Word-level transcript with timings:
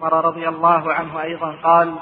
عمر 0.00 0.24
رضي 0.24 0.48
الله 0.48 0.92
عنه 0.92 1.22
أيضا 1.22 1.54
قال 1.62 1.94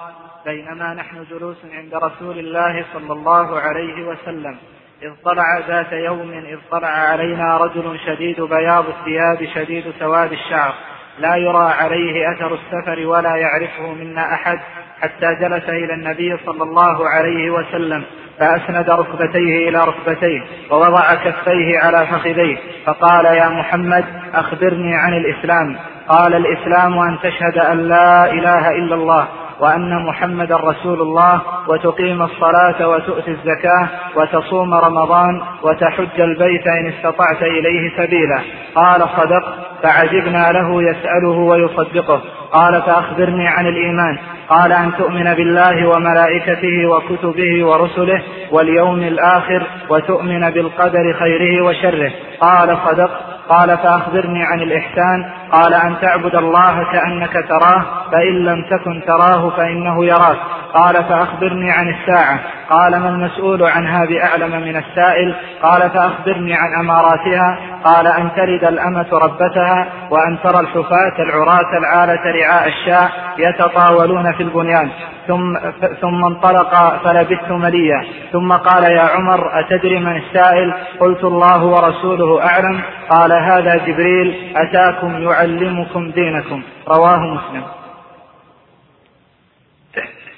بينما 0.45 0.95
نحن 0.95 1.25
جلوس 1.31 1.57
عند 1.73 1.95
رسول 1.95 2.39
الله 2.39 2.85
صلى 2.95 3.13
الله 3.13 3.61
عليه 3.61 4.07
وسلم 4.07 4.57
إذ 5.03 5.11
طلع 5.25 5.59
ذات 5.69 5.93
يوم 5.93 6.31
إذ 6.31 6.59
طلع 6.71 6.89
علينا 6.89 7.57
رجل 7.57 7.99
شديد 8.07 8.41
بياض 8.41 8.85
الثياب 8.89 9.49
شديد 9.55 9.95
سواد 9.99 10.33
الشعر 10.33 10.75
لا 11.19 11.37
يرى 11.37 11.73
عليه 11.81 12.33
أثر 12.33 12.55
السفر 12.55 13.07
ولا 13.07 13.37
يعرفه 13.37 13.93
منا 13.93 14.35
أحد 14.35 14.61
حتى 15.01 15.35
جلس 15.35 15.69
إلى 15.69 15.95
النبي 15.95 16.37
صلى 16.47 16.63
الله 16.63 17.09
عليه 17.09 17.51
وسلم 17.51 18.05
فأسند 18.39 18.91
ركبتيه 18.91 19.69
إلى 19.69 19.85
ركبتيه 19.85 20.43
ووضع 20.71 21.15
كفيه 21.15 21.79
على 21.79 22.07
فخذيه 22.07 22.59
فقال 22.87 23.25
يا 23.25 23.49
محمد 23.49 24.05
أخبرني 24.35 24.95
عن 24.97 25.13
الإسلام. 25.13 25.77
قال 26.13 26.35
الإسلام 26.35 26.99
أن 26.99 27.19
تشهد 27.23 27.59
أن 27.59 27.89
لا 27.89 28.33
إله 28.33 28.71
إلا 28.71 28.95
الله 28.95 29.27
وأن 29.61 30.07
محمدا 30.07 30.57
رسول 30.57 31.01
الله 31.01 31.41
وتقيم 31.69 32.23
الصلاة 32.23 32.89
وتؤتي 32.89 33.31
الزكاة 33.31 33.89
وتصوم 34.17 34.75
رمضان 34.75 35.43
وتحج 35.63 36.21
البيت 36.21 36.67
إن 36.67 36.87
استطعت 36.87 37.43
إليه 37.43 37.97
سبيلا. 37.97 38.41
قال 38.75 39.01
صدق 39.01 39.55
فعجبنا 39.83 40.53
له 40.53 40.83
يسأله 40.83 41.39
ويصدقه. 41.39 42.21
قال 42.53 42.83
فأخبرني 42.83 43.49
عن 43.49 43.67
الإيمان. 43.67 44.19
قال 44.49 44.73
أن 44.73 44.93
تؤمن 44.99 45.35
بالله 45.35 45.89
وملائكته 45.89 46.87
وكتبه 46.87 47.67
ورسله 47.67 48.23
واليوم 48.51 49.03
الآخر 49.03 49.67
وتؤمن 49.89 50.51
بالقدر 50.51 51.13
خيره 51.19 51.65
وشره. 51.65 52.13
قال 52.41 52.79
صدق. 52.87 53.11
قال 53.49 53.79
فأخبرني 53.79 54.45
عن 54.45 54.61
الإحسان 54.61 55.31
قال 55.53 55.75
أن 55.75 55.97
تعبد 56.01 56.35
الله 56.35 56.93
كأنك 56.93 57.33
تراه 57.33 57.85
فإن 58.13 58.45
لم 58.45 58.65
تكن 58.71 59.03
تراه 59.07 59.51
فإنه 59.51 60.07
يراك. 60.07 60.37
قال 60.75 61.05
فأخبرني 61.05 61.71
عن 61.71 61.89
الساعة. 61.89 62.39
قال 62.71 63.01
ما 63.01 63.09
المسؤول 63.09 63.63
عنها 63.63 64.05
بأعلم 64.05 64.51
من 64.51 64.77
السائل؟ 64.77 65.35
قال 65.63 65.91
فأخبرني 65.91 66.55
عن 66.55 66.81
أماراتها. 66.81 67.59
قال 67.85 68.07
أن 68.07 68.31
تلد 68.37 68.65
الأمة 68.65 69.07
ربتها 69.13 69.87
وأن 70.11 70.39
ترى 70.45 70.61
الحفاة 70.61 71.23
العراة 71.23 71.79
العالة 71.79 72.21
رعاء 72.41 72.69
الشاء 72.69 73.11
يتطاولون 73.39 74.33
في 74.33 74.43
البنيان. 74.43 74.91
ثم 75.29 75.59
ثم 76.01 76.25
انطلق 76.25 77.03
فلبثت 77.05 77.51
مليا. 77.51 78.05
ثم 78.33 78.53
قال 78.53 78.85
يا 78.85 79.03
عمر 79.03 79.61
أتدري 79.61 79.99
من 79.99 80.17
السائل؟ 80.17 80.75
قلت 81.01 81.25
الله 81.25 81.65
ورسوله 81.65 82.47
أعلم. 82.47 82.81
قال 83.11 83.33
هذا 83.33 83.77
جبريل 83.87 84.53
أتاكم 84.57 85.17
يعلمكم 85.43 86.11
دينكم. 86.11 86.63
رواه 86.89 87.19
مسلم. 87.19 87.65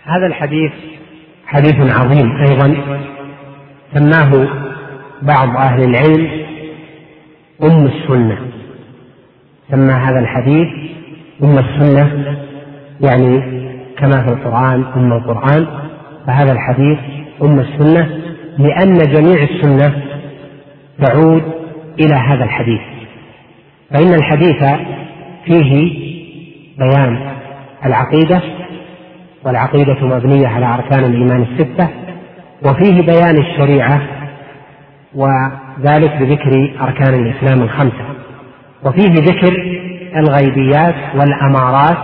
هذا 0.04 0.26
الحديث 0.26 0.72
حديث 1.46 1.74
عظيم 1.74 2.36
أيضا. 2.36 2.76
سماه 3.94 4.48
بعض 5.22 5.56
أهل 5.56 5.84
العلم 5.84 6.46
أم 7.62 7.86
السنة. 7.86 8.38
سمى 9.70 9.92
هذا 9.92 10.18
الحديث 10.18 10.68
أم 11.42 11.58
السنة 11.58 12.36
يعني 13.00 13.40
كما 13.98 14.22
في 14.22 14.28
القرآن 14.28 14.84
أم 14.96 15.12
القرآن. 15.12 15.66
فهذا 16.26 16.52
الحديث 16.52 16.98
أم 17.42 17.60
السنة 17.60 18.20
لأن 18.58 18.98
جميع 18.98 19.42
السنة 19.42 20.02
تعود 21.02 21.42
إلى 22.00 22.14
هذا 22.14 22.44
الحديث. 22.44 22.93
فإن 23.90 24.14
الحديث 24.14 24.64
فيه 25.44 26.04
بيان 26.78 27.34
العقيدة 27.84 28.42
والعقيدة 29.44 29.96
مبنية 30.06 30.48
على 30.48 30.66
أركان 30.66 31.04
الإيمان 31.04 31.42
الستة 31.42 31.88
وفيه 32.62 33.02
بيان 33.02 33.36
الشريعة 33.38 34.02
وذلك 35.14 36.16
بذكر 36.20 36.74
أركان 36.80 37.14
الإسلام 37.14 37.62
الخمسة. 37.62 38.04
وفيه 38.84 39.12
ذكر 39.12 39.52
الغيبيات 40.16 40.94
والأمارات 41.14 41.98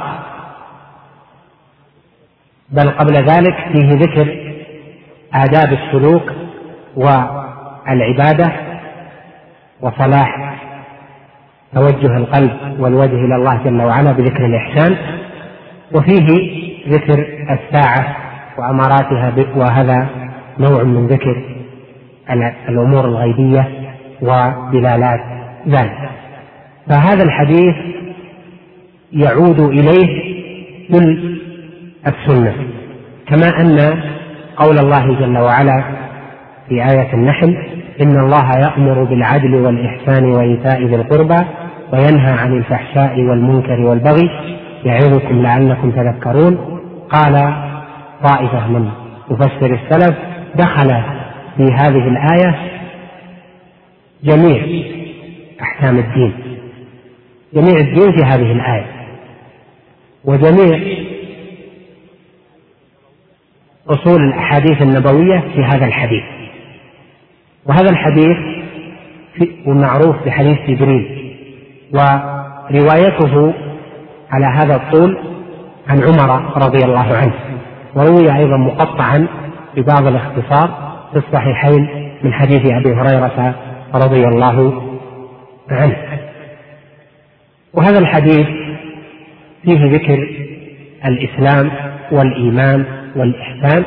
بل 2.70 2.90
قبل 2.90 3.14
ذلك 3.14 3.54
فيه 3.72 3.88
ذكر 3.94 4.54
آداب 5.34 5.72
السلوك 5.72 6.32
والعبادة 6.96 8.52
وصلاح 9.80 10.59
توجه 11.74 12.16
القلب 12.16 12.50
والوجه 12.78 13.24
إلى 13.24 13.36
الله 13.36 13.60
جل 13.64 13.82
وعلا 13.82 14.12
بذكر 14.12 14.46
الإحسان 14.46 14.96
وفيه 15.94 16.26
ذكر 16.88 17.26
الساعة 17.50 18.16
وأماراتها 18.58 19.34
وهذا 19.56 20.08
نوع 20.58 20.82
من 20.82 21.06
ذكر 21.06 21.42
الأمور 22.68 23.04
الغيبية 23.04 23.68
ودلالات 24.22 25.20
ذلك. 25.68 26.10
فهذا 26.88 27.22
الحديث 27.22 27.74
يعود 29.12 29.60
إليه 29.60 30.30
كل 30.92 31.38
السنة 32.06 32.54
كما 33.26 33.60
أن 33.60 34.00
قول 34.56 34.78
الله 34.78 35.20
جل 35.20 35.38
وعلا 35.38 35.84
في 36.68 36.74
آية 36.74 37.14
النحل 37.14 37.56
إن 38.02 38.20
الله 38.20 38.50
يأمر 38.58 39.04
بالعدل 39.04 39.54
والإحسان 39.54 40.24
وإيتاء 40.24 40.84
ذي 40.84 40.94
القربى 40.94 41.46
وينهى 41.92 42.32
عن 42.32 42.56
الفحشاء 42.56 43.20
والمنكر 43.20 43.80
والبغي 43.80 44.30
يعظكم 44.84 45.42
لعلكم 45.42 45.90
تذكرون. 45.90 46.80
قال 47.10 47.54
طائفة 48.24 48.68
من 48.68 48.90
مفسر 49.30 49.74
السلف 49.74 50.16
دخل 50.54 51.02
في 51.56 51.62
هذه 51.62 52.08
الآية 52.08 52.58
جميع 54.24 54.84
أحكام 55.62 55.98
الدين 55.98 56.32
جميع 57.54 57.80
الدين 57.80 58.12
في 58.16 58.24
هذه 58.24 58.52
الآية 58.52 58.86
وجميع 60.24 60.80
أصول 63.88 64.22
الأحاديث 64.22 64.82
النبوية 64.82 65.40
في 65.54 65.64
هذا 65.64 65.84
الحديث. 65.86 66.39
وهذا 67.66 67.90
الحديث 67.90 68.36
معروف 69.66 70.16
بحديث 70.26 70.58
جبريل. 70.68 71.34
وروايته 71.92 73.54
على 74.30 74.46
هذا 74.46 74.76
الطول 74.76 75.18
عن 75.88 76.02
عمر 76.02 76.56
رضي 76.66 76.84
الله 76.84 77.16
عنه. 77.16 77.34
وروي 77.94 78.36
أيضا 78.36 78.56
مقطعا 78.56 79.26
ببعض 79.76 80.06
الاختصار 80.06 80.92
في 81.12 81.18
الصحيحين 81.18 81.88
من 82.22 82.32
حديث 82.32 82.60
أبي 82.60 82.94
هريرة 82.94 83.54
رضي 83.94 84.24
الله 84.24 84.82
عنه. 85.70 85.96
وهذا 87.74 87.98
الحديث 87.98 88.46
فيه 89.62 89.92
ذكر 89.92 90.28
الإسلام 91.04 91.70
والإيمان 92.12 92.84
والإحسان 93.16 93.84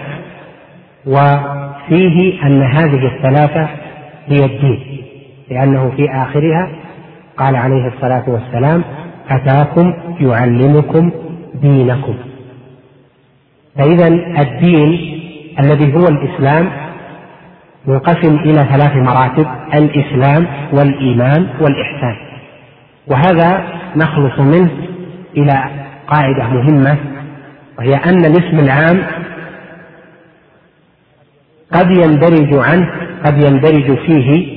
وفيه 1.87 2.43
أن 2.43 2.61
هذه 2.61 3.07
الثلاثة 3.07 3.69
هي 4.27 4.45
الدين 4.45 4.79
لأنه 5.49 5.91
في 5.97 6.09
آخرها 6.11 6.69
قال 7.37 7.55
عليه 7.55 7.87
الصلاة 7.87 8.23
والسلام 8.27 8.83
أتاكم 9.29 9.93
يعلمكم 10.19 11.11
دينكم. 11.61 12.15
فإذا 13.77 14.07
الدين 14.41 15.19
الذي 15.59 15.93
هو 15.95 16.07
الإسلام 16.07 16.69
منقسم 17.87 18.35
إلى 18.35 18.65
ثلاث 18.71 18.95
مراتب 18.95 19.47
الإسلام 19.73 20.47
والإيمان 20.73 21.47
والإحسان. 21.61 22.15
وهذا 23.07 23.67
نخلص 23.95 24.39
منه 24.39 24.69
إلى 25.37 25.63
قاعدة 26.07 26.47
مهمة 26.47 26.97
وهي 27.79 27.95
أن 27.95 28.25
الاسم 28.25 28.59
العام 28.59 29.03
قد 31.73 31.91
يندرج 31.91 32.53
عنه 32.53 32.91
قد 33.25 33.43
يندرج 33.43 33.97
فيه 33.97 34.53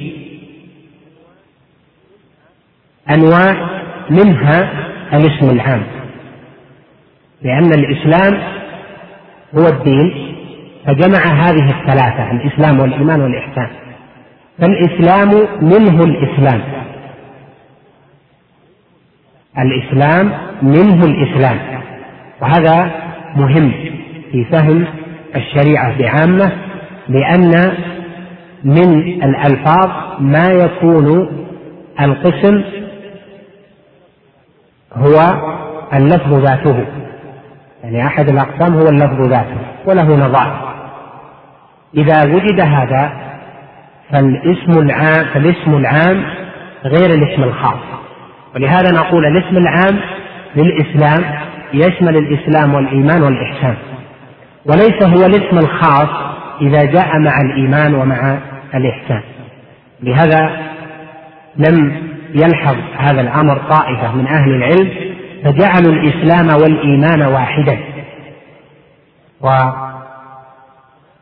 أنواع 3.10 3.70
منها 4.10 4.70
الاسم 5.12 5.50
العام. 5.50 5.82
لأن 7.42 7.72
الإسلام 7.72 8.42
هو 9.58 9.66
الدين 9.66 10.34
فجمع 10.86 11.24
هذه 11.24 11.80
الثلاثة 11.80 12.30
الإسلام 12.30 12.80
والإيمان 12.80 13.20
والإحسان. 13.20 13.68
فالإسلام 14.58 15.30
منه 15.62 16.04
الإسلام. 16.04 16.62
الإسلام 19.58 20.32
منه 20.62 21.04
الإسلام. 21.04 21.58
وهذا 22.42 22.90
مهم 23.36 23.72
في 24.32 24.44
فهم 24.44 24.84
الشريعة 25.36 25.98
بعامة 25.98 26.52
لأن 27.08 27.72
من 28.64 29.22
الألفاظ 29.22 29.90
ما 30.20 30.46
يكون 30.46 31.28
القسم 32.00 32.62
هو 34.92 35.18
اللفظ 35.94 36.34
ذاته. 36.34 36.86
يعني 37.84 38.06
أحد 38.06 38.28
الأقسام 38.28 38.74
هو 38.74 38.88
اللفظ 38.88 39.28
ذاته 39.28 39.56
وله 39.86 40.16
نظائر. 40.16 40.76
إذا 41.94 42.34
وجد 42.34 42.60
هذا 42.60 43.12
فالاسم 44.10 44.80
العام 44.82 45.26
فالاسم 45.34 45.74
العام 45.74 46.24
غير 46.84 47.10
الاسم 47.10 47.42
الخاص. 47.42 47.80
ولهذا 48.54 48.92
نقول 48.92 49.26
الاسم 49.26 49.56
العام 49.56 50.00
للإسلام 50.56 51.24
يشمل 51.74 52.16
الإسلام 52.16 52.74
والإيمان 52.74 53.22
والإحسان. 53.22 53.76
وليس 54.66 55.02
هو 55.02 55.26
الاسم 55.26 55.58
الخاص 55.58 56.08
إذا 56.60 56.84
جاء 56.84 57.18
مع 57.18 57.40
الإيمان 57.40 57.94
ومع 57.94 58.38
الإحسان. 58.74 59.20
لهذا 60.02 60.50
لم 61.56 62.06
يلحظ 62.34 62.76
هذا 62.98 63.20
الأمر 63.20 63.58
طائفة 63.58 64.12
من 64.14 64.26
أهل 64.26 64.50
العلم 64.50 64.90
فجعلوا 65.44 65.92
الإسلام 65.92 66.48
والإيمان 66.62 67.22
واحدا. 67.22 67.78
ولم 69.40 69.96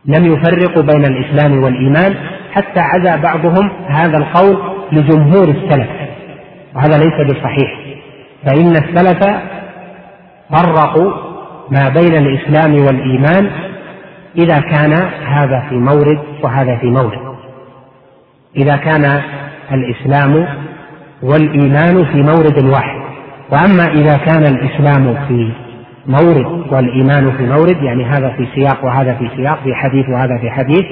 يفرقوا 0.08 0.82
بين 0.82 1.04
الإسلام 1.04 1.62
والإيمان 1.62 2.14
حتى 2.52 2.80
عزى 2.80 3.22
بعضهم 3.22 3.70
هذا 3.88 4.18
القول 4.18 4.58
لجمهور 4.92 5.48
السلف. 5.48 5.88
وهذا 6.74 6.98
ليس 6.98 7.26
بصحيح. 7.30 7.78
فإن 8.46 8.70
السلف 8.70 9.24
فرقوا 10.50 11.12
ما 11.70 11.88
بين 11.88 12.14
الإسلام 12.16 12.74
والإيمان 12.74 13.50
إذا 14.38 14.60
كان 14.60 14.92
هذا 15.26 15.66
في 15.68 15.74
مورد 15.74 16.18
وهذا 16.42 16.76
في 16.76 16.86
مورد. 16.86 17.34
إذا 18.56 18.76
كان 18.76 19.22
الإسلام 19.72 20.46
والإيمان 21.22 22.04
في 22.04 22.22
مورد 22.22 22.64
واحد. 22.64 23.04
وأما 23.50 23.92
إذا 23.92 24.16
كان 24.16 24.42
الإسلام 24.42 25.26
في 25.28 25.52
مورد 26.06 26.72
والإيمان 26.72 27.32
في 27.36 27.42
مورد 27.46 27.82
يعني 27.82 28.04
هذا 28.04 28.28
في 28.28 28.46
سياق 28.54 28.84
وهذا 28.84 29.14
في 29.14 29.30
سياق 29.36 29.62
في 29.62 29.74
حديث 29.74 30.08
وهذا 30.08 30.38
في 30.40 30.50
حديث 30.50 30.84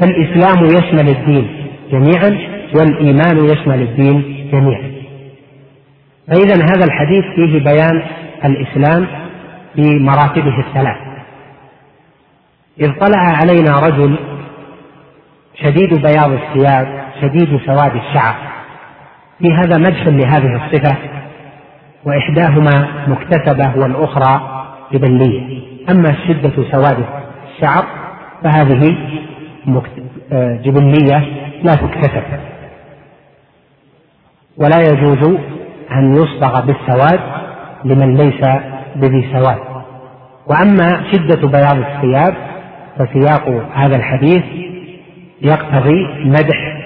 فالإسلام 0.00 0.64
يشمل 0.64 1.08
الدين 1.08 1.48
جميعا 1.92 2.38
والإيمان 2.74 3.44
يشمل 3.44 3.82
الدين 3.82 4.48
جميعا. 4.52 4.90
فإذا 6.28 6.54
هذا 6.54 6.84
الحديث 6.84 7.24
فيه 7.34 7.64
بيان 7.64 8.02
الإسلام 8.44 9.06
بمراتبه 9.76 10.58
الثلاث. 10.58 10.96
إذ 12.80 12.92
طلع 13.00 13.20
علينا 13.20 13.80
رجل 13.80 14.18
شديد 15.62 16.02
بياض 16.02 16.30
الثياب 16.32 17.04
شديد 17.22 17.60
سواد 17.66 17.96
الشعر. 17.96 18.34
في 19.38 19.52
هذا 19.52 19.78
مدح 19.78 20.06
لهذه 20.06 20.64
الصفة 20.64 20.96
وإحداهما 22.04 22.88
مكتسبة 23.08 23.82
والأخرى 23.82 24.64
جبلية. 24.92 25.62
أما 25.90 26.16
شدة 26.28 26.52
سواد 26.72 27.04
الشعر 27.54 27.84
فهذه 28.42 28.96
آه، 30.32 30.56
جبلية 30.56 31.18
لا 31.62 31.74
تكتسب. 31.74 32.22
ولا 34.56 34.80
يجوز 34.80 35.38
أن 35.92 36.14
يصبغ 36.14 36.60
بالسواد 36.60 37.20
لمن 37.84 38.16
ليس 38.16 38.40
بذي 38.96 39.32
سواد. 39.32 39.58
وأما 40.46 41.12
شدة 41.12 41.48
بياض 41.48 41.76
الثياب 41.76 42.53
فسياق 42.98 43.48
هذا 43.74 43.96
الحديث 43.96 44.44
يقتضي 45.42 46.06
مدح 46.24 46.84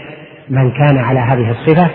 من 0.49 0.71
كان 0.71 0.99
على 0.99 1.21
هذه 1.21 1.51
الصفة 1.51 1.91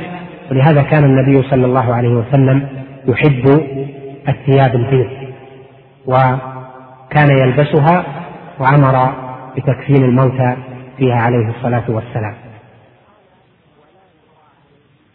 ولهذا 0.51 0.81
كان 0.81 1.03
النبي 1.03 1.49
صلى 1.49 1.65
الله 1.65 1.95
عليه 1.95 2.09
وسلم 2.09 2.67
يحب 3.07 3.61
الثياب 4.29 4.75
البيض 4.75 5.09
وكان 6.05 7.29
يلبسها 7.29 8.05
وأمر 8.59 9.13
بتكفين 9.57 10.03
الموتى 10.03 10.55
فيها 10.97 11.15
عليه 11.15 11.49
الصلاة 11.49 11.83
والسلام. 11.87 12.35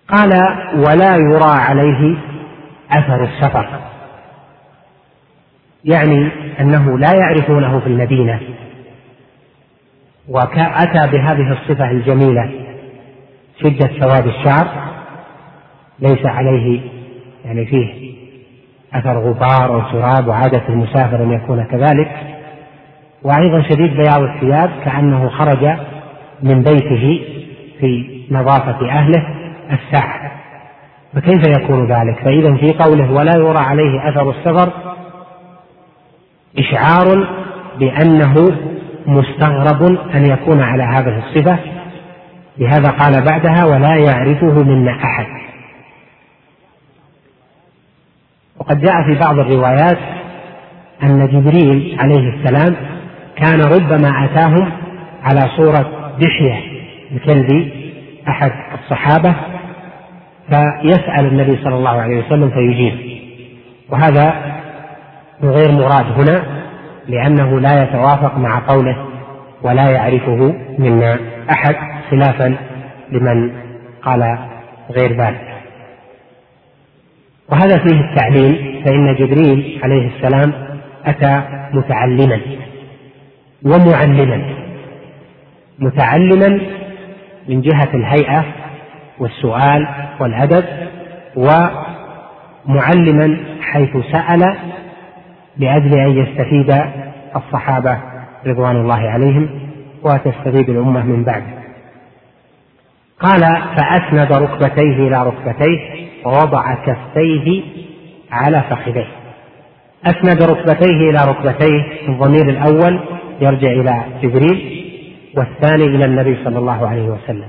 قال 0.09 0.33
ولا 0.77 1.17
يرى 1.17 1.51
عليه 1.69 2.17
أثر 2.91 3.25
السفر. 3.25 3.69
يعني 5.85 6.31
أنه 6.61 6.99
لا 6.99 7.15
يعرفونه 7.15 7.81
في 7.81 7.87
المدينة. 7.87 8.41
وأتى 10.29 11.13
بهذه 11.13 11.53
الصفة 11.53 11.91
الجميلة 11.91 12.51
شدة 13.63 13.91
سواد 14.01 14.27
الشعر 14.27 14.69
ليس 15.99 16.27
عليه 16.27 16.81
يعني 17.45 17.67
فيه 17.67 18.09
أثر 18.95 19.19
غبار 19.19 19.75
أو 19.75 19.93
سراب 19.93 20.29
وعادة 20.29 20.63
المسافر 20.69 21.23
أن 21.23 21.33
يكون 21.33 21.65
كذلك. 21.65 22.11
وأيضا 23.23 23.63
شديد 23.63 23.97
بياض 23.97 24.23
الثياب 24.23 24.71
كأنه 24.85 25.29
خرج 25.29 25.65
من 26.43 26.63
بيته 26.63 27.21
في 27.81 28.21
نظافة 28.31 28.91
أهله 28.91 29.27
الساعة 29.73 30.33
فكيف 31.15 31.49
يكون 31.59 31.93
ذلك؟ 31.93 32.19
فإذا 32.25 32.55
في 32.57 32.73
قوله 32.73 33.13
ولا 33.13 33.37
يرى 33.37 33.59
عليه 33.59 34.09
أثر 34.09 34.31
السفر 34.31 34.73
إشعار 36.59 37.29
بأنه 37.79 38.35
مستغرب 39.09 39.99
أن 40.15 40.27
يكون 40.27 40.61
على 40.63 40.83
هذه 40.83 41.19
الصفة. 41.19 41.59
لهذا 42.59 42.91
قال 42.91 43.25
بعدها 43.25 43.65
ولا 43.65 43.97
يعرفه 43.97 44.63
منا 44.63 44.91
أحد. 45.05 45.27
وقد 48.59 48.81
جاء 48.81 49.03
في 49.03 49.19
بعض 49.25 49.39
الروايات 49.39 49.99
أن 51.03 51.27
جبريل 51.27 51.97
عليه 52.01 52.35
السلام 52.35 52.77
كان 53.37 53.61
ربما 53.61 54.25
أتاهم 54.25 54.73
على 55.23 55.41
صورة 55.57 56.13
دحية 56.21 56.63
الكلب 57.13 57.73
أحد 58.29 58.53
الصحابة 58.83 59.35
فيسأل 60.51 61.27
النبي 61.27 61.57
صلى 61.65 61.75
الله 61.75 62.01
عليه 62.03 62.19
وسلم 62.27 62.51
فيجيب. 62.51 63.21
وهذا 63.91 64.35
غير 65.43 65.73
مراد 65.73 66.07
هنا. 66.07 66.68
لأنه 67.09 67.61
لا 67.61 67.83
يتوافق 67.83 68.39
مع 68.39 68.63
قوله 68.69 68.97
ولا 69.63 69.91
يعرفه 69.91 70.55
منا 70.79 71.19
أحد 71.51 71.77
خلافا 72.11 72.57
لمن 73.13 73.51
قال 74.03 74.39
غير 74.91 75.13
ذلك. 75.13 75.49
وهذا 77.49 77.79
فيه 77.79 78.01
التعليم 78.01 78.83
فإن 78.85 79.15
جبريل 79.15 79.81
عليه 79.83 80.11
السلام 80.17 80.53
أتى 81.07 81.43
متعلما 81.73 82.41
ومعلما. 83.65 84.55
متعلما 85.79 86.61
من 87.49 87.61
جهة 87.61 87.89
الهيئة 87.95 88.45
والسؤال 89.19 89.89
والأدب 90.21 90.65
ومعلما 91.37 93.37
حيث 93.63 93.97
سأل 94.13 94.55
لأجل 95.59 95.99
أن 95.99 96.11
يستفيد 96.11 96.75
الصحابة 97.37 97.99
رضوان 98.47 98.77
الله 98.77 99.11
عليهم 99.11 99.49
وتستفيد 100.03 100.71
الأمة 100.71 101.03
من 101.03 101.25
بعده 101.25 101.59
قال 103.21 103.41
فأسند 103.77 104.33
ركبتيه 104.33 105.09
إلى 105.09 105.27
ركبتيه 105.27 106.09
ووضع 106.25 106.75
كفيه 106.75 107.63
على 108.33 108.63
فخذيه. 108.71 109.07
أسند 110.07 110.43
ركبتيه 110.43 111.11
إلى 111.11 111.19
ركبتيه 111.29 112.09
الضمير 112.09 112.49
الأول 112.49 113.01
يرجع 113.41 113.71
إلى 113.71 114.03
جبريل 114.23 114.85
والثاني 115.37 115.85
إلى 115.85 116.05
النبي 116.05 116.37
صلى 116.45 116.59
الله 116.59 116.89
عليه 116.89 117.09
وسلم. 117.09 117.49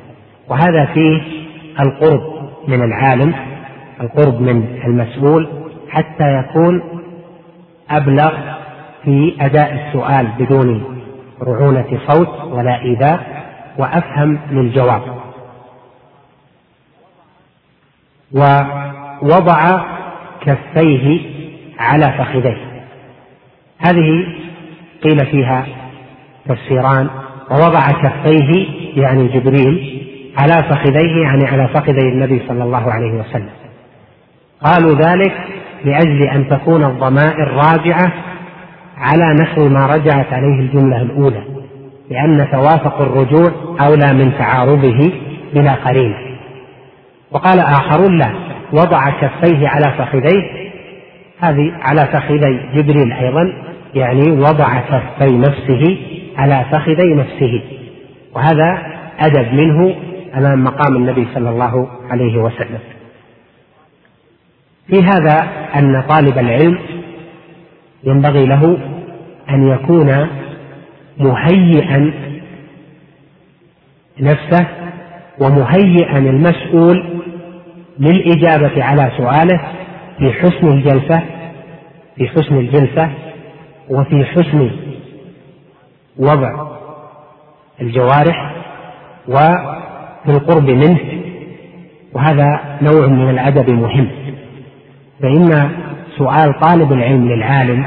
وهذا 0.50 0.86
فيه 0.86 1.22
القرب 1.80 2.50
من 2.68 2.84
العالم 2.84 3.34
القرب 4.02 4.42
من 4.42 4.66
المسؤول 4.86 5.50
حتى 5.90 6.40
يكون 6.40 6.82
أبلغ 7.92 8.32
في 9.04 9.36
أداء 9.42 9.74
السؤال 9.74 10.28
بدون 10.40 11.00
رعونة 11.42 12.00
صوت 12.08 12.42
ولا 12.52 12.82
إيذاء 12.82 13.44
وأفهم 13.78 14.40
للجواب 14.52 15.02
ووضع 18.32 19.82
كفيه 20.42 21.22
على 21.80 22.14
فخذيه. 22.18 22.86
هذه 23.78 24.26
قيل 25.04 25.26
فيها 25.26 25.66
تفسيران. 26.46 27.10
ووضع 27.52 27.92
كفيه 27.92 28.68
يعني 29.02 29.28
جبريل 29.28 30.06
على 30.38 30.64
فخذيه 30.64 31.24
يعني 31.24 31.46
على 31.48 31.68
فخذي 31.68 32.10
النبي 32.10 32.42
صلى 32.48 32.64
الله 32.64 32.92
عليه 32.92 33.12
وسلم. 33.12 33.50
قالوا 34.64 34.96
ذلك 34.96 35.34
لأجل 35.86 36.24
أن 36.24 36.50
تكون 36.50 36.84
الضمائر 36.84 37.48
راجعة 37.48 38.14
على 38.98 39.34
نحو 39.42 39.70
ما 39.70 39.86
رجعت 39.86 40.34
عليه 40.34 40.60
الجملة 40.60 41.02
الأولى 41.02 41.44
لأن 42.10 42.48
توافق 42.52 43.02
الرجوع 43.02 43.52
أولى 43.82 44.14
من 44.14 44.38
تعارضه 44.38 45.12
بلا 45.54 45.74
قرينة. 45.74 46.16
وقال 47.32 47.60
آخرون 47.60 48.18
لا 48.18 48.32
وضع 48.74 49.10
كفيه 49.10 49.68
على 49.68 49.94
فخذيه. 49.98 50.70
هذه 51.40 51.72
على 51.82 52.06
فخذي 52.06 52.60
جبريل 52.76 53.14
أيضا 53.14 53.54
يعني 53.96 54.32
وضع 54.32 54.80
كفي 54.80 55.38
نفسه 55.38 55.98
على 56.38 56.66
فخذي 56.72 57.14
نفسه. 57.14 57.62
وهذا 58.36 58.78
أدب 59.20 59.54
منه 59.54 59.96
أمام 60.38 60.64
مقام 60.64 60.96
النبي 60.96 61.28
صلى 61.34 61.50
الله 61.50 61.88
عليه 62.10 62.38
وسلم. 62.38 62.80
في 64.90 65.04
هذا 65.04 65.48
أن 65.76 66.04
طالب 66.10 66.38
العلم 66.38 66.80
ينبغي 68.04 68.46
له 68.46 68.78
أن 69.50 69.68
يكون 69.68 70.28
مهيئا 71.18 72.14
نفسه 74.20 74.68
ومهيئا 75.40 76.18
المسؤول 76.18 77.22
للإجابة 78.00 78.84
على 78.84 79.12
سؤاله 79.18 79.62
في 80.18 80.34
حسن 80.34 80.68
الجلسة 80.68 81.24
في 82.16 82.28
حسن 82.28 82.58
الجلسة 82.58 83.10
وفي 83.90 84.26
حسن 84.26 84.72
وضع 86.18 86.68
الجوارح 87.82 88.56
وفي 89.28 90.30
القرب 90.30 90.70
منه. 90.70 91.00
وهذا 92.14 92.78
نوع 92.82 93.08
من 93.08 93.30
الأدب 93.30 93.70
مهم. 93.70 94.10
فإن 95.22 95.72
سؤال 96.18 96.60
طالب 96.60 96.94
العلم 96.94 97.30
للعالم 97.30 97.86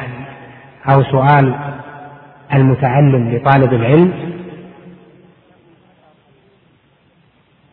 أو 0.89 1.03
سؤال 1.03 1.55
المتعلم 2.55 3.31
لطالب 3.31 3.73
العلم 3.73 4.13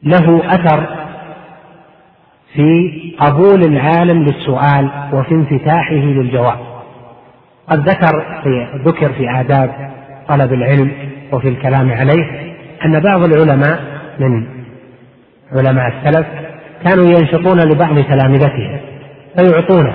له 0.04 0.54
أثر 0.54 0.88
في 2.54 2.92
قبول 3.20 3.64
العالم 3.64 4.24
للسؤال 4.24 4.90
وفي 5.14 5.32
انفتاحه 5.32 5.94
للجواب. 5.94 6.60
قد 7.70 7.90
ذكر 7.90 8.42
في 8.44 8.68
ذكر 8.86 9.14
في 9.14 9.30
آداب 9.40 9.92
طلب 10.28 10.54
العلم 10.54 10.92
وفي 11.32 11.48
الكلام 11.48 11.92
عليه 11.92 12.54
أن 12.86 13.00
بعض 13.00 13.24
العلماء 13.24 13.80
من 14.20 14.48
علماء 15.52 15.88
السلف 15.88 16.28
كانوا 16.84 17.06
ينشطون 17.06 17.60
لبعض 17.60 18.00
تلامذتهم. 18.00 18.89
فيعطونه. 19.40 19.94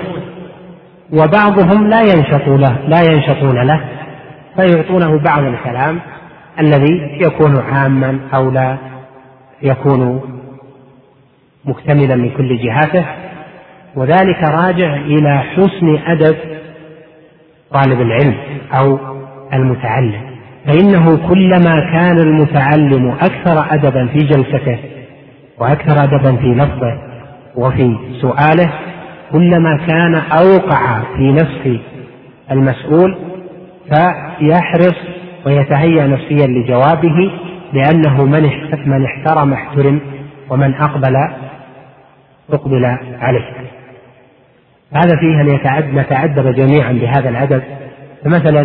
وبعضهم 1.13 1.87
لا 1.87 2.01
ينشط 2.01 2.47
له 2.47 2.77
لا 2.87 3.01
ينشطون 3.01 3.67
له 3.67 3.81
فيعطونه 4.55 5.19
بعض 5.19 5.43
الكلام 5.43 5.99
الذي 6.59 7.17
يكون 7.21 7.57
عاما 7.59 8.19
أو 8.33 8.51
لا 8.51 8.77
يكون 9.61 10.21
مكتملا 11.65 12.15
من 12.15 12.29
كل 12.29 12.57
جهاته. 12.57 13.05
وذلك 13.95 14.43
راجع 14.43 14.95
إلى 14.95 15.39
حسن 15.39 15.97
أدب 16.07 16.35
طالب 17.73 18.01
العلم 18.01 18.35
أو 18.79 18.99
المتعلم. 19.53 20.35
فإنه 20.65 21.27
كلما 21.29 21.79
كان 21.93 22.17
المتعلم 22.17 23.11
أكثر 23.11 23.73
أدبا 23.73 24.07
في 24.07 24.17
جلسته 24.17 24.79
وأكثر 25.59 26.03
أدبا 26.03 26.35
في 26.35 26.47
لفظه 26.47 26.97
وفي 27.55 27.97
سؤاله 28.21 28.71
كلما 29.35 29.77
كان 29.87 30.15
أوقع 30.15 31.01
في 31.17 31.31
نفس 31.31 31.79
المسؤول 32.51 33.17
فيحرص 33.89 34.95
ويتهيأ 35.45 36.07
نفسيا 36.07 36.47
لجوابه 36.47 37.31
لأنه 37.73 38.25
من 38.25 38.49
من 38.85 39.05
احترم 39.05 39.53
احترم 39.53 39.99
ومن 40.49 40.73
أقبل 40.73 41.15
أقبل 42.53 42.85
عليه. 43.19 43.49
هذا 44.93 45.17
فيه 45.19 45.41
أن 45.41 45.95
نتأدب 45.95 46.55
جميعا 46.55 46.91
بهذا 46.91 47.29
الأدب 47.29 47.63
فمثلا 48.25 48.61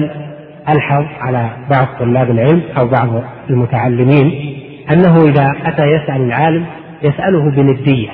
ألحظ 0.68 1.04
على 1.20 1.50
بعض 1.70 1.86
طلاب 1.98 2.30
العلم 2.30 2.62
أو 2.78 2.86
بعض 2.86 3.24
المتعلمين 3.50 4.56
أنه 4.92 5.24
إذا 5.24 5.52
أتى 5.64 5.82
يسأل 5.82 6.20
العالم 6.22 6.66
يسأله 7.02 7.50
بندية 7.50 8.08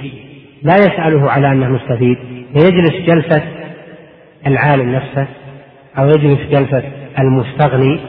لا 0.62 0.76
يسأله 0.76 1.30
على 1.30 1.52
أنه 1.52 1.68
مستفيد. 1.68 2.36
فيجلس 2.56 2.92
جلسة 3.06 3.42
العالم 4.46 4.94
نفسه 4.94 5.26
أو 5.98 6.08
يجلس 6.08 6.40
جلسة 6.50 6.82
المستغني 7.18 8.00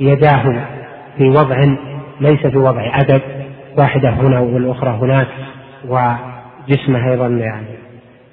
ويداه 0.00 0.66
في 1.18 1.28
وضع 1.28 1.66
ليس 2.20 2.46
في 2.46 2.56
وضع 2.56 3.00
أدب 3.00 3.20
واحدة 3.78 4.10
هنا 4.10 4.40
والأخرى 4.40 4.90
هناك 4.90 5.28
وجسمه 5.84 7.10
أيضا 7.10 7.26
يعني 7.26 7.66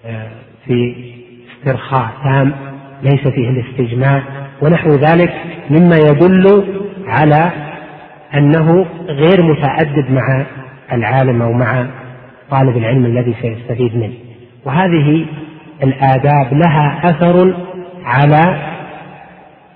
آه، 0.05 0.27
في 0.65 0.95
استرخاء 1.57 2.09
تام 2.23 2.53
ليس 3.03 3.27
فيه 3.27 3.49
الاستجماع 3.49 4.23
ونحو 4.61 4.89
ذلك 4.89 5.33
مما 5.69 5.97
يدل 5.97 6.65
على 7.07 7.51
أنه 8.33 8.85
غير 9.07 9.41
متأدب 9.41 10.11
مع 10.11 10.45
العالم 10.93 11.41
أو 11.41 11.53
مع 11.53 11.87
طالب 12.51 12.77
العلم 12.77 13.05
الذي 13.05 13.35
سيستفيد 13.41 13.95
منه. 13.95 14.13
وهذه 14.65 15.25
الآداب 15.83 16.53
لها 16.53 17.01
أثر 17.03 17.53
على 18.05 18.61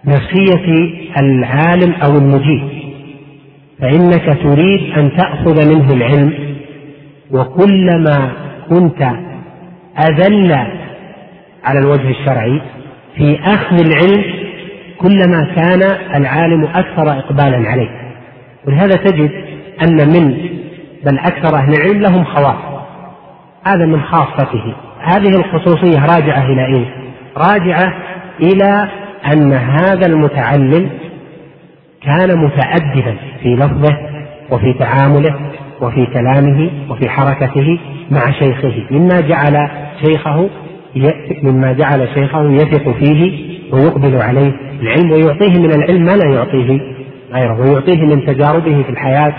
نفسية 0.05 0.89
العالم 1.17 1.93
أو 1.93 2.17
المجيب. 2.17 2.69
فإنك 3.79 4.37
تريد 4.43 4.97
أن 4.97 5.11
تأخذ 5.17 5.75
منه 5.75 5.93
العلم 5.93 6.33
وكلما 7.31 8.31
كنت 8.69 9.01
أذل 9.99 10.51
على 11.63 11.79
الوجه 11.79 12.09
الشرعي 12.09 12.61
في 13.15 13.39
أخذ 13.43 13.79
العلم 13.79 14.23
كلما 14.97 15.43
كان 15.55 15.81
العالم 16.15 16.63
أكثر 16.63 17.19
إقبالا 17.19 17.69
عليه 17.69 17.89
ولهذا 18.67 18.95
تجد 18.95 19.31
أن 19.83 19.95
من 20.07 20.37
بل 21.05 21.19
أكثر 21.19 21.55
أهل 21.55 21.73
العلم 21.73 22.01
لهم 22.01 22.23
خواص 22.23 22.73
هذا 23.67 23.85
من 23.85 24.01
خاصته. 24.01 24.73
هذه 25.01 25.29
الخصوصية 25.29 25.99
راجعة 25.99 26.45
إلى 26.45 26.65
إيه؟ 26.65 26.85
راجعة 27.37 27.93
إلى 28.41 28.87
أن 29.33 29.53
هذا 29.53 30.05
المتعلم 30.05 30.89
كان 32.03 32.37
متأدبا 32.37 33.15
في 33.43 33.55
لفظه 33.55 33.97
وفي 34.51 34.73
تعامله 34.73 35.35
وفي 35.81 36.05
كلامه 36.05 36.69
وفي 36.89 37.09
حركته 37.09 37.79
مع 38.11 38.31
شيخه. 38.31 38.83
مما 38.91 39.21
جعل 39.21 39.69
شيخه 40.05 40.49
مما 41.43 41.73
جعل 41.73 42.07
شيخه 42.13 42.51
يثق 42.51 42.91
فيه 42.91 43.53
ويقبل 43.73 44.21
عليه 44.21 44.51
العلم 44.81 45.11
ويعطيه 45.11 45.59
من 45.59 45.71
العلم 45.71 46.03
ما 46.05 46.11
لا 46.11 46.35
يعطيه 46.35 46.81
غيره 47.33 47.59
ويعطيه 47.59 48.01
من 48.05 48.25
تجاربه 48.25 48.83
في 48.83 48.89
الحياة 48.89 49.33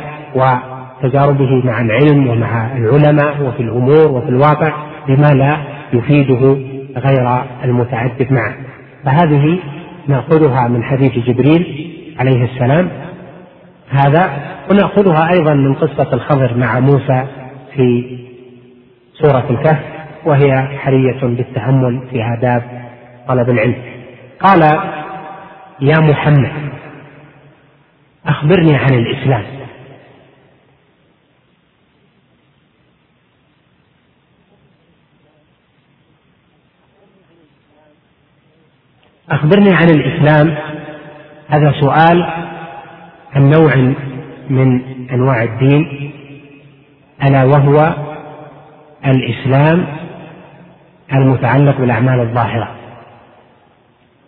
وتجاربه 1.04 1.64
مع 1.64 1.80
العلم 1.80 2.28
ومع 2.28 2.76
العلماء 2.76 3.42
وفي 3.42 3.60
الأمور 3.62 4.12
وفي 4.12 4.28
الواقع 4.28 4.72
بما 5.08 5.34
لا 5.34 5.56
يفيده 5.92 6.56
غير 6.96 7.42
المتعدد 7.64 8.32
معه. 8.32 8.54
فهذه 9.04 9.58
نأخذها 10.08 10.68
من 10.68 10.82
حديث 10.82 11.12
جبريل 11.12 11.90
عليه 12.18 12.44
السلام. 12.44 12.90
هذا 13.90 14.30
ونأخذها 14.70 15.30
أيضا 15.30 15.54
من 15.54 15.74
قصة 15.74 16.12
الخضر 16.12 16.56
مع 16.56 16.80
موسى 16.80 17.26
في 17.74 18.18
سورة 19.22 19.44
الكهف 19.50 19.82
وهي 20.24 20.62
حرية 20.78 21.20
بالتامل 21.22 22.02
في 22.10 22.22
آداب 22.38 22.62
طلب 23.28 23.50
العلم. 23.50 23.76
قال 24.40 24.62
يا 25.80 26.00
محمد 26.00 26.52
أخبرني 28.26 28.76
عن 28.76 28.94
الإسلام. 28.94 29.44
أخبرني 39.30 39.72
عن 39.74 39.88
الإسلام. 39.88 40.56
هذا 41.48 41.72
سؤال 41.80 42.22
عن 43.34 43.50
نوع 43.50 43.76
من 44.50 44.80
أنواع 45.10 45.42
الدين 45.42 46.10
ألا 47.24 47.44
وهو 47.44 47.94
الإسلام 49.06 49.86
المتعلق 51.12 51.78
بالأعمال 51.78 52.20
الظاهرة. 52.20 52.70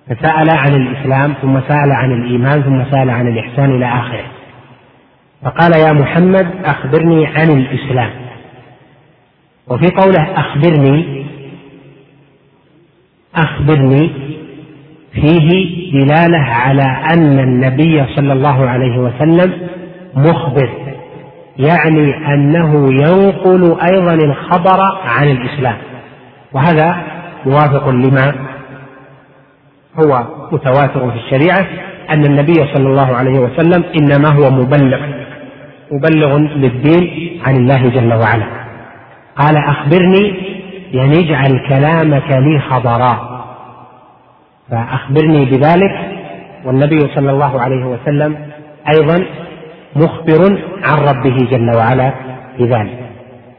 فسأل 0.09 0.51
عن 0.51 0.75
الإسلام 0.75 1.35
ثم 1.43 1.61
سأل 1.61 1.93
عن 1.93 2.13
الإيمان 2.13 2.63
ثم 2.63 2.91
سأل 2.91 3.11
عن 3.11 3.29
الإحسان 3.29 3.77
إلى 3.77 3.87
آخره. 3.87 4.25
فقال 5.43 5.73
يا 5.81 5.93
محمد 5.93 6.49
أخبرني 6.65 7.27
عن 7.27 7.51
الإسلام. 7.51 8.11
وفي 9.69 9.91
قوله 9.91 10.41
أخبرني 10.41 11.27
أخبرني 13.35 14.11
فيه 15.21 15.49
دلالة 15.93 16.39
على 16.39 16.83
أن 17.15 17.39
النبي 17.39 18.05
صلى 18.17 18.33
الله 18.33 18.69
عليه 18.69 18.99
وسلم 18.99 19.53
مخبر 20.15 20.71
يعني 21.59 22.35
أنه 22.35 22.89
ينقل 22.93 23.77
أيضا 23.93 24.15
الخبر 24.15 24.81
عن 25.05 25.29
الإسلام. 25.29 25.77
وهذا 26.53 26.97
موافق 27.47 27.89
لما 27.89 28.35
هو 29.99 30.25
متواتر 30.53 31.11
في 31.11 31.17
الشريعة 31.17 31.67
أن 32.11 32.25
النبي 32.25 32.55
صلى 32.75 32.89
الله 32.89 33.17
عليه 33.17 33.39
وسلم 33.39 33.85
إنما 34.01 34.29
هو 34.29 34.51
مبلغ 34.51 35.01
مبلغ 35.93 36.39
للدين 36.39 37.41
عن 37.47 37.57
الله 37.57 37.89
جل 37.89 38.13
وعلا. 38.15 38.47
قال 39.37 39.57
أخبرني 39.57 40.35
يعني 40.93 41.13
اجعل 41.19 41.69
كلامك 41.69 42.31
لي 42.31 42.61
خبرا. 42.61 43.36
فأخبرني 44.71 45.45
بذلك 45.45 46.17
والنبي 46.65 46.99
صلى 47.15 47.31
الله 47.31 47.61
عليه 47.61 47.85
وسلم 47.85 48.37
أيضا 48.95 49.25
مخبر 49.97 50.63
عن 50.85 50.99
ربه 50.99 51.37
جل 51.51 51.77
وعلا 51.77 52.13
بذلك. 52.59 53.11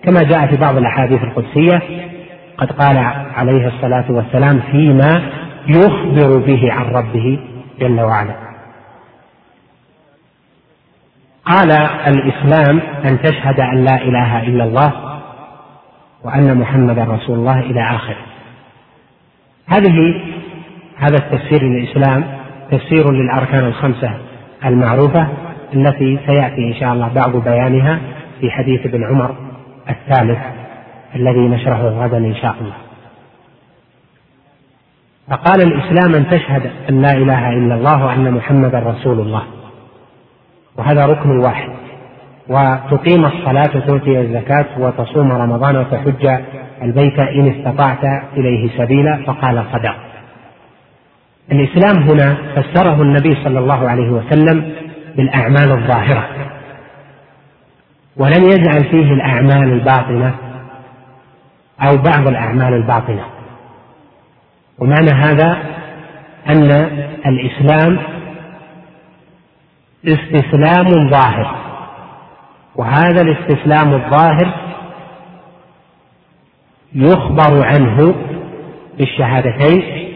كما 0.03 0.23
جاء 0.23 0.47
في 0.47 0.57
بعض 0.57 0.77
الأحاديث 0.77 1.23
القدسية 1.23 1.81
قد 2.57 2.71
قال 2.71 2.97
عليه 3.35 3.67
الصلاة 3.67 4.05
والسلام 4.09 4.59
فيما 4.71 5.21
يخبر 5.67 6.37
به 6.37 6.73
عن 6.73 6.85
ربه 6.85 7.39
جل 7.79 8.01
وعلا. 8.01 8.35
قال 11.45 11.71
الإسلام 12.07 12.81
أن 13.05 13.21
تشهد 13.21 13.59
أن 13.59 13.83
لا 13.83 14.01
إله 14.01 14.43
إلا 14.43 14.63
الله 14.63 14.93
وأن 16.23 16.57
محمدا 16.57 17.03
رسول 17.03 17.39
الله 17.39 17.59
إلى 17.59 17.81
آخره. 17.81 18.25
هذه 19.67 20.21
هذا 20.99 21.17
التفسير 21.17 21.63
للإسلام 21.63 22.23
تفسير 22.71 23.11
للأركان 23.11 23.65
الخمسة 23.65 24.11
المعروفة 24.65 25.27
التي 25.73 26.19
سيأتي 26.25 26.67
إن 26.67 26.73
شاء 26.73 26.93
الله 26.93 27.07
بعض 27.07 27.35
بيانها 27.43 27.99
في 28.41 28.51
حديث 28.51 28.85
ابن 28.85 29.03
عمر 29.03 29.35
الثالث 29.89 30.39
الذي 31.15 31.39
نشرحه 31.39 31.87
غدا 31.87 32.17
إن 32.17 32.35
شاء 32.35 32.55
الله. 32.61 32.73
فقال 35.29 35.61
الإسلام 35.61 36.15
أن 36.15 36.29
تشهد 36.29 36.71
أن 36.89 37.01
لا 37.01 37.11
إله 37.11 37.49
إلا 37.49 37.75
الله 37.75 38.05
وأن 38.05 38.31
محمدا 38.31 38.79
رسول 38.79 39.19
الله. 39.19 39.43
وهذا 40.77 41.05
ركن 41.05 41.37
واحد. 41.37 41.69
وتقيم 42.49 43.25
الصلاة 43.25 43.69
وتؤتي 43.75 44.21
الزكاة 44.21 44.65
وتصوم 44.79 45.31
رمضان 45.31 45.75
وتحج 45.75 46.39
البيت 46.81 47.19
إن 47.19 47.47
استطعت 47.47 48.03
إليه 48.37 48.77
سبيلا 48.77 49.23
فقال 49.25 49.63
صدق. 49.73 49.95
الإسلام 51.51 52.09
هنا 52.09 52.37
فسره 52.55 53.01
النبي 53.01 53.43
صلى 53.43 53.59
الله 53.59 53.89
عليه 53.89 54.09
وسلم 54.09 54.73
بالأعمال 55.15 55.71
الظاهرة 55.71 56.27
ولم 58.17 58.43
يجعل 58.43 58.83
فيه 58.83 59.13
الأعمال 59.13 59.71
الباطنة 59.73 60.35
أو 61.81 61.97
بعض 61.97 62.27
الأعمال 62.27 62.73
الباطنة. 62.73 63.25
ومعنى 64.79 65.11
هذا 65.11 65.57
أن 66.49 66.71
الإسلام 67.25 67.99
استسلام 70.07 71.09
ظاهر 71.09 71.55
وهذا 72.75 73.21
الاستسلام 73.21 73.93
الظاهر 73.93 74.53
يخبر 76.95 77.65
عنه 77.65 78.15
بالشهادتين 78.97 80.07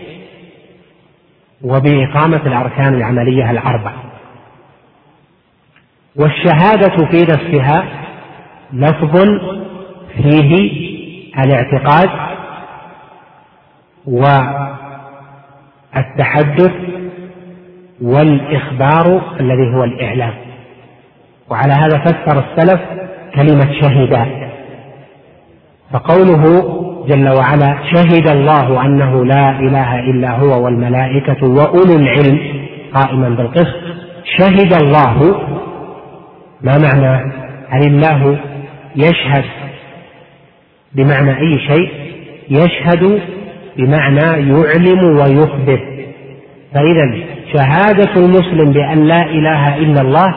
وبإقامة 1.64 2.42
الأركان 2.46 2.94
العملية 2.94 3.52
الأربع. 3.52 3.92
والشهادة 6.16 7.06
في 7.12 7.22
نفسها 7.22 7.86
لفظ 8.74 9.18
فيه 10.16 10.72
الاعتقاد 11.40 12.10
والتحدث 15.96 16.74
والإخبار 18.02 19.36
الذي 19.40 19.76
هو 19.76 19.84
الإعلام. 19.84 20.34
وعلى 21.50 21.74
هذا 21.74 21.98
فسر 21.98 22.44
السلف 22.50 22.82
كلمة 23.36 23.82
شهد 23.82 24.41
فقوله 25.94 26.64
جل 27.08 27.30
وعلا 27.30 27.78
شهد 27.94 28.28
الله 28.28 28.86
أنه 28.86 29.26
لا 29.26 29.60
إله 29.60 30.00
إلا 30.00 30.32
هو 30.32 30.66
والملائكة 30.66 31.48
وأولو 31.48 31.96
العلم 31.96 32.40
قائما 32.94 33.30
بالقسط 33.30 33.82
شهد 34.38 34.74
الله. 34.74 35.36
ما 36.62 36.78
معنى؟ 36.78 37.32
هل 37.70 37.88
الله 37.88 38.38
يشهد 38.96 39.44
بمعنى 40.96 41.32
أي 41.32 41.60
شيء؟ 41.68 41.90
يشهد 42.50 43.22
بمعنى 43.78 44.50
يعلم 44.52 45.18
ويخبر. 45.20 45.80
فإذا 46.74 47.24
شهادة 47.54 48.16
المسلم 48.16 48.72
بأن 48.72 49.08
لا 49.08 49.24
إله 49.24 49.78
إلا 49.78 50.02
الله 50.02 50.36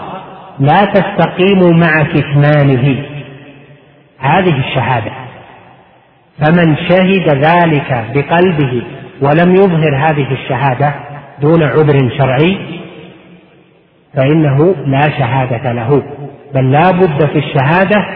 لا 0.59 0.85
تستقيم 0.85 1.79
مع 1.81 2.03
كتمانه. 2.03 3.05
هذه 4.19 4.59
الشهادة. 4.59 5.24
فمن 6.39 6.77
شهد 6.77 7.29
ذلك 7.29 8.05
بقلبه 8.15 8.83
ولم 9.23 9.55
يظهر 9.55 9.97
هذه 9.97 10.33
الشهادة 10.33 10.95
دون 11.41 11.63
عذر 11.63 12.11
شرعي 12.19 12.59
فإنه 14.15 14.75
لا 14.87 15.03
شهادة 15.19 15.73
له 15.73 16.03
بل 16.55 16.73
لا 16.73 16.91
بد 16.91 17.27
في 17.27 17.39
الشهادة 17.39 18.07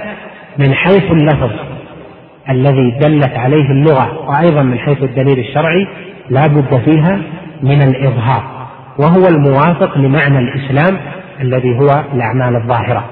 من 0.59 0.74
حيث 0.74 1.04
اللفظ 1.11 1.50
الذي 2.50 2.90
دلت 3.00 3.37
عليه 3.37 3.70
اللغة 3.70 4.28
وأيضا 4.28 4.62
من 4.62 4.78
حيث 4.78 5.02
الدليل 5.02 5.38
الشرعي 5.38 5.87
لا 6.31 6.46
بد 6.46 6.83
فيها 6.85 7.18
من 7.62 7.83
الإظهار 7.83 8.42
وهو 8.98 9.28
الموافق 9.28 9.98
لمعنى 9.98 10.38
الإسلام 10.38 10.98
الذي 11.40 11.78
هو 11.78 12.04
الأعمال 12.14 12.57
الظاهرة. 12.57 13.04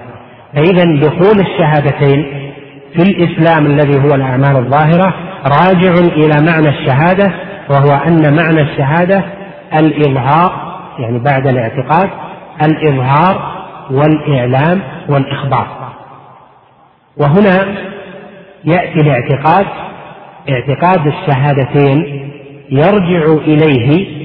فإذا 0.54 0.84
دخول 0.84 1.40
الشهادتين 1.40 2.45
في 2.96 3.02
الإسلام 3.02 3.66
الذي 3.66 4.00
هو 4.00 4.14
الأعمال 4.14 4.56
الظاهرة 4.56 5.14
راجع 5.44 5.92
إلى 5.92 6.40
معنى 6.40 6.68
الشهادة 6.68 7.32
وهو 7.70 8.00
أن 8.06 8.36
معنى 8.36 8.60
الشهادة 8.60 9.24
الإظهار 9.78 10.76
يعني 10.98 11.18
بعد 11.18 11.46
الاعتقاد 11.46 12.10
الإظهار 12.62 13.56
والإعلام 13.90 14.82
والإخبار. 15.08 15.66
وهنا 17.16 17.74
يأتي 18.64 19.00
الاعتقاد 19.00 19.66
اعتقاد 20.50 21.06
الشهادتين 21.06 22.30
يرجع 22.70 23.32
إليه 23.32 24.16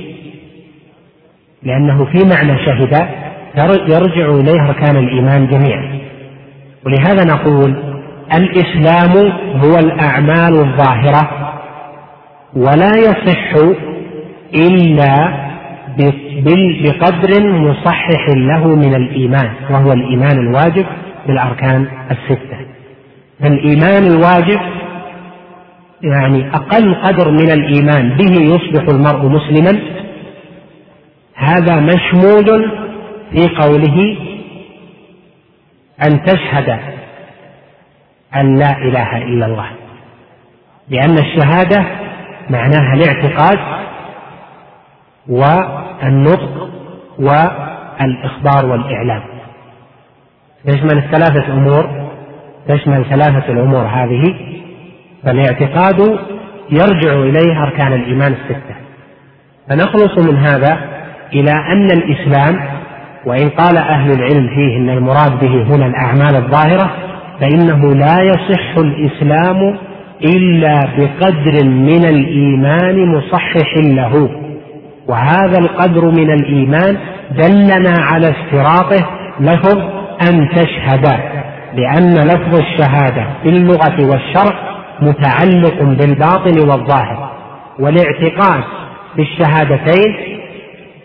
لأنه 1.64 2.06
في 2.06 2.20
معنى 2.36 2.66
شهد 2.66 3.08
يرجع 3.90 4.30
إليه 4.30 4.62
أركان 4.68 4.96
الإيمان 4.98 5.48
جميعا. 5.48 6.00
ولهذا 6.86 7.24
نقول 7.24 7.91
الإسلام 8.34 9.32
هو 9.64 9.80
الأعمال 9.80 10.54
الظاهرة 10.56 11.54
ولا 12.56 12.92
يصح 12.98 13.56
إلا 14.56 15.42
بقدر 16.84 17.44
مصحح 17.44 18.30
له 18.30 18.68
من 18.76 18.96
الإيمان 18.96 19.52
وهو 19.70 19.92
الإيمان 19.94 20.40
الواجب 20.40 20.86
بالأركان 21.28 21.88
الستة. 22.12 22.58
فالإيمان 23.40 24.04
الواجب 24.04 24.60
يعني 26.04 26.56
أقل 26.56 26.96
قدر 26.96 27.32
من 27.32 27.52
الإيمان 27.52 28.10
به 28.10 28.42
يصبح 28.42 28.84
المرء 28.94 29.26
مسلما. 29.28 29.80
هذا 31.36 31.76
مشمول 31.80 32.72
في 33.32 33.48
قوله 33.48 34.18
أن 36.06 36.24
تشهد 36.24 36.80
أن 38.36 38.56
لا 38.56 38.78
إله 38.78 39.18
إلا 39.18 39.46
الله. 39.46 39.68
لأن 40.90 41.18
الشهادة 41.18 41.86
معناها 42.50 42.94
الاعتقاد 42.94 43.60
والنطق 45.28 46.70
والإخبار 47.20 48.66
والإعلام. 48.66 49.24
تشمل 50.66 50.98
الثلاثة 50.98 51.54
أمور 51.54 52.10
تشمل 52.68 53.06
ثلاثة 53.06 53.52
الأمور 53.52 53.84
هذه 53.84 54.36
فالاعتقاد 55.24 56.20
يرجع 56.70 57.14
إليه 57.14 57.64
أركان 57.64 57.94
الإيمان 57.94 58.34
الستة. 58.34 58.76
فنخلص 59.70 60.18
من 60.18 60.38
هذا 60.38 60.80
إلى 61.34 61.52
أن 61.52 61.86
الإسلام 61.86 62.60
وإن 63.26 63.50
قال 63.50 63.78
أهل 63.78 64.12
العلم 64.12 64.48
فيه 64.48 64.78
أن 64.78 64.90
المراد 64.90 65.40
به 65.40 65.64
هنا 65.64 65.86
الأعمال 65.86 66.36
الظاهرة 66.36 67.11
فإنه 67.42 67.94
لا 67.94 68.22
يصح 68.22 68.78
الإسلام 68.78 69.78
إلا 70.26 70.80
بقدر 70.98 71.66
من 71.66 72.06
الإيمان 72.06 73.06
مصحح 73.16 73.78
له. 73.78 74.30
وهذا 75.08 75.60
القدر 75.60 76.06
من 76.06 76.34
الإيمان 76.34 76.98
دلنا 77.38 77.96
على 78.00 78.28
اشتراطه 78.30 79.08
لفظ 79.40 79.78
أن 80.30 80.50
تشهد 80.50 81.06
لأن 81.76 82.14
لفظ 82.14 82.60
الشهادة 82.60 83.26
في 83.44 83.50
اللغة 83.50 84.10
والشرع 84.10 84.56
متعلق 85.02 85.84
بالباطن 85.84 86.70
والظاهر. 86.70 87.32
والاعتقاد 87.80 88.64
بالشهادتين 89.18 90.16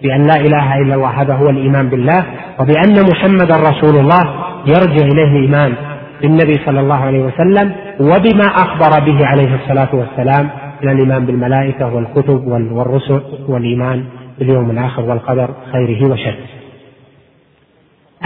بأن 0.02 0.26
لا 0.26 0.36
إله 0.36 0.78
إلا 0.78 0.94
الله 0.94 1.22
هذا 1.22 1.34
هو 1.34 1.50
الإيمان 1.50 1.88
بالله 1.88 2.24
وبأن 2.60 3.06
محمدا 3.12 3.56
رسول 3.56 4.00
الله 4.00 4.34
يرجع 4.66 5.06
إليه 5.06 5.38
الإيمان. 5.38 5.74
بالنبي 6.22 6.54
صلى 6.66 6.80
الله 6.80 6.94
عليه 7.04 7.18
وسلم 7.18 7.74
وبما 8.00 8.46
أخبر 8.46 9.04
به 9.04 9.26
عليه 9.26 9.54
الصلاة 9.54 9.88
والسلام 9.92 10.50
من 10.82 10.90
الإيمان 10.90 11.26
بالملائكة 11.26 11.94
والكتب 11.94 12.46
والرسل 12.46 13.20
والإيمان 13.48 14.04
باليوم 14.38 14.70
الآخر 14.70 15.02
والقدر 15.02 15.50
خيره 15.72 16.12
وشره. 16.12 16.36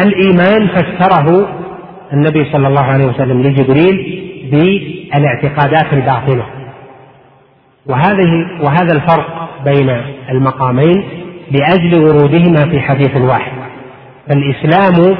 الإيمان 0.01 0.69
فسره 0.69 1.49
النبي 2.13 2.45
صلى 2.53 2.69
الله 2.69 2.83
عليه 2.83 3.07
وسلم 3.07 3.43
لجبريل 3.43 4.21
بالإعتقادات 4.53 5.93
الباطنة 5.93 6.45
وهذه 7.87 8.47
وهذا 8.63 8.93
الفرق 8.95 9.49
بين 9.65 9.91
المقامين 10.31 11.05
لأجل 11.51 12.01
ورودهما 12.01 12.71
في 12.71 12.81
حديث 12.81 13.17
واحد. 13.17 13.53
فالإسلام 14.29 15.17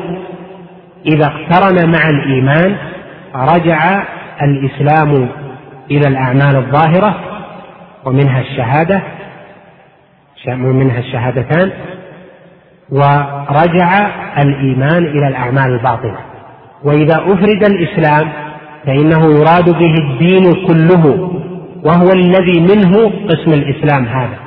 إذا 1.07 1.27
اقترن 1.27 1.91
مع 1.91 2.09
الإيمان 2.09 2.77
رجع 3.35 4.05
الإسلام 4.43 5.29
إلى 5.91 6.09
الأعمال 6.09 6.57
الظاهرة 6.57 7.15
ومنها 8.05 8.41
الشهادة 8.41 9.03
ومنها 10.49 10.99
الشهادتان 10.99 11.71
ورجع 12.91 14.09
الإيمان 14.39 15.05
إلى 15.05 15.29
الأعمال 15.29 15.73
الباطنة. 15.73 16.19
وإذا 16.85 17.17
أفرد 17.17 17.65
الإسلام 17.65 18.29
فإنه 18.87 19.41
يراد 19.41 19.71
به 19.71 19.95
الدين 19.95 20.67
كله 20.67 21.31
وهو 21.85 22.13
الذي 22.13 22.61
منه 22.61 23.13
قسم 23.29 23.53
الإسلام 23.53 24.05
هذا. 24.05 24.39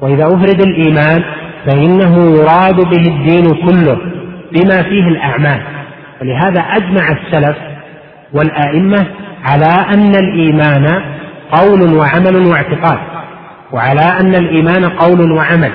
وإذا 0.00 0.26
أفرد 0.26 0.60
الإيمان 0.60 1.24
فإنه 1.66 2.16
يراد 2.40 2.76
به 2.76 3.02
الدين 3.08 3.44
كله 3.66 3.98
بما 4.52 4.82
فيه 4.82 5.08
الأعمال. 5.08 5.77
ولهذا 6.20 6.60
أجمع 6.60 7.08
السلف 7.08 7.56
والآئمة 8.32 9.06
على 9.44 9.94
أن 9.94 10.14
الإيمان 10.14 11.02
قول 11.52 11.94
وعمل 11.94 12.46
واعتقاد 12.50 12.98
وعلى 13.72 14.00
أن 14.20 14.34
الإيمان 14.34 14.88
قول 14.88 15.32
وعمل. 15.32 15.72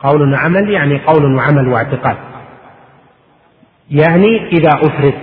قول 0.00 0.32
وعمل 0.32 0.70
يعني 0.70 0.98
قول 0.98 1.34
وعمل 1.34 1.68
واعتقاد. 1.68 2.16
يعني 3.90 4.48
إذا 4.52 4.70
أفرد 4.74 5.14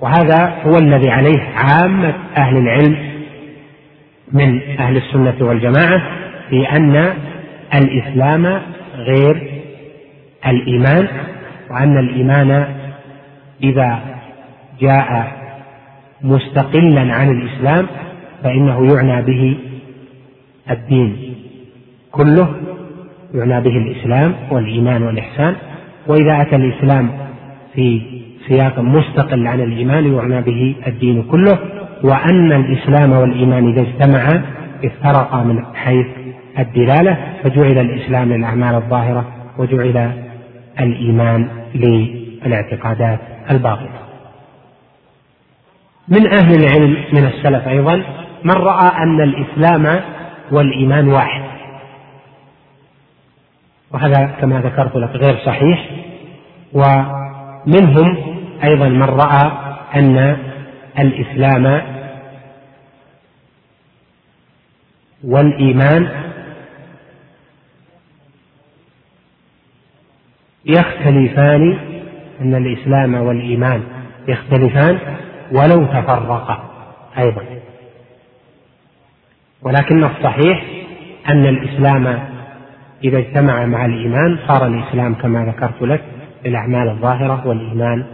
وهذا 0.00 0.54
هو 0.66 0.78
الذي 0.78 1.10
عليه 1.10 1.42
عامة 1.56 2.14
أهل 2.36 2.56
العلم 2.56 2.96
من 4.32 4.60
أهل 4.78 4.96
السنة 4.96 5.34
والجماعة 5.40 6.02
في 6.50 6.68
أن 6.72 7.14
الإسلام 7.74 8.62
غير 8.96 9.62
الإيمان. 10.46 11.08
وأن 11.76 11.98
الإيمان 11.98 12.66
إذا 13.62 13.98
جاء 14.80 15.32
مستقلا 16.22 17.00
عن 17.14 17.30
الإسلام 17.30 17.86
فإنه 18.42 18.94
يعنى 18.94 19.22
به 19.22 19.56
الدين 20.70 21.34
كله 22.12 22.48
يعنى 23.34 23.60
به 23.60 23.76
الإسلام 23.76 24.34
والإيمان 24.50 25.02
والإحسان 25.02 25.54
وإذا 26.06 26.42
أتى 26.42 26.56
الإسلام 26.56 27.10
في 27.74 28.00
سياق 28.48 28.80
مستقل 28.80 29.46
عن 29.46 29.60
الإيمان 29.60 30.14
يعنى 30.14 30.40
به 30.40 30.74
الدين 30.86 31.22
كله 31.22 31.58
وأن 32.02 32.52
الإسلام 32.52 33.12
والإيمان 33.12 33.68
إذا 33.68 33.80
اجتمعا 33.80 34.42
افترقا 34.84 35.42
من 35.42 35.64
حيث 35.74 36.06
الدلالة 36.58 37.18
فجعل 37.42 37.78
الإسلام 37.78 38.32
للأعمال 38.32 38.74
الظاهرة 38.74 39.24
وجعل 39.58 40.10
الإيمان 40.80 41.48
للاعتقادات 41.76 43.20
الباطنة 43.50 44.06
من 46.08 46.34
أهل 46.34 46.54
العلم 46.54 47.04
من 47.12 47.26
السلف 47.26 47.68
أيضا 47.68 48.02
من 48.44 48.52
رأى 48.52 49.02
أن 49.02 49.20
الإسلام 49.20 50.00
والإيمان 50.50 51.08
واحد. 51.08 51.42
وهذا 53.90 54.26
كما 54.40 54.60
ذكرت 54.60 54.96
لك 54.96 55.10
غير 55.10 55.38
صحيح. 55.46 55.90
ومنهم 56.72 58.16
أيضا 58.64 58.88
من 58.88 59.02
رأى 59.02 59.52
أن 59.94 60.36
الإسلام 60.98 61.82
والإيمان 65.24 66.25
يختلفان 70.66 71.78
أن 72.40 72.54
الإسلام 72.54 73.14
والإيمان 73.14 73.82
يختلفان 74.28 74.98
ولو 75.52 75.86
تفرقا 75.86 76.70
أيضا. 77.18 77.42
ولكن 79.62 80.04
الصحيح 80.04 80.64
أن 81.28 81.46
الإسلام 81.46 82.18
إذا 83.04 83.18
اجتمع 83.18 83.66
مع 83.66 83.84
الإيمان 83.84 84.38
صار 84.48 84.66
الإسلام 84.66 85.14
كما 85.14 85.44
ذكرت 85.44 85.82
لك 85.82 86.02
للأعمال 86.44 86.88
الظاهرة 86.88 87.42
والإيمان 87.46 88.04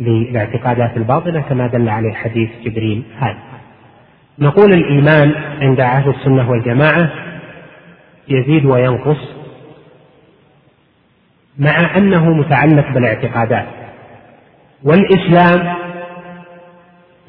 للاعتقادات 0.00 0.96
الباطنة 0.96 1.40
كما 1.40 1.66
دل 1.66 1.88
عليه 1.88 2.12
حديث 2.12 2.50
جبريل 2.64 3.02
هذا. 3.18 3.38
نقول 4.38 4.72
الإيمان 4.72 5.34
عند 5.60 5.80
أهل 5.80 6.10
السنة 6.10 6.50
والجماعة 6.50 7.10
يزيد 8.28 8.64
وينقص 8.64 9.37
مع 11.58 11.96
أنه 11.96 12.30
متعلق 12.30 12.92
بالاعتقادات. 12.94 13.66
والإسلام 14.84 15.74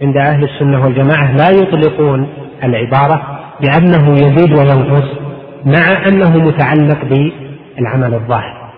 عند 0.02 0.18
أهل 0.18 0.44
السنة 0.44 0.84
والجماعة 0.84 1.32
لا 1.36 1.50
يطلقون 1.50 2.28
العبارة 2.63 3.39
بأنه 3.62 4.12
يزيد 4.13 4.60
وينقص 4.60 5.20
مع 5.65 6.08
أنه 6.08 6.38
متعلق 6.38 7.06
بالعمل 7.06 8.13
الظاهر. 8.13 8.72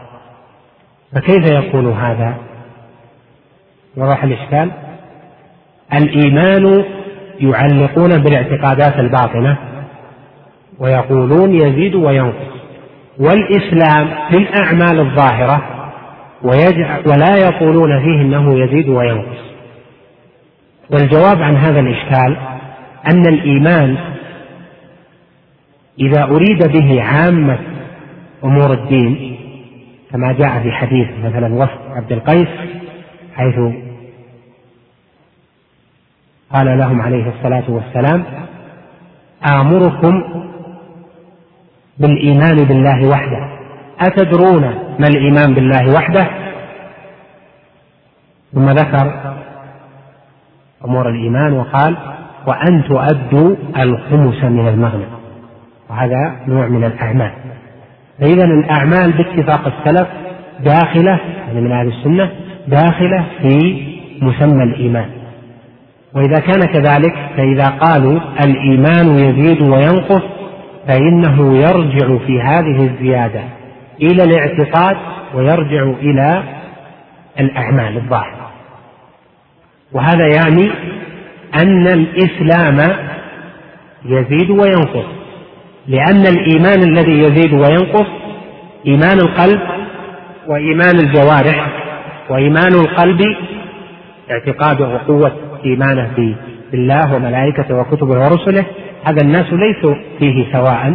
فكيف 1.15 1.51
يكون 1.51 1.91
هذا؟ 1.93 2.35
وضح 3.97 4.23
الإشكال. 4.23 4.71
الإيمان 5.93 6.85
يعلقون 7.39 8.23
بالاعتقادات 8.23 8.99
الباطنة 8.99 9.57
ويقولون 10.79 11.55
يزيد 11.55 11.95
وينقص. 11.95 12.60
والإسلام 13.19 14.07
في 14.29 14.37
الأعمال 14.37 14.99
الظاهرة 14.99 15.63
ولا 17.05 17.37
يقولون 17.37 17.99
فيه 17.99 18.21
أنه 18.21 18.59
يزيد 18.59 18.89
وينقص. 18.89 19.41
والجواب 20.89 21.41
عن 21.41 21.55
هذا 21.55 21.79
الإشكال 21.79 22.37
أن 23.07 23.25
الإيمان 23.27 23.97
إذا 25.99 26.23
أريد 26.23 26.67
به 26.67 27.03
عامة 27.03 27.59
أمور 28.43 28.73
الدين 28.73 29.37
كما 30.11 30.33
جاء 30.33 30.63
في 30.63 30.71
حديث 30.71 31.07
مثلا 31.23 31.53
وفد 31.53 31.91
عبد 31.95 32.11
القيس 32.11 32.47
حيث 33.35 33.55
قال 36.53 36.77
لهم 36.77 37.01
عليه 37.01 37.33
الصلاة 37.37 37.63
والسلام 37.67 38.23
آمركم 39.49 40.43
بالإيمان 41.99 42.55
بالله 42.55 43.07
وحده. 43.07 43.47
أتدرون 43.99 44.61
ما 44.99 45.07
الإيمان 45.07 45.53
بالله 45.53 45.93
وحده؟ 45.93 46.27
ثم 48.53 48.69
ذكر 48.69 49.33
أمور 50.85 51.09
الإيمان 51.09 51.53
وقال 51.53 51.97
وأن 52.47 52.83
تؤدوا 52.83 53.55
الخمس 53.79 54.43
من 54.43 54.67
المغنم. 54.67 55.09
وهذا 55.89 56.35
نوع 56.47 56.67
من 56.67 56.83
الأعمال. 56.83 57.31
فإذا 58.19 58.45
الأعمال 58.45 59.11
باتفاق 59.11 59.67
السلف 59.67 60.07
داخلة 60.59 61.19
يعني 61.47 61.61
من 61.61 61.71
أهل 61.71 61.87
السنة 61.87 62.31
داخلة 62.67 63.25
في 63.41 63.83
مسمى 64.21 64.63
الإيمان. 64.63 65.09
وإذا 66.15 66.39
كان 66.39 66.59
كذلك 66.59 67.15
فإذا 67.37 67.67
قالوا 67.67 68.19
الإيمان 68.45 69.15
يزيد 69.15 69.61
وينقص 69.61 70.21
فإنه 70.87 71.57
يرجع 71.57 72.17
في 72.25 72.41
هذه 72.41 72.89
الزيادة 72.89 73.41
إلى 74.01 74.23
الاعتقاد 74.23 74.97
ويرجع 75.35 75.83
إلى 75.83 76.43
الأعمال 77.39 77.97
الظاهرة. 77.97 78.51
وهذا 79.93 80.27
يعني 80.27 80.71
أن 81.55 81.87
الإسلام 81.87 82.95
يزيد 84.05 84.49
وينقص 84.49 85.05
لأن 85.87 86.27
الإيمان 86.27 86.83
الذي 86.83 87.19
يزيد 87.19 87.53
وينقص 87.53 88.07
إيمان 88.87 89.19
القلب 89.19 89.59
وإيمان 90.47 90.99
الجوارح 90.99 91.69
وإيمان 92.29 92.73
القلب 92.73 93.21
اعتقاده 94.31 94.87
وقوة 94.87 95.31
إيمانه 95.65 96.35
بالله 96.71 97.15
وملائكته 97.15 97.75
وكتبه 97.75 98.19
ورسله 98.19 98.65
هذا 99.07 99.21
الناس 99.21 99.45
ليسوا 99.53 99.95
فيه 100.19 100.53
سواء 100.53 100.93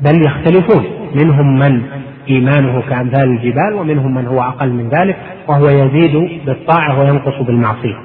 بل 0.00 0.26
يختلفون. 0.26 0.84
منهم 1.14 1.58
من 1.58 1.82
إيمانه 2.28 2.80
كأمثال 2.80 3.28
الجبال 3.28 3.74
ومنهم 3.74 4.14
من 4.14 4.26
هو 4.26 4.42
أقل 4.42 4.72
من 4.72 4.88
ذلك 4.88 5.16
وهو 5.48 5.68
يزيد 5.68 6.44
بالطاعة 6.46 7.00
وينقص 7.00 7.42
بالمعصية. 7.46 7.96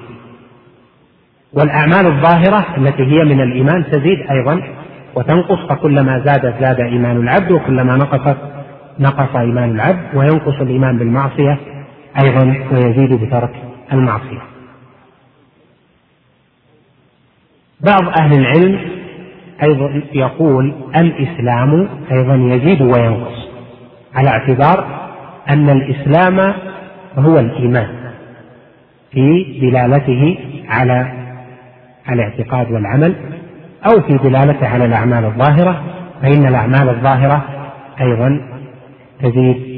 والأعمال 1.53 2.05
الظاهرة 2.05 2.65
التي 2.77 3.03
هي 3.03 3.23
من 3.23 3.41
الإيمان 3.41 3.85
تزيد 3.91 4.19
أيضا 4.31 4.61
وتنقص 5.15 5.59
فكلما 5.69 6.19
زادت 6.25 6.63
زاد 6.63 6.79
إيمان 6.79 7.17
العبد 7.17 7.51
وكلما 7.51 7.95
نقصت 7.95 8.37
نقص 8.99 9.35
إيمان 9.35 9.71
العبد 9.71 10.15
وينقص 10.15 10.61
الإيمان 10.61 10.97
بالمعصية 10.97 11.59
أيضا 12.23 12.55
ويزيد 12.71 13.13
بترك 13.13 13.55
المعصية. 13.93 14.41
بعض 17.81 18.21
أهل 18.21 18.39
العلم 18.39 19.02
أيضا 19.63 20.01
يقول 20.13 20.73
الإسلام 20.95 21.89
أيضا 22.11 22.35
يزيد 22.35 22.81
وينقص 22.81 23.47
على 24.15 24.29
اعتبار 24.29 24.85
أن 25.49 25.69
الإسلام 25.69 26.53
هو 27.17 27.39
الإيمان 27.39 27.87
في 29.11 29.59
دلالته 29.61 30.37
على 30.69 31.11
الاعتقاد 32.11 32.71
والعمل 32.71 33.15
أو 33.85 34.01
في 34.01 34.17
دلالته 34.29 34.67
على 34.67 34.85
الأعمال 34.85 35.25
الظاهرة 35.25 35.83
فإن 36.21 36.45
الأعمال 36.47 36.89
الظاهرة 36.89 37.45
أيضا 38.01 38.41
تزيد 39.21 39.73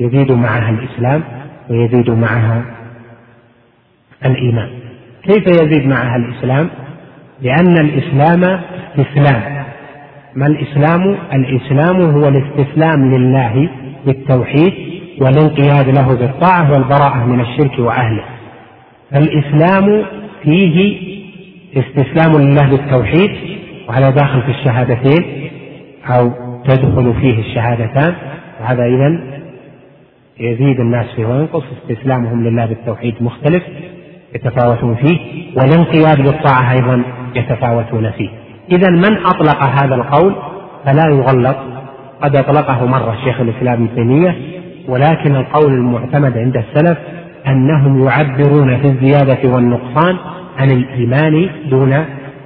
يزيد 0.00 0.32
معها 0.32 0.70
الإسلام 0.70 1.22
ويزيد 1.70 2.10
معها 2.10 2.62
الإيمان 4.24 4.68
كيف 5.22 5.46
يزيد 5.46 5.86
معها 5.86 6.16
الإسلام؟ 6.16 6.70
لأن 7.42 7.78
الإسلام 7.78 8.60
استسلام 8.98 9.64
ما 10.34 10.46
الإسلام؟ 10.46 11.16
الإسلام 11.32 12.00
هو 12.02 12.28
الاستسلام 12.28 13.14
لله 13.14 13.68
بالتوحيد 14.06 14.72
والانقياد 15.20 15.88
له 15.88 16.14
بالطاعة 16.16 16.72
والبراءة 16.72 17.24
من 17.26 17.40
الشرك 17.40 17.78
وأهله. 17.78 18.24
فالإسلام 19.10 20.04
فيه 20.42 20.96
استسلام 21.76 22.42
لله 22.42 22.70
بالتوحيد 22.70 23.30
وهذا 23.88 24.10
داخل 24.10 24.42
في 24.42 24.50
الشهادتين 24.50 25.50
أو 26.06 26.30
تدخل 26.64 27.14
فيه 27.20 27.38
الشهادتان. 27.38 28.14
وهذا 28.60 28.84
إذا 28.84 29.20
يزيد 30.40 30.80
الناس 30.80 31.06
فيه 31.16 31.26
وينقص 31.26 31.62
استسلامهم 31.82 32.44
لله 32.44 32.66
بالتوحيد 32.66 33.14
مختلف 33.20 33.62
يتفاوتون 34.34 34.94
فيه 34.94 35.18
والانقياد 35.56 36.22
بالطاعة 36.22 36.72
أيضا 36.72 37.02
يتفاوتون 37.34 38.10
فيه. 38.10 38.28
إذا 38.72 38.90
من 38.90 39.16
أطلق 39.16 39.62
هذا 39.62 39.94
القول 39.94 40.34
فلا 40.84 41.02
يغلط. 41.08 41.56
قد 42.22 42.36
أطلقه 42.36 42.86
مرة 42.86 43.16
شيخ 43.24 43.40
الإسلام 43.40 43.74
ابن 43.74 43.88
تيمية 43.94 44.36
ولكن 44.88 45.36
القول 45.36 45.72
المعتمد 45.72 46.38
عند 46.38 46.56
السلف 46.56 46.98
أنهم 47.46 48.06
يعبرون 48.06 48.78
في 48.78 48.86
الزيادة 48.86 49.48
والنقصان 49.48 50.16
عن 50.58 50.70
الإيمان 50.70 51.50
دون 51.70 52.04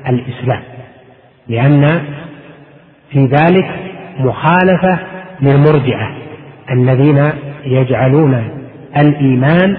الإسلام. 0.09 0.63
لأن 1.49 1.87
في 3.11 3.27
ذلك 3.27 3.71
مخالفة 4.21 4.99
للمرجئة 5.41 6.09
الذين 6.71 7.33
يجعلون 7.65 8.45
الإيمان 8.97 9.77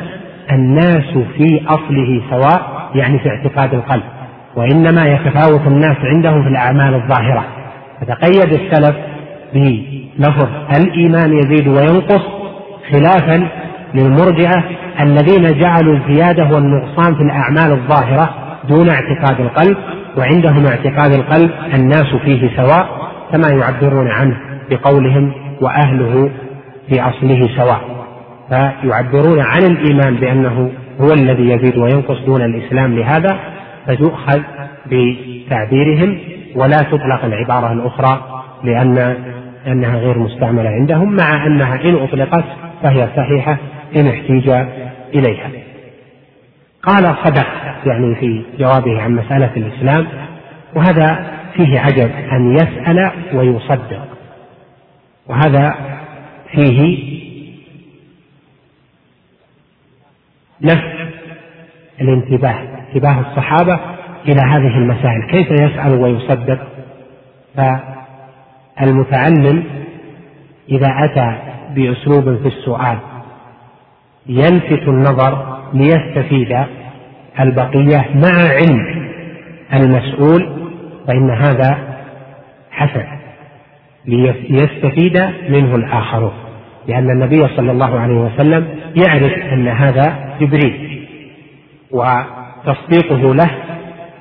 الناس 0.51 1.17
في 1.37 1.61
أصله 1.67 2.21
سواء 2.29 2.89
يعني 2.95 3.19
في 3.19 3.29
اعتقاد 3.29 3.73
القلب. 3.73 4.03
وإنما 4.55 5.05
يتفاوت 5.05 5.67
الناس 5.67 5.97
عندهم 6.03 6.43
في 6.43 6.49
الأعمال 6.49 6.93
الظاهرة. 6.93 7.45
فتقيد 8.01 8.53
السلف 8.53 8.95
بلفظ 9.53 10.47
الإيمان 10.77 11.33
يزيد 11.37 11.67
وينقص 11.67 12.21
خلافا 12.91 13.47
للمرجئة 13.93 14.63
الذين 15.01 15.59
جعلوا 15.59 15.97
الزيادة 15.97 16.43
والنقصان 16.55 17.15
في 17.15 17.21
الأعمال 17.21 17.71
الظاهرة 17.71 18.29
دون 18.69 18.89
اعتقاد 18.89 19.39
القلب 19.39 19.77
وعندهم 20.17 20.65
اعتقاد 20.65 21.13
القلب 21.13 21.51
الناس 21.73 22.15
فيه 22.25 22.57
سواء 22.57 22.87
كما 23.31 23.47
يعبرون 23.49 24.07
عنه 24.07 24.35
بقولهم 24.69 25.31
وأهله 25.61 26.29
في 26.89 27.01
أصله 27.01 27.49
سواء. 27.57 27.81
فيعبرون 28.49 29.39
عن 29.39 29.61
الإيمان 29.63 30.15
بأنه 30.15 30.71
هو 31.01 31.13
الذي 31.13 31.49
يزيد 31.49 31.77
وينقص 31.77 32.17
دون 32.25 32.41
الإسلام 32.41 32.95
لهذا 32.95 33.39
فتؤخذ 33.87 34.41
بتعبيرهم 34.85 36.19
ولا 36.55 36.77
تطلق 36.77 37.25
العبارة 37.25 37.73
الأخرى 37.73 38.43
لأن 38.63 39.15
أنها 39.67 39.97
غير 39.97 40.17
مستعملة 40.17 40.69
عندهم 40.69 41.15
مع 41.15 41.45
أنها 41.47 41.75
إن 41.75 41.95
أطلقت 41.95 42.45
فهي 42.83 43.09
صحيحة 43.15 43.57
إن 43.95 44.07
احتيج 44.07 44.49
إليها. 45.15 45.51
قال 46.83 47.15
صدق 47.25 47.47
يعني 47.85 48.15
في 48.15 48.43
جوابه 48.59 49.01
عن 49.01 49.15
مسألة 49.15 49.51
الإسلام 49.57 50.07
وهذا 50.75 51.33
فيه 51.55 51.79
عجب 51.79 52.11
أن 52.31 52.55
يسأل 52.55 53.11
ويصدق. 53.33 54.07
وهذا 55.27 55.75
فيه 56.51 56.97
نفس 60.61 60.92
الانتباه 62.03 62.55
انتباه 62.87 63.19
الصحابة 63.19 63.79
إلى 64.27 64.41
هذه 64.41 64.77
المسائل 64.77 65.23
كيف 65.27 65.51
يسأل 65.51 66.01
ويصدق؟ 66.01 66.59
فالمتعلم 68.77 69.63
إذا 70.69 70.87
أتى 71.03 71.35
بأسلوب 71.75 72.23
في 72.23 72.47
السؤال 72.47 72.97
يلفت 74.27 74.87
النظر 74.87 75.57
ليستفيد 75.73 76.57
البقية 77.39 78.05
مع 78.15 78.33
علم 78.49 79.09
المسؤول 79.73 80.69
فإن 81.07 81.29
هذا 81.29 81.77
حسن 82.71 83.05
ليستفيد 84.49 85.17
منه 85.49 85.75
الآخرون 85.75 86.33
لأن 86.87 87.09
النبي 87.09 87.47
صلى 87.47 87.71
الله 87.71 87.99
عليه 87.99 88.15
وسلم 88.15 88.67
يعرف 88.95 89.33
أن 89.53 89.67
هذا 89.67 90.35
جبريل. 90.41 90.92
وتصديقه 91.93 93.35
له 93.35 93.51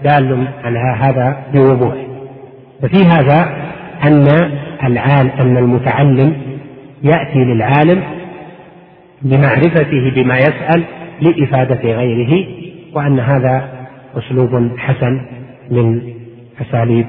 دال 0.05 0.49
على 0.65 0.79
هذا 0.79 1.43
بوضوح. 1.55 1.95
ففي 2.83 3.05
هذا 3.05 3.57
أن 4.05 4.27
العال 4.85 5.31
أن 5.41 5.57
المتعلم 5.57 6.37
يأتي 7.03 7.39
للعالم 7.39 8.03
بمعرفته 9.23 10.11
بما 10.15 10.39
يسأل 10.39 10.85
لإفادة 11.21 11.93
غيره 11.93 12.47
وأن 12.95 13.21
هذا 13.21 13.69
أسلوب 14.17 14.79
حسن 14.79 15.21
من 15.71 16.13
أساليب 16.61 17.07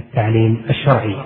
التعليم 0.00 0.62
الشرعي. 0.70 1.16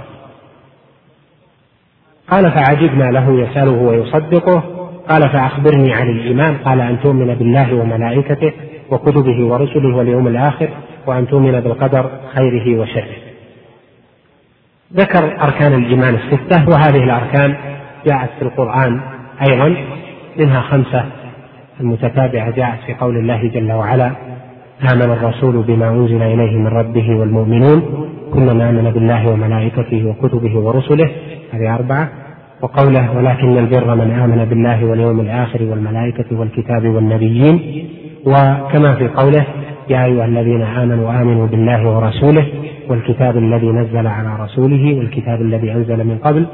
قال 2.30 2.52
فعجبنا 2.52 3.10
له 3.10 3.40
يسأله 3.40 3.72
ويصدقه 3.72 4.73
قال 5.08 5.22
فأخبرني 5.28 5.94
عن 5.94 6.08
الإيمان. 6.08 6.56
قال 6.56 6.80
أن 6.80 7.00
تؤمن 7.00 7.34
بالله 7.34 7.74
وملائكته 7.74 8.52
وكتبه 8.90 9.44
ورسله 9.46 9.96
واليوم 9.96 10.28
الآخر 10.28 10.68
وأن 11.06 11.26
تؤمن 11.26 11.60
بالقدر 11.60 12.10
خيره 12.34 12.80
وشره. 12.80 13.16
ذكر 14.96 15.42
أركان 15.42 15.72
الإيمان 15.72 16.14
الستة 16.14 16.68
وهذه 16.68 17.04
الأركان 17.04 17.54
جاءت 18.06 18.30
في 18.38 18.42
القرآن 18.42 19.00
أيضا 19.48 19.76
منها 20.36 20.60
خمسة 20.60 21.04
المتتابعة 21.80 22.50
جاءت 22.50 22.78
في 22.86 22.94
قول 22.94 23.16
الله 23.16 23.48
جل 23.48 23.72
وعلا 23.72 24.10
آمن 24.92 25.02
الرسول 25.02 25.62
بما 25.62 25.88
أنزل 25.88 26.22
إليه 26.22 26.58
من 26.58 26.66
ربه 26.66 27.16
والمؤمنون 27.16 28.08
كلنا 28.34 28.70
آمن 28.70 28.90
بالله 28.90 29.28
وملائكته 29.28 30.06
وكتبه 30.06 30.58
ورسله. 30.58 31.10
هذه 31.52 31.74
أربعة. 31.74 32.08
وقوله 32.64 33.16
ولكن 33.16 33.58
البر 33.58 33.94
من 33.94 34.10
آمن 34.10 34.44
بالله 34.44 34.84
واليوم 34.84 35.20
الآخر 35.20 35.62
والملائكة 35.62 36.38
والكتاب 36.38 36.86
والنبيين 36.86 37.86
وكما 38.26 38.94
في 38.94 39.08
قوله 39.08 39.46
يا 39.88 40.04
أيها 40.04 40.24
الذين 40.24 40.62
آمنوا 40.62 41.10
آمنوا 41.22 41.46
بالله 41.46 41.88
ورسوله 41.88 42.46
والكتاب 42.88 43.36
الذي 43.36 43.66
نزل 43.66 44.06
على 44.06 44.44
رسوله 44.44 44.94
والكتاب 44.98 45.40
الذي 45.40 45.72
أنزل 45.72 46.04
من 46.04 46.18
قبل 46.18 46.46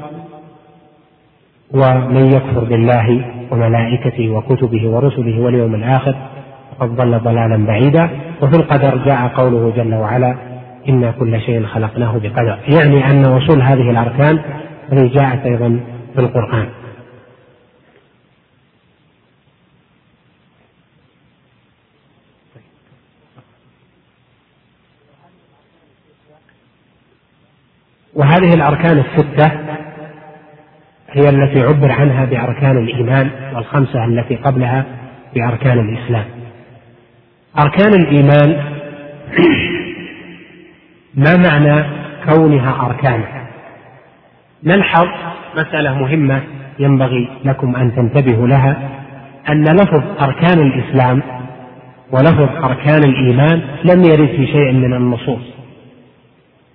ومن 1.73 2.25
يكفر 2.25 2.63
بالله 2.63 3.25
وملائكته 3.51 4.29
وكتبه 4.29 4.89
ورسله 4.89 5.41
واليوم 5.41 5.75
الآخر 5.75 6.15
فقد 6.79 6.95
ضل 6.95 7.19
ضلالا 7.19 7.65
بعيدا 7.65 8.09
وفي 8.41 8.55
القدر 8.55 8.97
جاء 9.05 9.27
قوله 9.27 9.73
جل 9.77 9.93
وعلا 9.93 10.35
إنا 10.89 11.11
كل 11.11 11.41
شيء 11.41 11.65
خلقناه 11.65 12.17
بقدر 12.17 12.57
يعني 12.77 13.11
أن 13.11 13.25
وصول 13.25 13.61
هذه 13.61 13.91
الأركان 13.91 14.39
هذه 14.91 15.11
جاءت 15.13 15.45
أيضا 15.45 15.79
في 16.13 16.19
القرآن. 16.19 16.69
وهذه 28.13 28.53
الأركان 28.53 28.97
الستة 28.99 29.51
هي 31.09 31.29
التي 31.29 31.61
عبر 31.61 31.91
عنها 31.91 32.25
بأركان 32.25 32.77
الإيمان 32.77 33.31
والخمسة 33.55 34.05
التي 34.05 34.35
قبلها 34.35 34.85
بأركان 35.33 35.79
الإسلام. 35.79 36.25
أركان 37.59 37.93
الإيمان 37.93 38.63
ما 41.23 41.37
معنى 41.37 41.83
كونها 42.25 42.85
أركانا 42.85 43.47
نلحظ 44.63 45.07
مسألة 45.55 45.93
مهمة 45.93 46.41
ينبغي 46.79 47.29
لكم 47.45 47.75
أن 47.75 47.95
تنتبهوا 47.95 48.47
لها 48.47 48.89
أن 49.49 49.63
لفظ 49.63 50.03
أركان 50.21 50.59
الإسلام 50.59 51.21
ولفظ 52.11 52.63
أركان 52.63 53.03
الإيمان 53.03 53.61
لم 53.83 54.03
يرد 54.03 54.27
في 54.27 54.47
شيء 54.47 54.71
من 54.71 54.93
النصوص. 54.93 55.41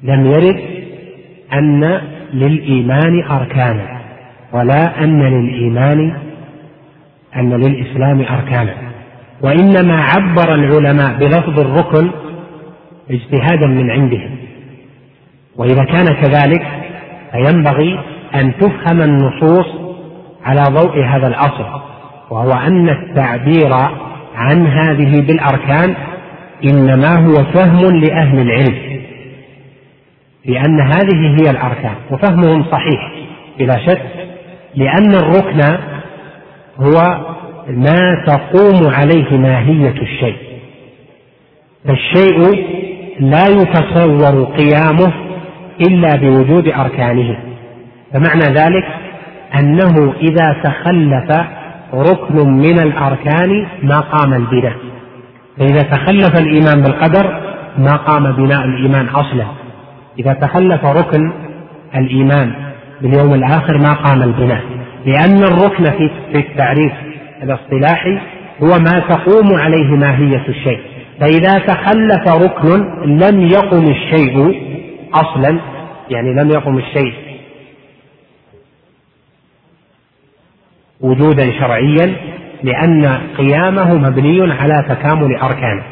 لم 0.03 0.27
يرد 0.27 0.61
أن 1.53 2.01
للإيمان 2.33 3.23
أركانا 3.31 4.01
ولا 4.53 5.05
أن 5.05 5.23
للإيمان 5.23 6.17
أن 7.37 7.53
للإسلام 7.53 8.21
أركانا. 8.21 8.75
وإنما 9.43 10.03
عبر 10.03 10.55
العلماء 10.55 11.17
بلفظ 11.19 11.61
الركن 11.61 12.11
اجتهادا 13.11 13.67
من 13.67 13.91
عندهم. 13.91 14.37
وإذا 15.57 15.85
كان 15.85 16.07
كذلك 16.07 16.67
فينبغي 17.33 17.99
أن 18.41 18.53
تفهم 18.59 19.03
النصوص 19.03 19.67
على 20.45 20.63
ضوء 20.63 21.05
هذا 21.05 21.27
الأصل 21.27 21.65
وهو 22.31 22.51
أن 22.51 22.89
التعبير 22.89 23.73
عن 24.35 24.67
هذه 24.67 25.21
بالأركان 25.21 25.95
إنما 26.65 27.27
هو 27.27 27.35
فهم 27.55 27.97
لأهل 27.97 28.41
العلم 28.41 29.03
لأن 30.45 30.81
هذه 30.81 31.37
هي 31.41 31.51
الأركان 31.51 31.95
وفهمهم 32.11 32.65
صحيح 32.73 33.13
بلا 33.59 33.87
شك 33.87 34.03
لأن 34.75 35.15
الركن 35.15 35.79
هو 36.81 37.25
ما 37.69 38.25
تقوم 38.27 38.95
عليه 38.95 39.39
ماهية 39.39 39.95
الشيء 40.03 40.37
فالشيء 41.85 42.67
لا 43.21 43.45
يتصور 43.49 44.45
قيامه 44.45 45.13
إلا 45.81 46.17
بوجود 46.17 46.69
أركانه. 46.69 47.39
فمعنى 48.17 48.55
ذلك 48.55 48.85
أنه 49.59 50.15
إذا 50.21 50.57
تخلف 50.65 51.47
ركن 51.95 52.51
من 52.51 52.79
الأركان 52.79 53.67
ما 53.83 54.01
قام 54.01 54.35
البناء. 54.35 54.77
فإذا 55.59 55.83
تخلف 55.83 56.39
الإيمان 56.39 56.83
بالقدر 56.83 57.41
ما 57.79 57.97
قام 57.97 58.33
بناء 58.33 58.65
الإيمان 58.65 59.07
أصلا. 59.07 59.45
إذا 60.19 60.33
تخلف 60.33 60.85
ركن 60.85 61.33
الإيمان 61.95 62.53
باليوم 63.01 63.35
الآخر 63.35 63.79
ما 63.79 63.93
قام 63.93 64.23
البناء. 64.23 64.63
لأن 65.07 65.43
الركن 65.43 65.85
في 65.85 66.39
التعريف 66.39 66.93
الاصطلاحي 67.43 68.19
هو 68.63 68.79
ما 68.79 68.99
تقوم 69.09 69.61
عليه 69.61 69.91
ماهية 69.97 70.45
الشيء. 70.49 70.81
فإذا 71.21 71.59
تخلف 71.59 72.29
ركن 72.29 73.03
لم 73.05 73.41
يقم 73.41 73.85
الشيء 73.85 74.63
أصلا 75.15 75.59
يعني 76.11 76.35
لم 76.35 76.51
يقم 76.51 76.79
الشيء 76.79 77.13
وجودا 81.01 81.53
شرعيا 81.61 82.17
لأن 82.63 83.21
قيامه 83.39 83.95
مبني 83.95 84.53
على 84.53 84.85
تكامل 84.89 85.37
أركانه 85.37 85.83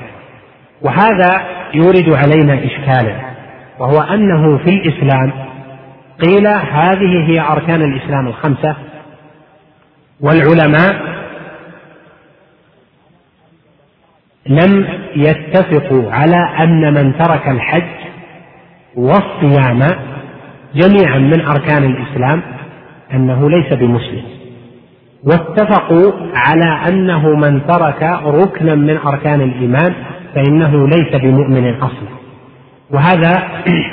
وهذا 0.82 1.42
يورد 1.74 2.14
علينا 2.14 2.64
إشكالا 2.64 3.16
وهو 3.78 4.00
أنه 4.00 4.58
في 4.58 4.70
الإسلام 4.70 5.32
قيل 6.22 6.46
هذه 6.46 7.30
هي 7.30 7.40
أركان 7.40 7.82
الإسلام 7.82 8.26
الخمسة. 8.26 8.76
والعلماء 10.20 11.14
لم 14.46 14.86
يتفقوا 15.16 16.12
على 16.12 16.48
أن 16.58 16.94
من 16.94 17.18
ترك 17.18 17.48
الحج 17.48 17.82
والصيام 18.96 19.80
جميعا 20.74 21.18
من 21.18 21.40
أركان 21.40 21.84
الإسلام 21.84 22.42
أنه 23.14 23.50
ليس 23.50 23.72
بمسلم. 23.72 24.43
واتفقوا 25.26 26.12
على 26.34 26.88
أنه 26.88 27.28
من 27.36 27.66
ترك 27.66 28.02
ركنا 28.24 28.74
من 28.74 28.96
أركان 29.06 29.40
الإيمان 29.40 29.92
فإنه 30.34 30.88
ليس 30.88 31.22
بمؤمن 31.22 31.74
أصلا. 31.74 32.08
وهذا 32.90 33.42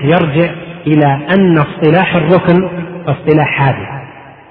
يرجع 0.03 0.51
إلى 0.87 1.19
أن 1.37 1.57
اصطلاح 1.57 2.15
الركن 2.15 2.69
اصطلاح 3.07 3.47
حادث 3.47 3.87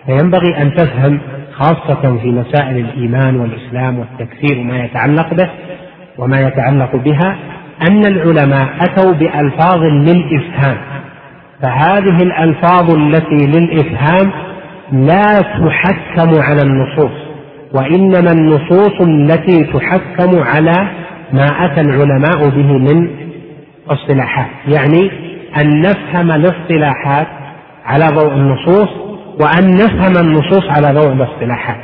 فينبغي 0.06 0.62
أن 0.62 0.74
تفهم 0.74 1.20
خاصة 1.52 2.18
في 2.22 2.30
مسائل 2.30 2.76
الإيمان 2.76 3.36
والإسلام 3.36 3.98
والتكفير 3.98 4.58
وما 4.58 4.84
يتعلق 4.84 5.34
به 5.34 5.48
وما 6.18 6.40
يتعلق 6.40 6.96
بها 6.96 7.36
أن 7.90 8.06
العلماء 8.06 8.68
أتوا 8.80 9.12
بألفاظ 9.12 9.82
للإفهام. 9.82 10.76
فهذه 11.62 12.16
الألفاظ 12.22 12.94
التي 12.94 13.46
للإفهام 13.46 14.32
لا 14.92 15.40
تحكم 15.40 16.40
على 16.42 16.62
النصوص 16.62 17.30
وإنما 17.74 18.32
النصوص 18.32 19.00
التي 19.00 19.64
تحكم 19.64 20.38
على 20.42 20.90
ما 21.32 21.46
أتى 21.64 21.80
العلماء 21.80 22.48
به 22.48 22.72
من 22.72 23.10
اصطلاحات. 23.88 24.46
يعني 24.68 25.10
أن 25.60 25.80
نفهم 25.80 26.30
الاصطلاحات 26.30 27.26
على 27.84 28.06
ضوء 28.06 28.32
النصوص 28.32 28.88
وأن 29.40 29.70
نفهم 29.70 30.26
النصوص 30.26 30.64
على 30.70 31.00
ضوء 31.00 31.12
الاصطلاحات. 31.12 31.80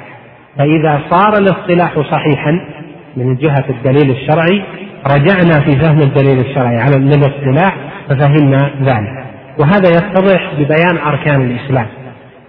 فإذا 0.59 1.01
صار 1.11 1.39
الاصطلاح 1.39 2.01
صحيحا 2.11 2.61
من 3.17 3.37
جهة 3.37 3.65
الدليل 3.71 4.11
الشرعي 4.11 4.65
رجعنا 5.07 5.61
في 5.65 5.81
فهم 5.81 5.99
الدليل 5.99 6.39
الشرعي 6.39 6.79
على 6.81 6.97
للاصطلاح 6.97 7.77
ففهمنا 8.09 8.71
ذلك. 8.83 9.27
وهذا 9.61 9.89
يتضح 9.89 10.53
ببيان 10.59 10.99
أركان 11.07 11.41
الإسلام. 11.41 11.87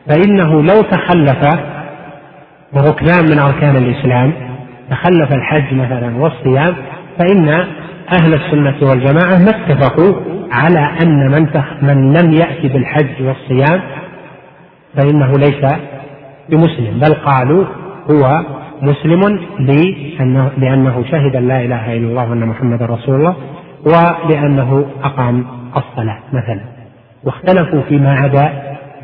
فإنه 0.10 0.62
لو 0.62 0.82
تخلف 0.82 1.60
ركنان 2.76 3.26
من 3.32 3.40
أركان 3.40 3.76
الإسلام 3.76 4.34
تخلف 4.90 5.32
الحج 5.32 5.74
مثلا 5.74 6.18
والصيام 6.18 6.76
فإن 7.20 7.50
أهل 8.14 8.34
السنة 8.34 8.90
والجماعة 8.90 9.38
ما 9.38 9.50
اتفقوا 9.50 10.16
على 10.52 10.80
أن 10.80 11.32
من, 11.32 11.48
من 11.82 12.14
لم 12.14 12.34
يأتي 12.34 12.68
بالحج 12.68 13.22
والصيام 13.22 13.82
فإنه 14.98 15.32
ليس 15.32 15.76
بمسلم 16.50 17.00
بل 17.00 17.14
قالوا 17.14 17.66
هو 18.12 18.42
مسلم 18.82 19.40
لأنه, 19.60 20.52
لأنه 20.58 21.04
شهد 21.12 21.36
أن 21.36 21.48
لا 21.48 21.62
إله 21.62 21.94
إلا 21.94 22.08
الله 22.08 22.30
وأن 22.30 22.48
محمدا 22.48 22.86
رسول 22.86 23.16
الله 23.16 23.36
ولأنه 23.86 24.86
أقام 25.04 25.46
الصلاة 25.78 26.20
مثلا. 26.34 26.62
واختلفوا 27.24 27.82
فيما 27.82 28.14
عدا 28.14 28.54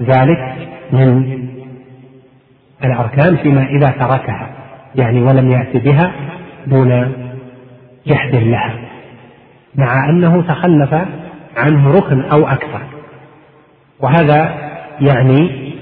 ذلك 0.01 0.72
من 0.91 1.39
الأركان 2.83 3.37
فيما 3.37 3.65
إذا 3.65 3.87
تركها 3.87 4.49
يعني 4.95 5.21
ولم 5.21 5.51
يأت 5.51 5.77
بها 5.77 6.11
دون 6.67 7.13
جحد 8.07 8.35
لها 8.35 8.79
مع 9.75 10.09
أنه 10.09 10.41
تخلف 10.41 10.93
عنه 11.57 11.91
ركن 11.91 12.21
أو 12.21 12.47
أكثر. 12.47 12.81
وهذا 13.99 14.55
يعني 15.01 15.73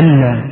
أن 0.00 0.50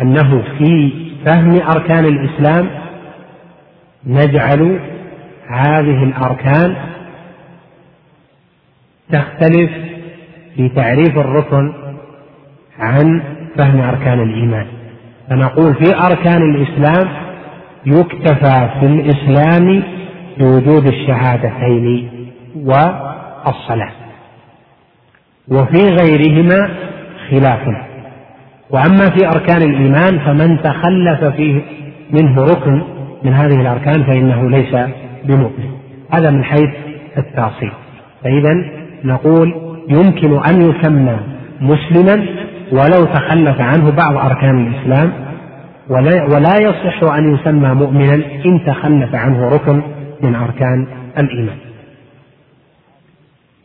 أنه 0.00 0.42
في 0.58 0.92
فهم 1.24 1.60
أركان 1.62 2.04
الإسلام 2.04 2.68
نجعل 4.06 4.80
هذه 5.48 6.04
الأركان 6.04 6.76
تختلف 9.12 9.70
في 10.58 10.68
تعريف 10.68 11.18
الركن 11.18 11.72
عن 12.78 13.22
فهم 13.58 13.80
أركان 13.80 14.20
الإيمان. 14.20 14.66
فنقول 15.30 15.74
في 15.74 15.96
أركان 15.96 16.42
الإسلام 16.42 17.08
يكتفى 17.86 18.68
في 18.80 18.86
الإسلام 18.86 19.82
بوجود 20.38 20.86
الشهادتين 20.86 22.10
والصلاة 22.56 23.92
وفي 25.48 25.78
غيرهما 25.78 26.70
خلاف. 27.30 27.60
وأما 28.70 29.10
في 29.16 29.26
أركان 29.26 29.62
الإيمان 29.62 30.18
فمن 30.18 30.62
تخلف 30.62 31.24
فيه 31.24 31.62
منه 32.10 32.44
ركن 32.44 32.82
من 33.22 33.32
هذه 33.32 33.60
الأركان 33.60 34.04
فإنه 34.04 34.50
ليس 34.50 34.76
بمؤمن. 35.24 35.70
هذا 36.10 36.30
من 36.30 36.44
حيث 36.44 36.70
التأصيل. 37.16 37.72
فإذا 38.24 38.64
نقول 39.04 39.67
يمكن 39.88 40.42
أن 40.44 40.62
يسمى 40.62 41.18
مسلما 41.60 42.26
ولو 42.72 43.04
تخلف 43.04 43.60
عنه 43.60 43.90
بعض 43.90 44.16
أركان 44.16 44.66
الإسلام 44.66 45.12
ولا, 45.90 46.24
ولا 46.24 46.56
يصح 46.60 47.12
أن 47.12 47.34
يسمى 47.34 47.74
مؤمنا 47.74 48.14
إن 48.46 48.64
تخلف 48.66 49.14
عنه 49.14 49.48
ركن 49.48 49.82
من 50.22 50.34
أركان 50.34 50.86
الإيمان. 51.18 51.56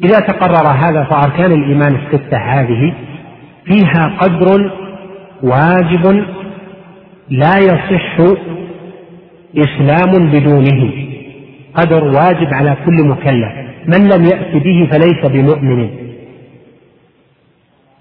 إذا 0.03 0.19
تقرر 0.19 0.67
هذا 0.67 1.03
فأركان 1.03 1.51
الإيمان 1.51 1.95
الستة 1.95 2.37
هذه 2.37 2.93
فيها 3.65 4.17
قدر 4.19 4.71
واجب 5.43 6.25
لا 7.29 7.57
يصح 7.57 8.35
إسلام 9.57 10.31
بدونه. 10.31 10.91
قدر 11.75 12.03
واجب 12.03 12.53
على 12.53 12.77
كل 12.85 13.07
مكلف. 13.07 13.53
من 13.87 14.09
لم 14.09 14.23
يأت 14.23 14.63
به 14.63 14.89
فليس 14.91 15.25
بمؤمن. 15.25 16.02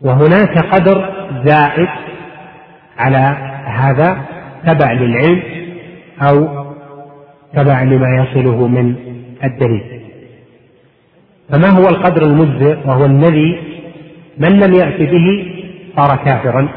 وهناك 0.05 0.59
قدر 0.59 1.11
زائد 1.45 1.89
على 2.99 3.37
هذا 3.67 4.17
تبع 4.67 4.93
للعلم 4.93 5.43
أو 6.23 6.65
تبع 7.55 7.83
لما 7.83 8.09
يصله 8.23 8.67
من 8.67 8.95
الدليل. 9.45 10.01
فما 11.51 11.69
هو 11.69 11.89
القدر 11.89 12.23
المجزئ 12.23 12.77
وهو 12.87 13.05
الذي 13.05 13.59
من 14.39 14.49
لم 14.49 14.75
يأت 14.75 15.01
به 15.11 15.53
صار 15.97 16.17
كافرا؟ 16.25 16.69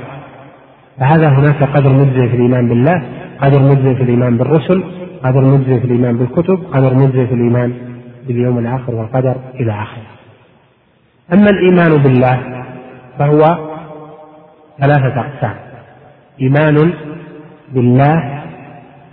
فهذا 0.99 1.27
هناك 1.27 1.63
قدر 1.63 1.89
مجزئ 1.89 2.27
في 2.29 2.35
الإيمان 2.35 2.69
بالله 2.69 3.03
قدر 3.41 3.59
مجزئ 3.59 3.95
في 3.95 4.03
الإيمان 4.03 4.37
بالرسل 4.37 4.83
قدر 5.23 5.41
مجزئ 5.41 5.79
في 5.79 5.85
الإيمان 5.85 6.17
بالكتب 6.17 6.59
قدر 6.73 6.93
مجزئ 6.93 7.25
في 7.25 7.33
الإيمان 7.33 7.73
باليوم 8.27 8.59
الآخر 8.59 8.95
والقدر 8.95 9.35
إلى 9.59 9.71
آخره. 9.71 10.07
أما 11.33 11.49
الإيمان 11.49 11.97
بالله 12.03 12.54
فهو 13.19 13.57
ثلاثة 14.81 15.19
أقسام. 15.19 15.55
إيمان 16.41 16.93
بالله 17.73 18.43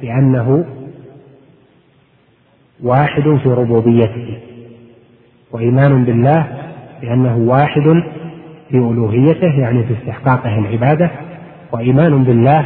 بأنه 0.00 0.64
واحد 2.82 3.22
في 3.22 3.48
ربوبيته 3.48 4.38
وإيمان 5.53 6.05
بالله 6.05 6.46
بأنه 7.03 7.36
واحد 7.36 8.03
في 8.70 8.76
ألوهيته 8.76 9.61
يعني 9.61 9.84
في 9.84 9.92
استحقاقه 9.92 10.59
العبادة 10.59 11.11
وإيمان 11.72 12.24
بالله 12.24 12.64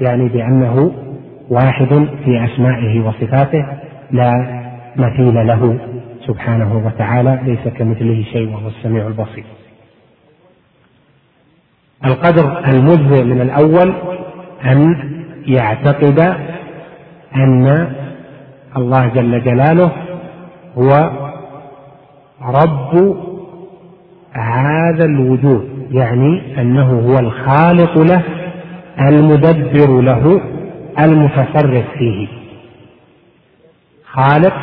يعني 0.00 0.28
بأنه 0.28 0.92
واحد 1.50 2.08
في 2.24 2.44
أسمائه 2.44 3.00
وصفاته 3.00 3.66
لا 4.10 4.32
مثيل 4.96 5.46
له 5.46 5.78
سبحانه 6.26 6.82
وتعالى 6.86 7.40
ليس 7.44 7.68
كمثله 7.68 8.24
شيء 8.32 8.48
وهو 8.52 8.68
السميع 8.68 9.06
البصير. 9.06 9.44
القدر 12.06 12.58
المجزئ 12.68 13.24
من 13.24 13.40
الأول 13.40 13.94
أن 14.64 14.96
يعتقد 15.46 16.18
أن 17.36 17.88
الله 18.76 19.06
جل 19.06 19.42
جلاله 19.44 19.90
هو 20.78 21.10
رب 22.42 23.16
هذا 24.32 25.04
الوجود 25.04 25.88
يعني 25.90 26.60
أنه 26.60 27.00
هو 27.00 27.18
الخالق 27.18 27.98
له 27.98 28.22
المدبر 29.00 30.00
له 30.00 30.40
المتصرف 30.98 31.84
فيه. 31.98 32.28
خالق 34.12 34.54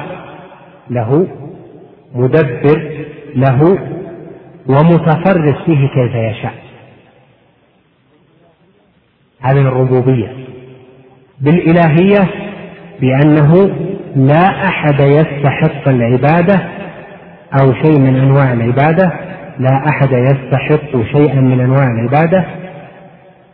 له 0.90 1.28
مدبر 2.16 3.06
له 3.36 3.78
ومتصرف 4.68 5.58
فيه 5.66 5.88
كيف 5.88 6.16
يشاء. 6.16 6.54
هذه 9.42 9.62
الربوبية. 9.62 10.36
بالإلهية 11.42 12.30
بأنه 13.02 13.76
لا 14.16 14.68
أحد 14.68 15.00
يستحق 15.00 15.88
العبادة 15.88 16.62
أو 17.62 17.74
شيء 17.74 18.00
من 18.00 18.16
أنواع 18.16 18.54
العبادة 18.54 19.12
لا 19.60 19.90
أحد 19.90 20.12
يستحق 20.12 21.02
شيئا 21.12 21.42
من 21.42 21.60
أنواع 21.60 21.88
العبادة 21.88 22.46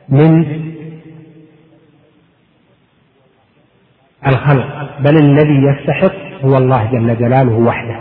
من 0.09 0.45
الخلق 4.27 4.99
بل 4.99 5.17
الذي 5.17 5.63
يستحق 5.63 6.15
هو 6.43 6.57
الله 6.57 6.91
جل 6.91 7.17
جلاله 7.17 7.53
وحده. 7.53 7.99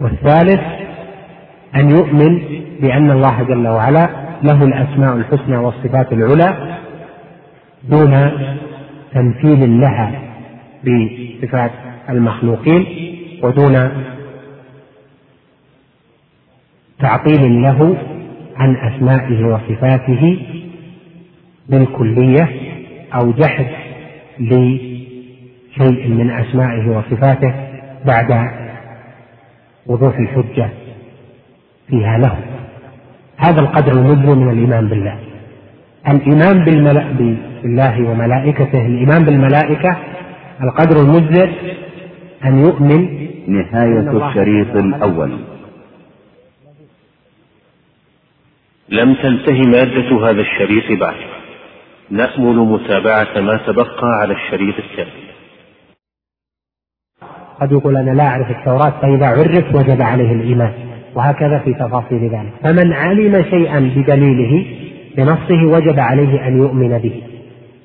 والثالث 0.00 0.60
أن 1.74 1.90
يؤمن 1.90 2.42
بأن 2.80 3.10
الله 3.10 3.42
جل 3.42 3.68
وعلا 3.68 4.29
له 4.42 4.64
الأسماء 4.64 5.16
الحسنى 5.16 5.56
والصفات 5.56 6.12
العلى 6.12 6.78
دون 7.88 8.30
تمثيل 9.14 9.80
لها 9.80 10.22
بصفات 10.84 11.70
المخلوقين 12.08 12.86
ودون 13.42 13.90
تعطيل 16.98 17.62
له 17.62 17.96
عن 18.56 18.76
أسمائه 18.76 19.44
وصفاته 19.44 20.38
بالكلية 21.68 22.48
أو 23.14 23.32
جحد 23.32 23.66
لشيء 24.40 26.08
من 26.08 26.30
أسمائه 26.30 26.88
وصفاته 26.88 27.54
بعد 28.04 28.50
وضوح 29.86 30.18
الحجة 30.18 30.68
فيها 31.88 32.18
له. 32.18 32.38
هذا 33.40 33.60
القدر 33.60 33.92
المجزي 33.92 34.34
من 34.34 34.50
الإيمان 34.50 34.88
بالله. 34.88 35.18
الإيمان 36.08 36.64
بالله 36.64 38.10
وملائكته 38.10 38.86
الإيمان 38.86 39.24
بالملائكة 39.24 39.96
القدر 40.62 40.96
المجزئ 41.00 41.50
أن 42.44 42.58
يؤمن 42.58 43.28
نهاية 43.46 44.28
الشريط 44.28 44.76
الأول. 44.76 45.38
لم 48.88 49.14
تنتهي 49.14 49.60
مادة 49.60 50.30
هذا 50.30 50.40
الشريط 50.40 51.00
بعد. 51.00 51.16
نأمل 52.10 52.56
متابعة 52.56 53.40
ما 53.40 53.56
تبقى 53.66 54.08
على 54.20 54.34
الشريط 54.34 54.74
التالي 54.78 55.30
قد 57.60 57.72
يقول 57.72 57.96
أنا 57.96 58.10
لا 58.10 58.26
أعرف 58.26 58.50
التوراة 58.50 58.90
فإذا 59.02 59.26
عرف 59.26 59.74
وجب 59.74 60.02
عليه 60.02 60.32
الإيمان. 60.32 60.89
وهكذا 61.14 61.58
في 61.58 61.74
تفاصيل 61.74 62.22
ذلك. 62.22 62.52
فمن 62.64 62.92
علم 62.92 63.44
شيئا 63.50 63.80
بدليله 63.80 64.66
بنصه 65.16 65.64
وجب 65.64 66.00
عليه 66.00 66.48
أن 66.48 66.58
يؤمن 66.58 66.98
به. 66.98 67.22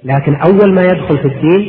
لكن 0.03 0.35
أول 0.35 0.73
ما 0.73 0.81
يدخل 0.81 1.17
في 1.17 1.27
الدين 1.27 1.67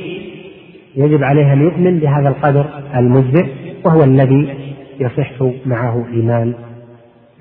يجب 0.96 1.22
عليه 1.22 1.52
أن 1.52 1.62
يؤمن 1.62 1.98
بهذا 1.98 2.28
القدر 2.28 2.66
المجزئ 2.94 3.46
وهو 3.84 4.04
الذي 4.04 4.54
يصح 5.00 5.42
معه 5.66 6.06
إيمان 6.12 6.54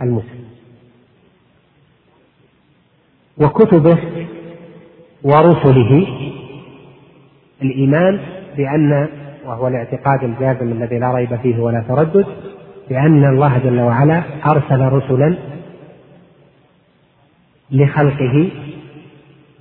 المسلم. 0.01 0.45
وكتبه 3.38 3.97
ورسله 5.24 6.07
الإيمان 7.61 8.20
بأن 8.57 9.07
وهو 9.45 9.68
الاعتقاد 9.68 10.24
الجازم 10.24 10.72
الذي 10.72 10.99
لا 10.99 11.11
ريب 11.11 11.36
فيه 11.36 11.59
ولا 11.59 11.84
تردد 11.88 12.26
بأن 12.89 13.25
الله 13.25 13.57
جل 13.57 13.79
وعلا 13.79 14.23
أرسل 14.45 14.81
رسلا 14.81 15.38
لخلقه 17.71 18.49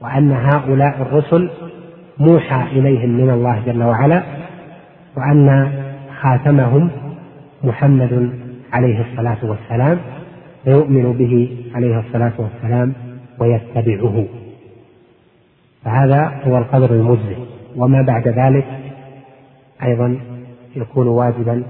وأن 0.00 0.32
هؤلاء 0.32 1.02
الرسل 1.02 1.50
موحى 2.18 2.78
إليهم 2.78 3.10
من 3.10 3.30
الله 3.30 3.62
جل 3.66 3.82
وعلا 3.82 4.22
وأن 5.16 5.72
خاتمهم 6.20 6.90
محمد 7.64 8.32
عليه 8.72 9.00
الصلاة 9.00 9.38
والسلام 9.42 9.98
فيؤمن 10.64 11.12
به 11.12 11.56
عليه 11.74 11.98
الصلاة 12.00 12.32
والسلام 12.38 12.92
ويتبعه. 13.38 14.26
فهذا 15.84 16.40
هو 16.46 16.58
القدر 16.58 16.90
المجزي 16.90 17.36
وما 17.76 18.02
بعد 18.02 18.28
ذلك 18.28 18.66
أيضا 19.82 20.18
يكون 20.76 21.08
واجبا 21.08 21.62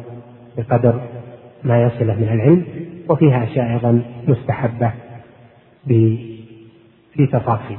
بقدر 0.57 1.01
ما 1.65 1.83
يصله 1.83 2.15
من 2.15 2.29
العلم 2.33 2.65
وفيها 3.09 3.45
أشياء 3.45 3.73
أيضا 3.73 4.03
مستحبة 4.29 4.93
في 5.87 7.27
تفاصيل. 7.33 7.79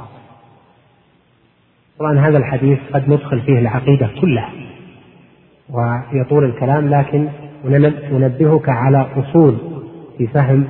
طبعا 2.00 2.20
هذا 2.20 2.38
الحديث 2.38 2.80
قد 2.94 3.10
ندخل 3.10 3.42
فيه 3.42 3.60
العقيدة 3.60 4.10
كلها 4.22 4.52
ويطول 5.70 6.44
الكلام 6.44 6.90
لكن 6.90 7.30
ننبهك 8.12 8.70
على 8.70 9.08
أصول 9.18 9.58
في 10.18 10.28
فهم 10.28 10.68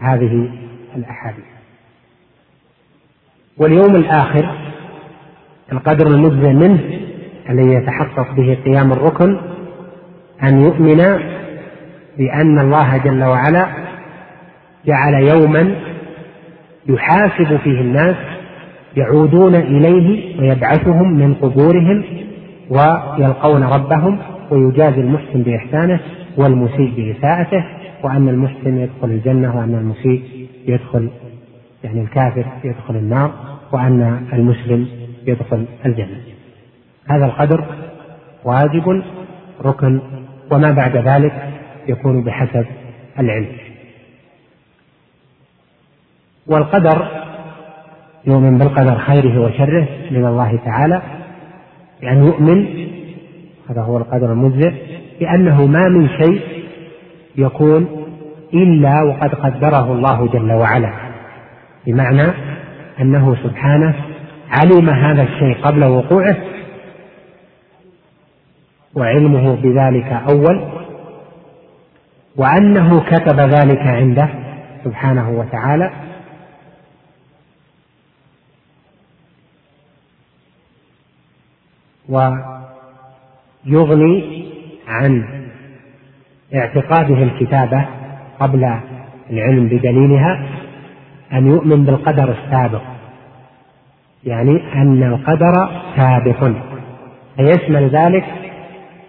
هذه 0.00 0.48
الأحاديث. 0.96 1.44
واليوم 3.58 3.96
الآخر 3.96 4.56
القدر 5.72 6.06
المجزئ 6.06 6.52
منه 6.52 7.00
الذي 7.50 7.74
يتحقق 7.74 8.34
به 8.34 8.58
قيام 8.64 8.92
الركن 8.92 9.38
أن 10.42 10.60
يؤمن 10.60 11.00
بأن 12.18 12.58
الله 12.58 12.96
جل 12.96 13.24
وعلا 13.24 13.66
جعل 14.86 15.14
يوما 15.14 15.74
يحاسب 16.88 17.56
فيه 17.56 17.80
الناس 17.80 18.16
يعودون 18.96 19.54
إليه 19.54 20.40
ويبعثهم 20.40 21.12
من 21.12 21.34
قبورهم 21.34 22.04
ويلقون 22.70 23.62
ربهم 23.62 24.18
ويجازي 24.50 25.00
المحسن 25.00 25.42
بإحسانه 25.42 26.00
والمسيء 26.36 26.92
بإساءته 26.96 27.64
وأن 28.02 28.28
المحسن 28.28 28.78
يدخل 28.78 29.10
الجنة 29.10 29.56
وأن 29.58 29.74
المسيء 29.74 30.22
يدخل 30.66 31.10
يعني 31.84 32.00
الكافر 32.00 32.46
يدخل 32.64 32.96
النار 32.96 33.30
وأن 33.72 34.26
المسلم 34.32 34.88
يدخل 35.26 35.64
الجنة. 35.86 36.20
هذا 37.08 37.24
القدر 37.24 37.64
واجب 38.44 39.02
ركن 39.64 40.00
وما 40.50 40.70
بعد 40.70 40.96
ذلك 40.96 41.55
يكون 41.88 42.22
بحسب 42.24 42.66
العلم. 43.18 43.56
والقدر 46.46 47.08
يؤمن 48.26 48.58
بالقدر 48.58 48.98
خيره 48.98 49.40
وشره 49.40 49.88
من 50.10 50.26
الله 50.26 50.58
تعالى 50.64 51.02
يعني 52.02 52.26
يؤمن 52.26 52.86
هذا 53.70 53.82
هو 53.82 53.98
القدر 53.98 54.32
المجزئ 54.32 54.72
بأنه 55.20 55.66
ما 55.66 55.88
من 55.88 56.08
شيء 56.08 56.40
يكون 57.36 57.88
إلا 58.54 59.02
وقد 59.02 59.34
قدره 59.34 59.92
الله 59.92 60.26
جل 60.26 60.52
وعلا. 60.52 60.92
بمعنى 61.86 62.32
أنه 63.00 63.36
سبحانه 63.44 63.94
علم 64.50 64.90
هذا 64.90 65.22
الشيء 65.22 65.56
قبل 65.62 65.84
وقوعه 65.84 66.36
وعلمه 68.94 69.54
بذلك 69.54 70.22
أول 70.30 70.85
وأنه 72.36 73.00
كتب 73.00 73.40
ذلك 73.40 73.78
عنده 73.78 74.28
سبحانه 74.84 75.30
وتعالى. 75.30 75.90
ويغني 83.66 84.46
عن 84.88 85.24
اعتقاده 86.54 87.22
الكتابة 87.22 87.86
قبل 88.40 88.80
العلم 89.30 89.68
بدليلها 89.68 90.48
أن 91.32 91.46
يؤمن 91.46 91.84
بالقدر 91.84 92.30
السابق 92.38 92.82
يعني 94.24 94.72
أن 94.74 95.02
القدر 95.02 95.52
سابق 95.96 96.52
فيشمل 97.36 97.88
ذلك 97.88 98.24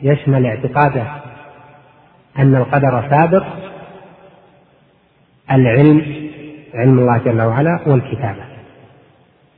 يشمل 0.02 0.46
اعتقاده 0.46 1.27
أن 2.40 2.56
القدر 2.56 3.10
سابق 3.10 3.46
العلم 5.52 6.02
علم 6.74 7.00
الله 7.00 7.18
جل 7.18 7.42
وعلا 7.42 7.80
والكتابة 7.88 8.44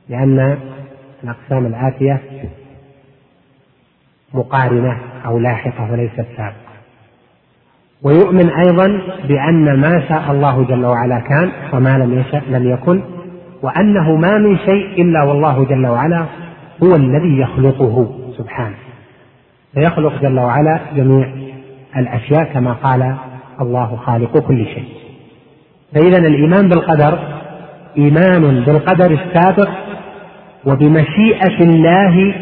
لأن 0.08 0.58
الأقسام 1.24 1.66
الآتية 1.66 2.20
مقارنة 4.34 4.98
أو 5.26 5.38
لاحقة 5.38 5.92
وليست 5.92 6.26
سابقة. 6.36 6.70
ويؤمن 8.02 8.50
أيضا 8.50 8.86
بأن 9.28 9.80
ما 9.80 10.08
شاء 10.08 10.30
الله 10.30 10.64
جل 10.64 10.86
وعلا 10.86 11.20
كان 11.20 11.52
وما 11.72 11.98
لم 11.98 12.18
يشأ 12.18 12.42
لم 12.48 12.70
يكن 12.70 13.02
وأنه 13.62 14.16
ما 14.16 14.38
من 14.38 14.58
شيء 14.58 15.02
إلا 15.02 15.22
والله 15.22 15.64
جل 15.64 15.86
وعلا 15.86 16.26
هو 16.82 16.96
الذي 16.96 17.38
يخلقه 17.40 18.14
سبحانه. 18.38 18.76
فيخلق 19.74 20.22
جل 20.22 20.38
وعلا 20.38 20.80
جميع 20.96 21.39
الأشياء 21.96 22.44
كما 22.44 22.72
قال 22.72 23.16
الله 23.60 23.96
خالق 24.06 24.38
كل 24.38 24.64
شيء. 24.64 24.88
فإذا 25.94 26.18
الإيمان 26.18 26.68
بالقدر 26.68 27.18
إيمان 27.98 28.64
بالقدر 28.64 29.10
السابق 29.10 29.68
وبمشيئة 30.66 31.60
الله 31.60 32.34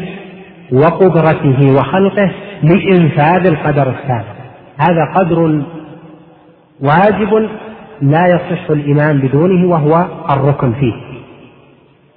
وقدرته 0.71 1.75
وخلقه 1.75 2.31
لإنفاذ 2.63 3.47
القدر 3.47 3.89
السابق. 3.89 4.39
هذا 4.77 5.13
قدر 5.15 5.61
واجب 6.81 7.49
لا 8.01 8.27
يصح 8.27 8.69
الإيمان 8.69 9.19
بدونه 9.19 9.69
وهو 9.69 10.05
الركن 10.31 10.73
فيه. 10.73 10.93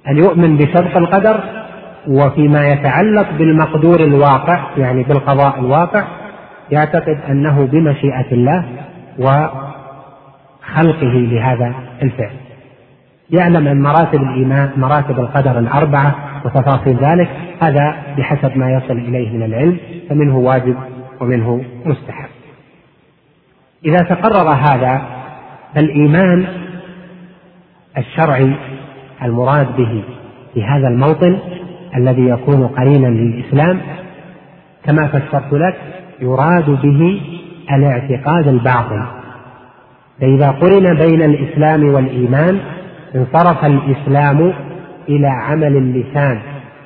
أن 0.07 0.17
يؤمن 0.17 0.57
بسبق 0.57 0.97
القدر 0.97 1.39
وفيما 2.07 2.67
يتعلق 2.67 3.31
بالمقدور 3.37 3.99
الواقع 3.99 4.63
يعني 4.77 5.03
بالقضاء 5.03 5.59
الواقع 5.59 6.03
يعتقد 6.71 7.17
أنه 7.29 7.65
بمشيئة 7.65 8.31
الله 8.31 8.65
وخلقه 9.19 11.13
لهذا 11.13 11.73
الفعل. 12.01 12.35
يعلم 13.29 13.67
أن 13.67 13.81
مراتب 13.81 14.21
الإيمان 14.21 14.71
مراتب 14.77 15.19
القدر 15.19 15.59
الأربعة 15.59 16.15
وتفاصيل 16.45 16.97
ذلك 16.97 17.29
هذا 17.61 17.95
بحسب 18.17 18.57
ما 18.57 18.71
يصل 18.71 18.97
إليه 18.97 19.29
من 19.29 19.43
العلم 19.43 19.77
فمنه 20.09 20.37
واجب 20.37 20.75
ومنه 21.21 21.63
مستحب. 21.85 22.29
إذا 23.85 23.97
تقرر 23.97 24.49
هذا 24.49 25.01
فالإيمان 25.75 26.45
الشرعي 27.97 28.55
المراد 29.23 29.75
به 29.75 30.03
في 30.53 30.63
هذا 30.63 30.87
الموطن 30.87 31.39
الذي 31.97 32.29
يكون 32.29 32.67
قرينا 32.67 33.07
للإسلام 33.07 33.81
كما 34.85 35.07
فسرت 35.07 35.53
لك 35.53 35.75
يراد 36.21 36.69
به 36.69 37.21
الاعتقاد 37.71 38.47
الباطن. 38.47 39.05
فإذا 40.21 40.49
قرن 40.49 40.97
بين 40.97 41.21
الإسلام 41.21 41.93
والإيمان 41.93 42.59
انصرف 43.15 43.65
الإسلام 43.65 44.53
إلى 45.09 45.27
عمل 45.27 45.77
اللسان 45.77 46.39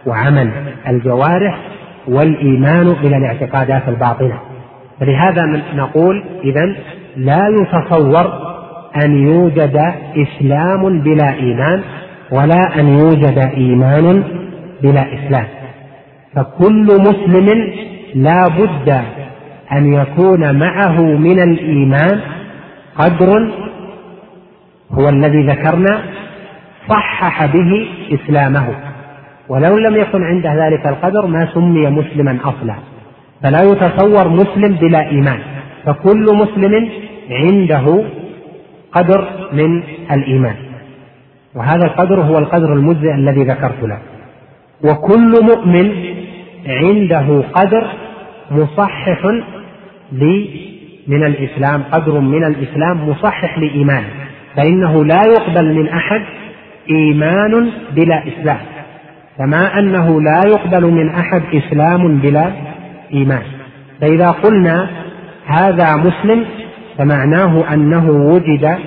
وعمل 0.06 0.52
الجوارح 0.88 1.60
والإيمان 2.08 2.88
إلى 2.88 3.18
الاعتقادات 3.18 3.90
الباطنة. 3.90 4.40
فلهذا 5.00 5.62
نقول 5.76 6.24
إذا 6.44 6.76
لا 7.18 7.48
يتصور 7.62 8.48
أن 9.06 9.28
يوجد 9.28 9.82
إسلام 10.18 11.02
بلا 11.02 11.34
إيمان 11.34 11.82
ولا 12.32 12.80
أن 12.80 12.88
يوجد 12.88 13.38
إيمان 13.38 14.24
بلا 14.84 15.02
إسلام. 15.14 15.46
فكل 16.36 16.86
مسلم 16.86 17.74
لا 18.16 18.48
بد 18.48 19.02
أن 19.72 19.94
يكون 19.94 20.60
معه 20.60 21.02
من 21.02 21.40
الإيمان 21.40 22.22
قدر 22.96 23.52
هو 24.92 25.10
الذي 25.10 25.48
ذكرنا 25.48 26.02
صحح 26.90 27.46
به 27.46 27.88
إسلامه. 28.12 28.68
ولو 29.50 29.78
لم 29.78 29.96
يكن 29.96 30.24
عنده 30.24 30.68
ذلك 30.68 30.88
القدر 30.88 31.28
ما 31.28 31.48
سمي 31.54 31.88
مسلما 31.88 32.38
أصلا. 32.44 32.76
فلا 33.44 33.64
يتصور 33.64 34.30
مسلم 34.30 34.74
بلا 34.74 35.10
إيمان. 35.10 35.40
فكل 35.86 36.26
مسلم 36.36 36.90
عنده 37.30 38.04
قدر 38.92 39.28
من 39.54 39.84
الإيمان. 40.12 40.56
وهذا 41.56 41.86
القدر 41.86 42.22
هو 42.22 42.38
القدر 42.38 42.74
المجزئ 42.74 43.14
الذي 43.14 43.44
ذكرت 43.44 43.84
له. 43.84 44.00
وكل 44.84 45.34
مؤمن 45.44 45.92
عنده 46.68 47.44
قدر 47.54 47.88
مصحح 48.52 49.22
من 51.08 51.24
الإسلام 51.24 51.84
قدر 51.92 52.20
من 52.20 52.44
الإسلام 52.44 53.10
مصحح 53.10 53.58
لإيمانه 53.58 54.10
فإنه 54.56 55.06
لا 55.06 55.22
يقبل 55.24 55.74
من 55.74 55.88
أحد 55.90 56.22
إيمان 56.90 57.72
بلا 57.96 58.24
إسلام 58.28 58.60
كما 59.38 59.80
أنه 59.80 60.22
لا 60.22 60.42
يقبل 60.48 60.92
من 60.92 61.10
أحد 61.10 61.42
إسلام 61.54 62.18
بلا 62.18 62.52
إيمان. 63.14 63.44
فإذا 64.02 64.32
قلنا 64.32 64.90
هذا 65.46 65.96
مسلم 65.96 66.46
فمعناه 66.98 67.74
أنه 67.74 68.10
وجد 68.10 68.78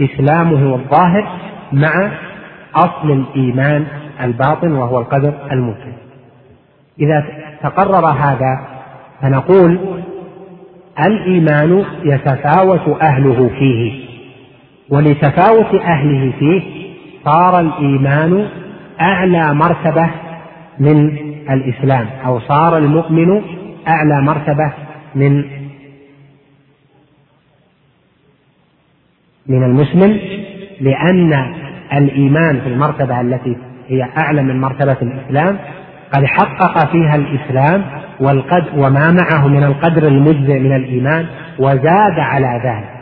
إسلامه 0.00 0.74
الظاهر 0.74 1.28
مع 1.72 2.10
أصل 2.74 3.10
الإيمان 3.10 3.84
الباطن 4.22 4.72
وهو 4.72 4.98
القدر 4.98 5.32
الممكن 5.52 5.92
إذا 7.00 7.24
تقرر 7.62 8.06
هذا 8.06 8.60
فنقول 9.22 9.78
الإيمان 11.06 11.84
يتفاوت 12.04 13.02
أهله 13.02 13.50
فيه. 13.58 14.06
ولتفاوت 14.88 15.74
أهله 15.74 16.32
فيه 16.38 16.62
صار 17.24 17.60
الإيمان 17.60 18.48
أعلى 19.00 19.54
مرتبة 19.54 20.10
من 20.78 21.18
الإسلام 21.50 22.06
أو 22.26 22.40
صار 22.40 22.78
المؤمن 22.78 23.42
أعلى 23.88 24.22
مرتبة 24.22 24.72
من 25.14 25.44
من 29.46 29.62
المسلم 29.62 30.20
لأن 30.80 31.54
الإيمان 31.92 32.60
في 32.60 32.68
المرتبة 32.68 33.20
التي 33.20 33.56
هي 33.88 34.02
أعلى 34.16 34.42
من 34.42 34.60
مرتبة 34.60 34.96
الإسلام 35.02 35.58
قد 36.14 36.24
حقق 36.24 36.92
فيها 36.92 37.14
الإسلام 37.14 37.84
والقد 38.20 38.64
وما 38.76 39.10
معه 39.10 39.48
من 39.48 39.64
القدر 39.64 40.08
المجزئ 40.08 40.58
من 40.58 40.76
الإيمان 40.76 41.26
وزاد 41.58 42.18
على 42.18 42.60
ذلك. 42.64 42.96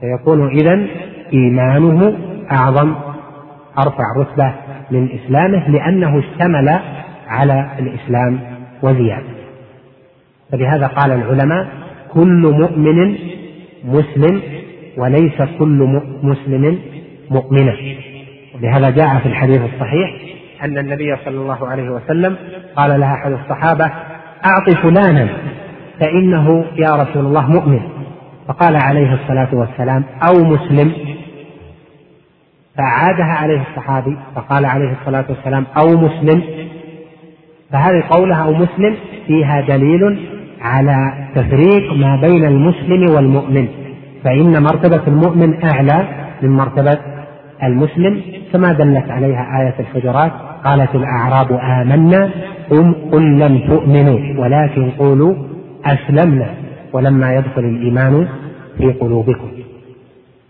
فيكون 0.00 0.48
إذا 0.48 0.86
إيمانه 1.32 2.16
أعظم 2.52 2.94
أرفع 3.78 4.04
رتبة 4.16 4.52
من 4.90 5.08
إسلامه 5.10 5.68
لأنه 5.68 6.18
اشتمل 6.18 6.80
على 7.28 7.70
الإسلام 7.78 8.40
وزيادة. 8.82 9.38
فلهذا 10.52 10.86
قال 10.86 11.12
العلماء 11.12 11.68
كل 12.12 12.54
مؤمن 12.60 13.16
مسلم 13.84 14.40
وليس 14.98 15.42
كل 15.58 16.00
مسلم 16.22 16.78
مؤمنا 17.30 17.74
لهذا 18.60 18.90
جاء 18.90 19.18
في 19.18 19.26
الحديث 19.26 19.60
الصحيح 19.74 20.10
أن 20.64 20.78
النبي 20.78 21.16
صلى 21.24 21.36
الله 21.36 21.68
عليه 21.68 21.90
وسلم 21.90 22.36
قال 22.76 23.00
لها 23.00 23.14
أحد 23.14 23.32
الصحابة 23.32 23.90
أعط 24.46 24.70
فلانا 24.70 25.28
فإنه 26.00 26.64
يا 26.76 26.96
رسول 26.96 27.26
الله 27.26 27.50
مؤمن. 27.50 27.80
فقال 28.48 28.76
عليه 28.76 29.14
الصلاة 29.14 29.48
والسلام 29.52 30.04
أو 30.22 30.44
مسلم. 30.44 30.92
فأعادها 32.76 33.32
عليه 33.32 33.62
الصحابي 33.70 34.16
فقال 34.34 34.64
عليه 34.64 34.92
الصلاة 35.00 35.24
والسلام 35.28 35.64
أو 35.78 35.86
مسلم. 35.86 36.42
فهذه 37.72 38.02
قولها 38.10 38.44
أو 38.44 38.52
مسلم 38.54 38.96
فيها 39.26 39.60
دليل 39.60 40.28
على 40.60 41.28
تفريق 41.34 41.92
ما 41.92 42.20
بين 42.20 42.44
المسلم 42.44 43.14
والمؤمن. 43.14 43.68
فإن 44.24 44.62
مرتبة 44.62 45.02
المؤمن 45.06 45.64
أعلى 45.64 46.08
من 46.42 46.50
مرتبة 46.50 46.98
المسلم 47.62 48.22
كما 48.52 48.72
دلت 48.72 49.10
عليها 49.10 49.60
آية 49.60 49.74
الحجرات 49.80 50.32
قالت 50.64 50.94
الأعراب 50.94 51.52
آمنا 51.52 52.30
قل, 53.12 53.38
لم 53.38 53.58
تؤمنوا 53.68 54.44
ولكن 54.44 54.90
قولوا 54.90 55.34
أسلمنا 55.84 56.46
ولما 56.92 57.34
يدخل 57.34 57.64
الإيمان 57.64 58.28
في 58.78 58.92
قلوبكم. 58.92 59.48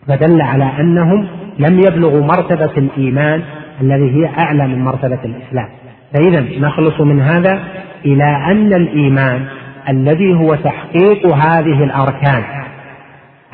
فدل 0.07 0.41
على 0.41 0.65
أنهم 0.65 1.27
لم 1.59 1.79
يبلغوا 1.79 2.21
مرتبة 2.21 2.71
الإيمان 2.77 3.43
الذي 3.81 4.11
هي 4.17 4.27
أعلى 4.39 4.67
من 4.67 4.85
مرتبة 4.85 5.19
الإسلام. 5.25 5.69
فإذا 6.15 6.45
نخلص 6.61 7.01
من 7.01 7.21
هذا 7.21 7.61
إلى 8.05 8.25
أن 8.25 8.73
الإيمان 8.73 9.45
الذي 9.89 10.35
هو 10.35 10.55
تحقيق 10.55 11.27
هذه 11.27 11.85
الأركان 11.85 12.43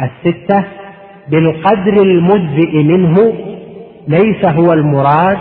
الستة 0.03 0.65
بالقدر 1.29 2.03
المجزئ 2.03 2.83
منه 2.83 3.33
ليس 4.09 4.45
هو 4.45 4.73
المراد 4.73 5.39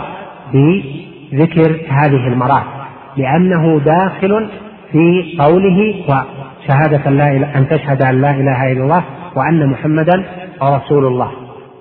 بذكر 0.52 1.80
هذه 1.88 2.28
المراتب 2.28 2.74
لأنه 3.16 3.80
داخل 3.80 4.48
في 4.92 5.36
قوله 5.38 5.94
وشهادة 6.08 7.10
لا 7.10 7.58
أن 7.58 7.68
تشهد 7.68 8.02
أن 8.02 8.20
لا 8.20 8.30
إله 8.30 8.72
إلا 8.72 8.82
الله 8.82 9.04
وأن 9.36 9.66
محمدا 9.66 10.24
رسول 10.62 11.06
الله 11.06 11.30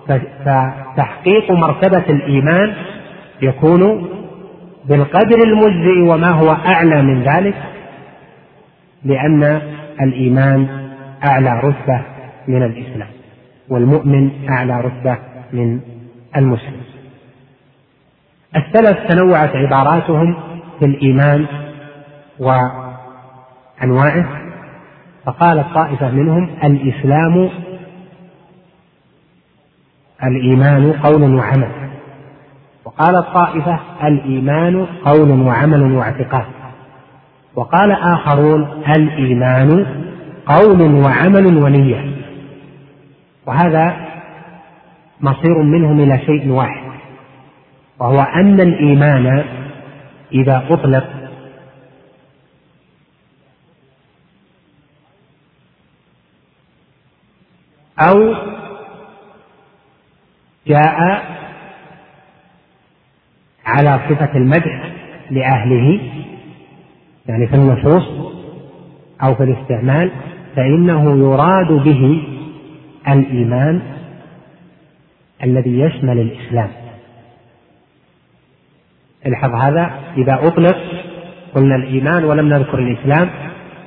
فتحقيق 0.07 1.51
مرتبة 1.51 2.03
الإيمان 2.09 2.73
يكون 3.41 4.09
بالقدر 4.85 5.37
المجزئ 5.43 6.01
وما 6.01 6.29
هو 6.29 6.51
أعلى 6.51 7.01
من 7.01 7.23
ذلك 7.23 7.55
لأن 9.05 9.61
الإيمان 10.01 10.67
أعلى 11.25 11.59
رتبة 11.63 12.01
من 12.47 12.63
الإسلام. 12.63 13.07
والمؤمن 13.73 14.49
أعلى 14.49 14.81
رتبة 14.81 15.17
من 15.53 15.79
المسلم. 16.37 16.81
السلف 18.55 18.97
تنوعت 19.09 19.49
عباراتهم 19.55 20.35
في 20.79 20.85
الإيمان 20.85 21.45
وأنواعه 22.39 24.25
فقالت 25.25 25.65
طائفة 25.75 26.11
منهم 26.11 26.49
الإسلام 26.63 27.49
الإيمان 30.23 30.93
قول 30.93 31.35
وعمل. 31.35 31.71
وقالت 32.85 33.25
طائفة 33.33 33.79
الإيمان 34.03 34.85
قول 35.05 35.41
وعمل 35.41 35.91
واعتقاد. 35.91 36.45
وقال 37.55 37.91
آخرون 37.91 38.83
الإيمان 38.95 39.85
قول 40.45 40.81
وعمل 40.81 41.57
ونية. 41.57 42.22
وهذا 43.45 44.13
مصير 45.21 45.61
منهم 45.61 45.99
إلى 45.99 46.19
شيء 46.25 46.49
واحد 46.49 46.83
وهو 47.99 48.19
أن 48.19 48.61
الإيمان 48.61 49.45
إذا 50.31 50.67
أطلق 50.69 51.09
أو 57.99 58.33
جاء 60.67 61.23
على 63.65 63.99
صفة 64.09 64.37
المدح 64.37 64.91
لأهله 65.31 65.99
يعني 67.25 67.47
في 67.47 67.55
النصوص 67.55 68.03
أو 69.23 69.35
في 69.35 69.43
الاستعمال 69.43 70.11
فإنه 70.55 71.17
يراد 71.17 71.67
به 71.67 72.32
الإيمان 73.07 73.81
الذي 75.43 75.79
يشمل 75.79 76.19
الإسلام. 76.19 76.69
الحظ 79.25 79.55
هذا 79.55 79.91
إذا 80.17 80.39
أطلق 80.47 80.77
قلنا 81.55 81.75
الإيمان 81.75 82.23
ولم 82.23 82.49
نذكر 82.49 82.79
الإسلام 82.79 83.29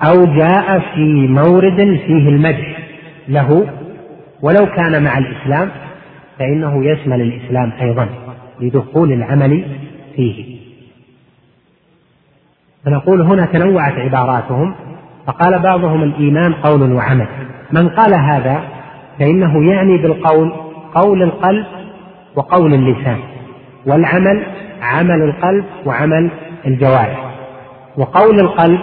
أو 0.03 0.25
جاء 0.25 0.79
في 0.79 1.29
مورد 1.29 1.77
فيه 1.77 2.29
المدح 2.29 2.79
له 3.29 3.67
ولو 4.43 4.67
كان 4.67 5.03
مع 5.03 5.19
الإسلام 5.19 5.71
فإنه 6.39 6.85
يشمل 6.85 7.21
الإسلام 7.21 7.73
أيضا 7.81 8.09
لدخول 8.61 9.13
العمل 9.13 9.65
فيه. 10.17 10.57
فنقول 12.85 13.21
هنا 13.21 13.47
تنوعت 13.47 13.93
عباراتهم 13.93 14.75
فقال 15.27 15.59
بعضهم 15.59 16.03
الإيمان 16.03 16.53
قول 16.53 16.93
وعمل. 16.93 17.27
من 17.73 17.89
قال 17.89 18.15
هذا 18.15 18.76
فإنه 19.19 19.71
يعني 19.73 19.99
بالقول 19.99 20.53
قول 20.95 21.23
القلب 21.23 21.67
وقول 22.37 22.75
اللسان. 22.75 23.19
والعمل 23.87 24.47
عمل 24.83 25.23
القلب 25.23 25.65
وعمل 25.87 26.31
الجوارح. 26.67 27.35
وقول 27.97 28.41
القلب 28.41 28.81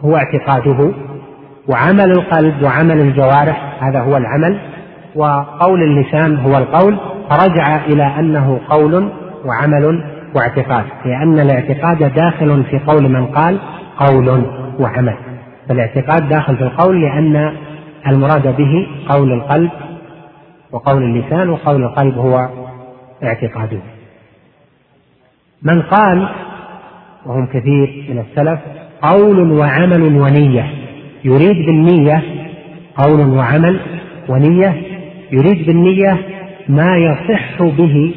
هو 0.00 0.16
اعتقاده 0.16 0.92
وعمل 1.68 2.10
القلب 2.10 2.62
وعمل 2.62 3.00
الجوارح 3.00 3.82
هذا 3.82 4.00
هو 4.00 4.16
العمل. 4.16 4.58
وقول 5.14 5.82
اللسان 5.82 6.36
هو 6.36 6.58
القول 6.58 6.96
فرجع 7.30 7.84
إلى 7.86 8.04
أنه 8.18 8.60
قول 8.68 9.08
وعمل 9.44 10.04
واعتقاد. 10.34 10.84
لأن 11.04 11.40
الاعتقاد 11.40 12.14
داخل 12.14 12.64
في 12.64 12.78
قول 12.78 13.08
من 13.08 13.26
قال 13.26 13.58
قول 13.96 14.44
وعمل. 14.78 15.14
فالاعتقاد 15.68 16.28
داخل 16.28 16.56
في 16.56 16.62
القول 16.62 17.00
لأن 17.00 17.52
المراد 18.06 18.56
به 18.56 18.86
قول 19.08 19.32
القلب 19.32 19.70
وقول 20.72 21.02
اللسان 21.02 21.50
وقول 21.50 21.82
القلب 21.82 22.18
هو 22.18 22.48
اعتقاده 23.22 23.80
من 25.62 25.82
قال 25.82 26.28
وهم 27.26 27.46
كثير 27.46 28.06
من 28.08 28.18
السلف 28.18 28.60
قول 29.02 29.52
وعمل 29.52 30.02
ونية 30.02 30.70
يريد 31.24 31.66
بالنية 31.66 32.22
قول 32.96 33.20
وعمل 33.20 33.80
ونية 34.28 34.82
يريد 35.32 35.66
بالنية 35.66 36.18
ما 36.68 36.96
يصح 36.96 37.62
به 37.62 38.14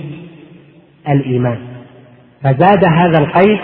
الإيمان. 1.10 1.58
فزاد 2.44 2.86
هذا 2.86 3.20
القيد 3.20 3.60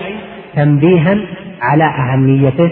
تنبيها 0.55 1.17
على 1.61 1.83
أهميته 1.83 2.71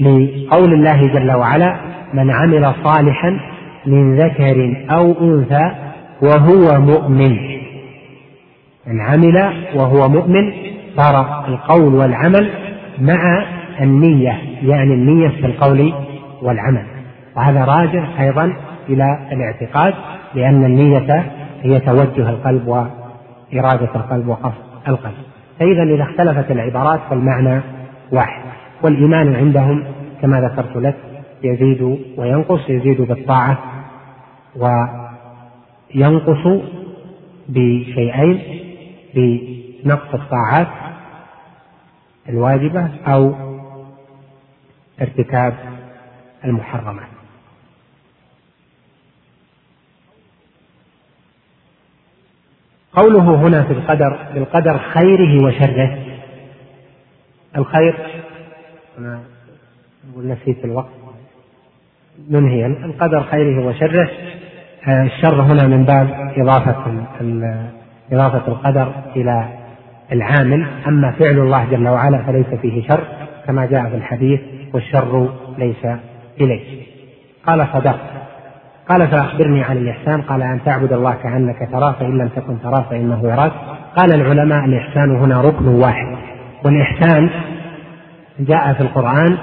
لقول 0.00 0.72
الله 0.72 1.06
جل 1.06 1.32
وعلا 1.32 1.89
من 2.14 2.30
عمل 2.30 2.74
صالحا 2.84 3.40
من 3.86 4.16
ذكر 4.16 4.86
أو 4.90 5.14
أنثى 5.20 5.70
وهو 6.22 6.80
مؤمن. 6.80 7.36
من 8.86 9.00
عمل 9.00 9.52
وهو 9.74 10.08
مؤمن 10.08 10.52
صار 10.96 11.44
القول 11.48 11.94
والعمل 11.94 12.50
مع 12.98 13.44
النية 13.80 14.38
يعني 14.62 14.94
النية 14.94 15.28
في 15.28 15.46
القول 15.46 15.92
والعمل. 16.42 16.84
وهذا 17.36 17.64
راجع 17.64 18.04
أيضا 18.20 18.52
إلى 18.88 19.28
الاعتقاد 19.32 19.94
لأن 20.34 20.64
النية 20.64 21.32
هي 21.62 21.80
توجه 21.80 22.30
القلب 22.30 22.66
وإرادة 22.68 23.88
القلب 23.94 24.28
وقصد 24.28 24.54
القلب. 24.88 25.14
فإذا 25.58 25.82
إذا 25.82 26.02
اختلفت 26.02 26.50
العبارات 26.50 27.00
فالمعنى 27.10 27.60
واحد. 28.12 28.42
والإيمان 28.82 29.34
عندهم 29.34 29.84
كما 30.22 30.40
ذكرت 30.40 30.76
لك 30.76 31.09
يزيد 31.42 31.82
وينقص 32.16 32.70
يزيد 32.70 33.00
بالطاعة 33.00 33.84
وينقص 34.56 36.62
بشيئين 37.48 38.42
بنقص 39.14 40.14
الطاعات 40.14 40.68
الواجبة 42.28 42.90
أو 43.06 43.34
ارتكاب 45.00 45.54
المحرمات. 46.44 47.06
قوله 52.92 53.34
هنا 53.34 53.64
في 53.64 53.72
القدر 53.72 54.26
بالقدر 54.34 54.78
خيره 54.78 55.44
وشره. 55.44 55.98
الخير 57.56 58.22
نسيت 60.16 60.64
الوقت. 60.64 60.99
ننهي 62.30 62.66
القدر 62.66 63.22
خيره 63.22 63.66
وشره. 63.66 64.08
آه، 64.88 65.02
الشر 65.02 65.42
هنا 65.42 65.66
من 65.66 65.84
باب 65.84 66.32
إضافة 66.36 66.76
إضافة 68.12 68.48
القدر 68.48 68.92
إلى 69.16 69.44
العامل. 70.12 70.66
أما 70.86 71.10
فعل 71.10 71.38
الله 71.38 71.64
جل 71.70 71.88
وعلا 71.88 72.22
فليس 72.22 72.46
فيه 72.62 72.88
شر 72.88 73.04
كما 73.46 73.66
جاء 73.66 73.88
في 73.88 73.96
الحديث 73.96 74.40
والشر 74.74 75.28
ليس 75.58 75.86
إليك. 76.40 76.62
قال 77.46 77.66
صدقت 77.72 78.10
قال 78.88 79.08
فأخبرني 79.08 79.62
عن 79.62 79.76
الإحسان. 79.76 80.22
قال 80.22 80.42
أن 80.42 80.60
تعبد 80.64 80.92
الله 80.92 81.14
كأنك 81.22 81.68
تراه 81.72 81.92
فإن 81.92 82.18
لم 82.18 82.28
تكن 82.28 82.62
تراه 82.62 82.82
فإنه 82.90 83.20
يراك. 83.24 83.52
قال 83.96 84.14
العلماء 84.14 84.64
الإحسان 84.64 85.16
هنا 85.16 85.40
ركن 85.40 85.68
واحد. 85.68 86.16
والإحسان 86.64 87.30
جاء 88.40 88.72
في 88.72 88.80
القرآن 88.80 89.38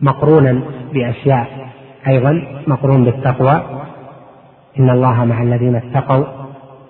مقرونا 0.00 0.60
بأشياء. 0.92 1.57
أيضا 2.06 2.42
مقرون 2.66 3.04
بالتقوى. 3.04 3.62
إن 4.78 4.90
الله 4.90 5.24
مع 5.24 5.42
الذين 5.42 5.74
اتقوا 5.76 6.24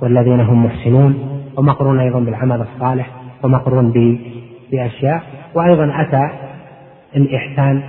والذين 0.01 0.41
هم 0.41 0.65
محسنون 0.65 1.43
ومقرون 1.57 2.01
أيضا 2.01 2.21
بالعمل 2.21 2.61
الصالح 2.61 3.11
ومقرون 3.43 3.93
بأشياء. 4.73 5.23
وأيضا 5.55 5.93
أتى 6.01 6.31
الإحسان 7.17 7.83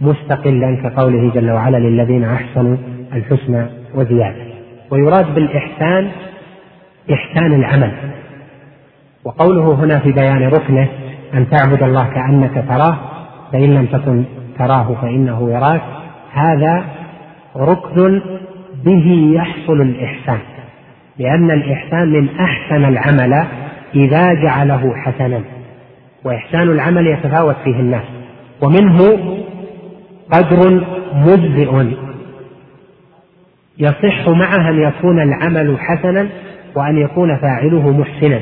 مستقلا 0.00 0.76
كقوله 0.82 1.30
جل 1.34 1.50
وعلا 1.50 1.76
للذين 1.76 2.24
أحسنوا 2.24 2.76
الحسنى 3.12 3.66
وزيادة. 3.94 4.42
ويراد 4.90 5.34
بالإحسان 5.34 6.10
إحسان 7.12 7.52
العمل. 7.52 7.92
وقوله 9.24 9.74
هنا 9.74 9.98
في 9.98 10.12
بيان 10.12 10.42
ركنه 10.42 10.88
أن 11.34 11.50
تعبد 11.50 11.82
الله 11.82 12.08
كأنك 12.08 12.64
تراه 12.68 12.96
فإن 13.52 13.74
لم 13.74 13.86
تكن 13.86 14.24
تراه 14.58 14.94
فإنه 15.02 15.50
يراك. 15.50 15.82
هذا 16.36 16.84
ركن 17.56 18.20
به 18.84 19.32
يحصل 19.34 19.80
الإحسان 19.80 20.38
لأن 21.18 21.50
الإحسان 21.50 22.08
من 22.08 22.28
أحسن 22.40 22.84
العمل 22.84 23.44
إذا 23.94 24.34
جعله 24.34 24.94
حسنا 24.96 25.40
وإحسان 26.24 26.70
العمل 26.70 27.06
يتفاوت 27.06 27.56
فيه 27.64 27.80
الناس 27.80 28.04
ومنه 28.62 28.98
قدر 30.32 30.84
مجزئ 31.14 31.96
يصح 33.78 34.28
معه 34.28 34.70
أن 34.70 34.78
يكون 34.82 35.22
العمل 35.22 35.78
حسنا 35.80 36.28
وأن 36.74 36.98
يكون 36.98 37.36
فاعله 37.36 37.90
محسنا 37.90 38.40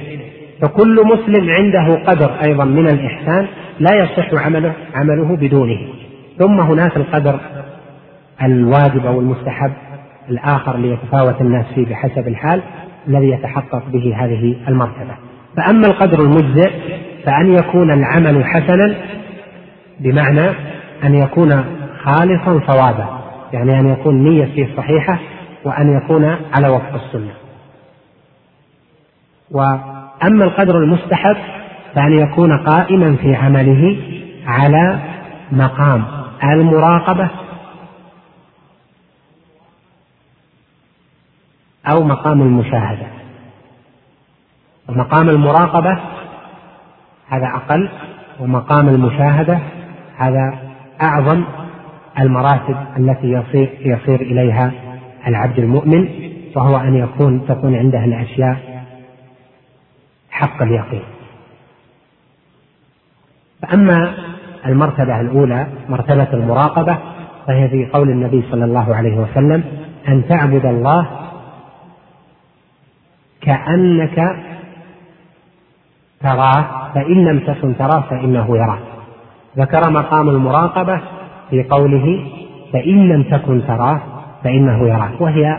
فكل 0.63 1.03
مسلم 1.05 1.51
عنده 1.51 1.95
قدر 1.95 2.31
أيضا 2.45 2.65
من 2.65 2.89
الإحسان 2.89 3.47
لا 3.81 3.95
يصح 3.95 4.45
عمله 4.47 4.73
عمله 4.95 5.37
بدونه 5.37 5.79
ثم 6.39 6.61
هناك 6.61 6.97
القدر 6.97 7.41
الواجب 8.43 9.07
أو 9.07 9.21
المستحب 9.21 9.73
الآخر 10.29 10.77
ليتفاوت 10.77 11.41
الناس 11.41 11.67
فيه 11.75 11.87
بحسب 11.87 12.29
الحال 12.29 12.63
الذي 13.09 13.31
يتحقق 13.31 13.83
به 13.89 14.17
هذه 14.17 14.57
المرتبة. 14.69 15.15
فأما 15.57 15.87
القدر 15.87 16.21
المجزئ 16.21 16.71
فأن 17.25 17.55
يكون 17.55 17.91
العمل 17.91 18.45
حسنا 18.45 18.95
بمعنى 20.01 20.49
أن 21.05 21.15
يكون 21.15 21.65
خالصا 22.05 22.61
صوابا 22.73 23.21
يعني 23.53 23.81
أن 23.81 23.89
يكون 23.89 24.25
نية 24.25 24.45
فيه 24.45 24.77
صحيحة 24.77 25.19
وأن 25.65 25.97
يكون 25.97 26.37
على 26.55 26.69
وفق 26.69 26.95
السنة. 26.95 27.33
وأما 29.51 30.45
القدر 30.45 30.79
المستحب 30.79 31.37
فأن 31.95 32.13
يكون 32.13 32.59
قائما 32.59 33.17
في 33.17 33.35
عمله 33.35 33.97
على 34.47 34.99
مقام 35.53 36.05
المراقبة 36.45 37.31
أو 41.87 42.05
مقام 42.05 42.43
المشاهدة. 42.43 43.07
ومقام 44.89 45.29
المراقبة 45.29 45.99
هذا 47.29 47.47
أقل 47.47 47.89
ومقام 48.41 48.89
المشاهدة 48.89 49.59
هذا 50.17 50.59
أعظم 51.03 51.45
المراتب 52.19 52.77
التي 52.99 53.27
يصير 53.27 53.77
يصير 53.81 54.21
إليها 54.21 54.73
العبد 55.27 55.59
المؤمن 55.59 56.09
وهو 56.57 56.77
أن 56.77 56.95
يكون 56.95 57.47
تكون 57.47 57.75
عنده 57.75 58.05
الأشياء 58.05 58.85
حق 60.31 60.63
اليقين. 60.63 61.03
فأما 63.63 64.15
المرتبة 64.67 65.21
الأولى 65.21 65.67
مرتبة 65.89 66.33
المراقبة 66.33 66.99
فهي 67.47 67.69
في 67.69 67.87
قول 67.93 68.11
النبي 68.11 68.43
صلى 68.51 68.65
الله 68.65 68.95
عليه 68.95 69.17
وسلم 69.17 69.65
أن 70.09 70.29
تعبد 70.29 70.67
الله 70.67 71.24
كأنك 73.45 74.37
تراه 76.21 76.65
فإن 76.95 77.25
لم 77.25 77.39
تكن 77.39 77.77
تراه 77.77 78.01
فإنه 78.01 78.57
يراك 78.57 78.83
ذكر 79.59 79.91
مقام 79.91 80.29
المراقبة 80.29 81.01
في 81.51 81.63
قوله 81.63 82.27
فإن 82.73 83.09
لم 83.09 83.23
تكن 83.23 83.67
تراه 83.67 84.01
فإنه 84.45 84.89
يراك 84.89 85.21
وهي 85.21 85.59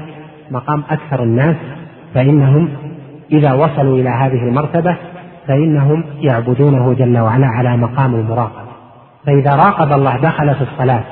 مقام 0.52 0.84
أكثر 0.90 1.24
الناس 1.24 1.56
فإنهم 2.14 2.70
إذا 3.32 3.54
وصلوا 3.54 3.98
إلى 3.98 4.10
هذه 4.10 4.44
المرتبة 4.44 4.98
فإنهم 5.48 6.04
يعبدونه 6.20 6.94
جل 6.94 7.18
وعلا 7.18 7.48
على 7.48 7.78
مقام 7.78 8.16
المراقبة. 8.16 8.66
فإذا 9.26 9.56
راقب 9.56 9.94
الله 9.94 10.18
دخل 10.18 10.56
في 10.56 10.62
الصلاة 10.62 11.04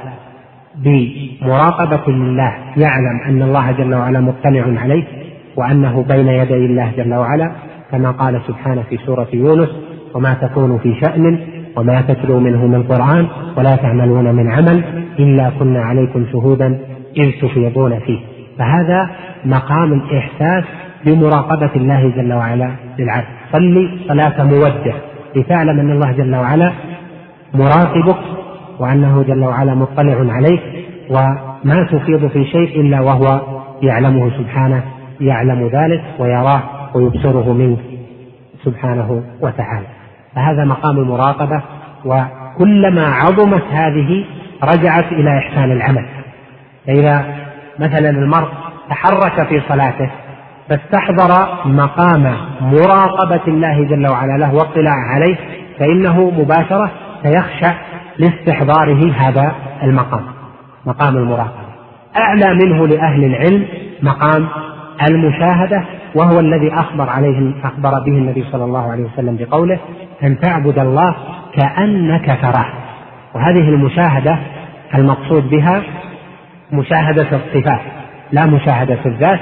بمراقبة 0.75 2.11
لله 2.11 2.53
يعلم 2.77 3.21
أن 3.25 3.41
الله 3.41 3.71
جل 3.71 3.93
وعلا 3.93 4.19
مطلع 4.19 4.81
عليه 4.81 5.03
وأنه 5.57 6.05
بين 6.09 6.27
يدي 6.27 6.65
الله 6.65 6.91
جل 6.97 7.13
وعلا 7.13 7.51
كما 7.91 8.11
قال 8.11 8.41
سبحانه 8.47 8.83
في 8.89 8.97
سورة 8.97 9.27
يونس 9.33 9.69
وما 10.13 10.33
تكون 10.33 10.77
في 10.77 10.95
شأن 11.01 11.39
وما 11.77 12.01
تتلو 12.01 12.39
منه 12.39 12.67
من 12.67 12.83
قرآن 12.83 13.27
ولا 13.57 13.75
تعملون 13.75 14.35
من 14.35 14.51
عمل 14.51 14.83
إلا 15.19 15.51
كنا 15.59 15.81
عليكم 15.81 16.25
شهودا 16.31 16.79
إذ 17.17 17.31
تفيضون 17.41 17.99
فيه. 17.99 18.19
فهذا 18.59 19.09
مقام 19.45 19.93
الإحساس 19.93 20.63
بمراقبة 21.05 21.69
الله 21.75 22.09
جل 22.15 22.33
وعلا 22.33 22.71
للعبد. 22.99 23.25
صلي 23.51 23.89
صلاة 24.07 24.43
مودع 24.43 24.95
لتعلم 25.35 25.79
أن 25.79 25.91
الله 25.91 26.11
جل 26.11 26.35
وعلا 26.35 26.71
مراقبك 27.53 28.19
وأنه 28.79 29.23
جل 29.27 29.43
وعلا 29.43 29.75
مطلع 29.75 30.33
عليك 30.33 30.61
وما 31.09 31.83
تفيض 31.91 32.27
في 32.27 32.45
شيء 32.45 32.81
إلا 32.81 33.01
وهو 33.01 33.41
يعلمه 33.81 34.29
سبحانه 34.37 34.83
يعلم 35.23 35.67
ذلك 35.67 36.03
ويراه 36.19 36.61
ويبصره 36.95 37.53
منك 37.53 37.79
سبحانه 38.63 39.23
وتعالى. 39.41 39.85
فهذا 40.35 40.65
مقام 40.65 40.97
المراقبة 40.97 41.61
وكلما 42.05 43.07
عظمت 43.07 43.63
هذه 43.71 44.25
رجعت 44.63 45.11
إلى 45.11 45.37
إحسان 45.37 45.71
العمل. 45.71 46.05
فإذا 46.87 47.25
مثلا 47.79 48.09
المرء 48.09 48.47
تحرك 48.89 49.47
في 49.47 49.61
صلاته 49.69 50.09
فاستحضر 50.69 51.47
مقام 51.65 52.35
مراقبة 52.61 53.41
الله 53.47 53.83
جل 53.83 54.07
وعلا 54.07 54.37
له 54.37 54.53
واطلاع 54.53 54.95
عليه 54.95 55.35
فإنه 55.79 56.31
مباشرة 56.37 56.91
سيخشى 57.23 57.75
لاستحضاره 58.17 59.11
هذا 59.11 59.55
المقام 59.83 60.23
مقام 60.85 61.17
المراقبة. 61.17 61.63
أعلى 62.17 62.53
منه 62.53 62.87
لأهل 62.87 63.23
العلم 63.23 63.67
مقام 64.01 64.47
المشاهدة 65.09 65.83
وهو 66.15 66.39
الذي 66.39 66.73
أخبر 66.73 67.09
عليه 67.09 67.51
أخبر 67.63 67.89
به 67.89 68.11
النبي 68.11 68.45
صلى 68.51 68.63
الله 68.63 68.91
عليه 68.91 69.03
وسلم 69.03 69.35
بقوله 69.35 69.79
أن 70.23 70.39
تعبد 70.39 70.79
الله 70.79 71.15
كأنك 71.53 72.39
تراه. 72.41 72.65
وهذه 73.35 73.69
المشاهدة 73.69 74.37
المقصود 74.95 75.49
بها 75.49 75.81
مشاهدة 76.71 77.27
الصفات 77.31 77.81
لا 78.31 78.45
مشاهدة 78.45 78.99
الذات 79.05 79.39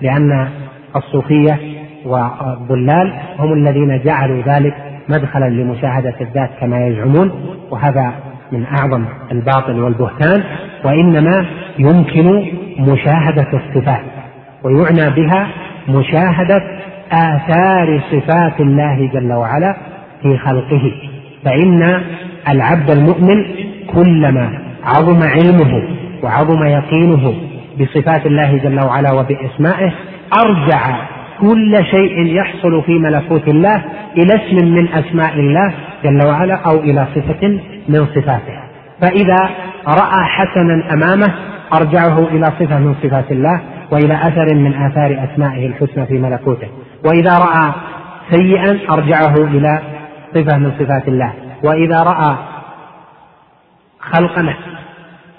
لأن 0.00 0.48
الصوفية 0.96 1.58
والضلال 2.06 3.12
هم 3.38 3.52
الذين 3.52 4.02
جعلوا 4.04 4.42
ذلك 4.42 4.74
مدخلا 5.08 5.48
لمشاهدة 5.48 6.14
الذات 6.20 6.50
كما 6.60 6.86
يزعمون 6.86 7.30
وهذا 7.70 8.12
من 8.52 8.64
أعظم 8.66 9.04
الباطل 9.32 9.80
والبهتان 9.80 10.44
وإنما 10.84 11.46
يمكن 11.78 12.46
مشاهدة 12.78 13.46
الصفات. 13.52 14.15
ويعنى 14.66 15.10
بها 15.10 15.48
مشاهدة 15.88 16.62
آثار 17.12 18.00
صفات 18.10 18.60
الله 18.60 19.10
جل 19.14 19.32
وعلا 19.32 19.76
في 20.22 20.38
خلقه. 20.38 20.92
فإن 21.44 22.02
العبد 22.48 22.90
المؤمن 22.90 23.44
كلما 23.94 24.58
عظم 24.84 25.20
علمه 25.22 25.82
وعظم 26.22 26.64
يقينه 26.64 27.34
بصفات 27.80 28.26
الله 28.26 28.58
جل 28.58 28.80
وعلا 28.80 29.12
وبأسمائه 29.12 29.92
أرجع 30.44 30.96
كل 31.40 31.76
شيء 31.90 32.26
يحصل 32.26 32.82
في 32.82 32.98
ملكوت 32.98 33.48
الله 33.48 33.84
إلى 34.16 34.34
اسم 34.34 34.68
من 34.68 34.88
أسماء 34.88 35.34
الله 35.34 35.74
جل 36.04 36.26
وعلا 36.26 36.54
أو 36.54 36.80
إلى 36.80 37.06
صفة 37.14 37.48
من 37.88 38.06
صفاته. 38.06 38.56
فإذا 39.00 39.50
رأى 39.88 40.24
حسنا 40.24 40.92
أمامه 40.92 41.34
أرجعه 41.74 42.18
إلى 42.18 42.44
صفة 42.44 42.78
من 42.78 42.94
صفات 43.02 43.32
الله 43.32 43.60
وإلى 43.90 44.14
أثر 44.14 44.54
من 44.54 44.74
آثار 44.74 45.28
أسمائه 45.32 45.66
الحسنى 45.66 46.06
في 46.06 46.14
ملكوته. 46.18 46.68
وإذا 47.06 47.38
رأى 47.38 47.72
سيئا 48.30 48.78
أرجعه 48.90 49.34
إلى 49.34 49.80
صفة 50.34 50.58
من 50.58 50.72
صفات 50.78 51.08
الله. 51.08 51.32
وإذا 51.64 52.02
رأى 52.02 52.36
خلقا 54.00 54.54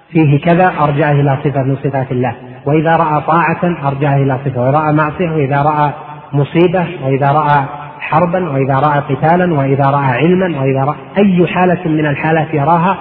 فيه 0.09 0.41
كذا 0.41 0.73
أرجعه 0.79 1.11
إلى 1.11 1.37
صفة 1.43 1.63
من 1.63 1.75
صفات 1.75 2.11
الله. 2.11 2.35
وإذا 2.65 2.95
رأى 2.95 3.21
طاعة 3.21 3.87
أرجعه 3.87 4.15
إلى 4.15 4.39
صفة. 4.45 4.61
وإذا 4.61 4.79
رأى 4.79 4.93
معصية 4.93 5.31
وإذا 5.31 5.61
رأى 5.61 5.91
مصيبة 6.33 6.87
وإذا 7.03 7.31
رأى 7.31 7.65
حربا 7.99 8.49
وإذا 8.49 8.75
رأى 8.75 8.99
قتالا 8.99 9.53
وإذا 9.53 9.85
رأى 9.85 10.05
علما 10.05 10.61
وإذا 10.61 10.83
رأى 10.83 10.95
أي 11.17 11.47
حالة 11.47 11.87
من 11.87 12.05
الحالات 12.05 12.53
يراها 12.53 12.97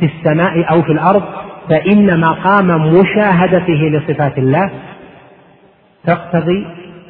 في 0.00 0.06
السماء 0.06 0.70
أو 0.70 0.82
في 0.82 0.92
الأرض 0.92 1.22
فإن 1.70 2.20
مقام 2.20 2.66
مشاهدته 2.66 3.72
لصفات 3.72 4.38
الله 4.38 4.70
تقتضي 6.06 6.66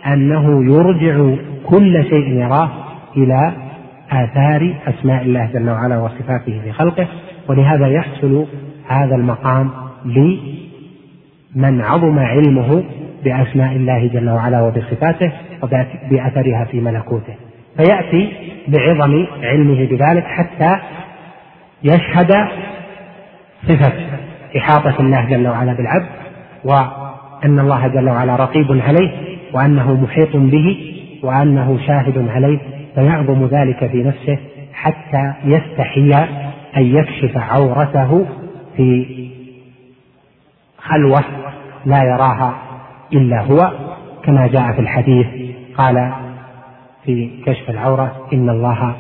أنه 0.07 0.65
يرجع 0.75 1.37
كل 1.67 2.05
شيء 2.05 2.29
يراه 2.29 2.71
إلى 3.17 3.53
آثار 4.11 4.75
أسماء 4.87 5.23
الله 5.23 5.51
جل 5.55 5.71
وعلا 5.71 5.99
وصفاته 5.99 6.61
في 6.65 6.73
خلقه 6.73 7.07
ولهذا 7.49 7.87
يحصل 7.87 8.47
هذا 8.89 9.15
المقام 9.15 9.71
لمن 10.05 11.81
عظم 11.81 12.19
علمه 12.19 12.85
بأسماء 13.25 13.73
الله 13.73 14.07
جل 14.07 14.31
وعلا 14.31 14.63
وبصفاته 14.63 15.33
وبأثرها 15.63 16.65
في 16.65 16.81
ملكوته. 16.81 17.35
فيأتي 17.77 18.33
بعظم 18.69 19.27
علمه 19.43 19.87
بذلك 19.87 20.25
حتى 20.25 20.77
يشهد 21.85 22.33
صفة 23.69 23.93
إحاطة 24.57 25.01
الله 25.01 25.25
جل 25.25 25.49
وعلا 25.49 25.73
بالعبد 25.73 26.09
وأن 26.65 27.59
الله 27.59 27.89
جل 27.89 28.09
وعلا 28.09 28.37
رقيب 28.37 28.81
عليه 28.87 29.11
وأنه 29.53 29.95
محيط 29.95 30.37
به 30.37 30.95
وأنه 31.23 31.79
شاهد 31.87 32.29
عليه 32.29 32.59
فيعظم 32.95 33.47
ذلك 33.47 33.87
في 33.87 34.03
نفسه 34.03 34.39
حتى 34.75 35.33
يستحي 35.45 36.13
أن 36.77 36.83
يكشف 36.83 37.37
عورته 37.37 38.27
في 38.77 39.07
خلوة 40.79 41.25
لا 41.87 42.03
يراها 42.03 42.55
إلا 43.13 43.43
هو 43.43 43.71
كما 44.25 44.47
جاء 44.47 44.73
في 44.73 44.81
الحديث 44.81 45.27
قال 45.79 46.13
في 47.05 47.31
كشف 47.47 47.71
العورة 47.71 48.27
إن 48.33 48.51
الله 48.51 48.97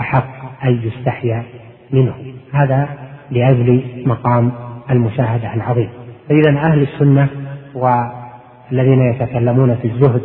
أحق 0.00 0.64
أن 0.64 0.80
يستحيا 0.82 1.42
منه. 1.92 2.14
هذا 2.52 2.88
لأجل 3.30 3.82
مقام 4.06 4.52
المشاهدة 4.90 5.54
العظيم. 5.54 5.88
فإذا 6.28 6.58
أهل 6.58 6.82
السنة 6.82 7.28
والذين 7.74 9.00
يتكلمون 9.02 9.74
في 9.74 9.88
الزهد 9.88 10.22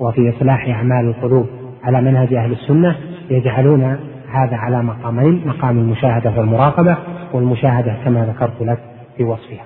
وفي 0.00 0.32
إصلاح 0.36 0.68
أعمال 0.68 1.08
القلوب 1.08 1.46
على 1.84 2.00
منهج 2.00 2.34
أهل 2.34 2.52
السنة 2.52 2.96
يجعلون 3.30 3.96
هذا 4.32 4.56
على 4.56 4.82
مقامين 4.82 5.42
مقام 5.46 5.78
المشاهدة 5.78 6.32
والمراقبة 6.36 6.96
والمشاهدة 7.32 7.96
كما 8.04 8.26
ذكرت 8.26 8.62
لك 8.62 8.78
في 9.16 9.24
وصفها. 9.24 9.64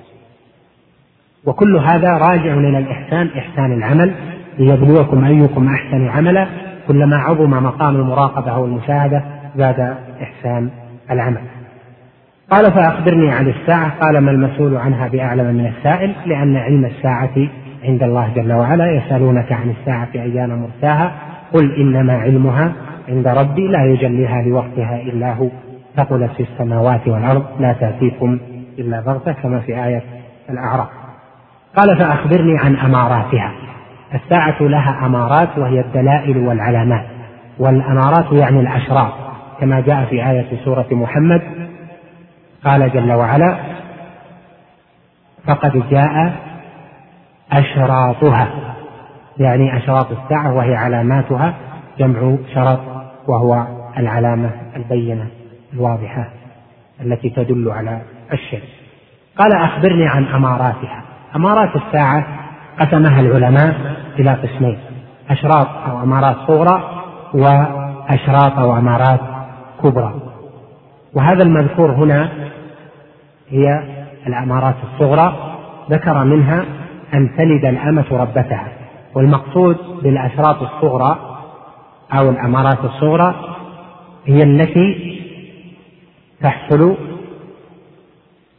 وكل 1.46 1.76
هذا 1.76 2.18
راجع 2.18 2.54
إلى 2.54 2.78
الإحسان 2.78 3.28
إحسان 3.38 3.72
العمل 3.72 4.14
ليبلوكم 4.58 5.24
أيكم 5.24 5.68
أحسن 5.68 6.08
عملا. 6.08 6.46
كلما 6.88 7.16
عظم 7.16 7.50
مقام 7.50 7.96
المراقبة 7.96 8.50
أو 8.50 8.64
المشاهدة 8.64 9.24
زاد 9.56 9.94
إحسان 10.22 10.70
العمل. 11.10 11.40
قال 12.50 12.72
فأخبرني 12.72 13.32
عن 13.32 13.48
الساعة. 13.48 13.92
قال 14.00 14.18
ما 14.18 14.30
المسؤول 14.30 14.76
عنها 14.76 15.08
بأعلم 15.08 15.54
من 15.54 15.66
السائل؟ 15.66 16.14
لأن 16.26 16.56
علم 16.56 16.84
الساعة 16.84 17.48
عند 17.84 18.02
الله 18.02 18.28
جل 18.34 18.52
وعلا. 18.52 18.92
يسألونك 18.92 19.52
عن 19.52 19.74
الساعة 19.80 20.08
أيان 20.14 20.62
مرساها؟ 20.62 21.12
قل 21.52 21.74
إنما 21.74 22.12
علمها 22.12 22.72
عند 23.08 23.28
ربي. 23.28 23.68
لا 23.68 23.84
يجليها 23.84 24.42
لوقتها 24.42 25.00
إلا 25.02 25.32
هو. 25.32 25.48
ثقلت 25.96 26.30
في 26.36 26.42
السماوات 26.42 27.08
والأرض 27.08 27.44
لا 27.60 27.72
تأتيكم 27.72 28.38
إلا 28.78 29.00
بغتة 29.00 29.32
كما 29.32 29.60
في 29.60 29.84
آية 29.84 30.02
الأعراف. 30.50 30.88
قال 31.76 31.98
فأخبرني 31.98 32.58
عن 32.58 32.76
أماراتها. 32.76 33.52
الساعة 34.14 34.62
لها 34.62 35.06
أمارات 35.06 35.58
وهي 35.58 35.80
الدلائل 35.80 36.38
والعلامات. 36.38 37.04
والأمارات 37.58 38.32
يعني 38.32 38.60
الأشراط 38.60 39.12
كما 39.60 39.80
جاء 39.80 40.04
في 40.04 40.30
آية 40.30 40.46
سورة 40.64 40.86
محمد 40.90 41.42
قال 42.64 42.92
جل 42.92 43.12
وعلا 43.12 43.56
فقد 45.46 45.82
جاء 45.90 46.32
أشراطها. 47.52 48.48
يعني 49.38 49.76
أشراط 49.76 50.06
الساعة 50.10 50.54
وهي 50.54 50.76
علاماتها 50.76 51.54
جمع 51.98 52.36
شرط 52.54 52.80
وهو 53.28 53.66
العلامة 53.98 54.50
البينة 54.76 55.26
الواضحة 55.72 56.28
التي 57.00 57.30
تدل 57.30 57.70
على 57.70 58.00
الشيء 58.32 58.62
قال 59.38 59.52
أخبرني 59.56 60.08
عن 60.08 60.24
أماراتها. 60.24 61.02
أمارات 61.36 61.76
الساعة 61.76 62.26
قسمها 62.80 63.20
العلماء 63.20 63.96
إلى 64.18 64.30
قسمين 64.30 64.78
أشراط 65.30 65.68
أو 65.88 66.02
أمارات 66.02 66.36
صغرى 66.46 67.02
وأشراط 67.34 68.58
أو 68.58 68.78
أمارات 68.78 69.20
كبرى. 69.82 70.29
وهذا 71.14 71.42
المذكور 71.42 71.90
هنا 71.90 72.50
هي 73.48 73.82
الأمارات 74.26 74.74
الصغرى 74.84 75.56
ذكر 75.90 76.24
منها 76.24 76.64
أن 77.14 77.36
تلد 77.36 77.64
الأمة 77.64 78.06
ربتها 78.10 78.72
والمقصود 79.14 79.76
بالأشراط 80.02 80.62
الصغرى 80.62 81.40
أو 82.12 82.30
الأمارات 82.30 82.84
الصغرى 82.84 83.56
هي 84.26 84.42
التي 84.42 85.20
تحصل 86.42 86.96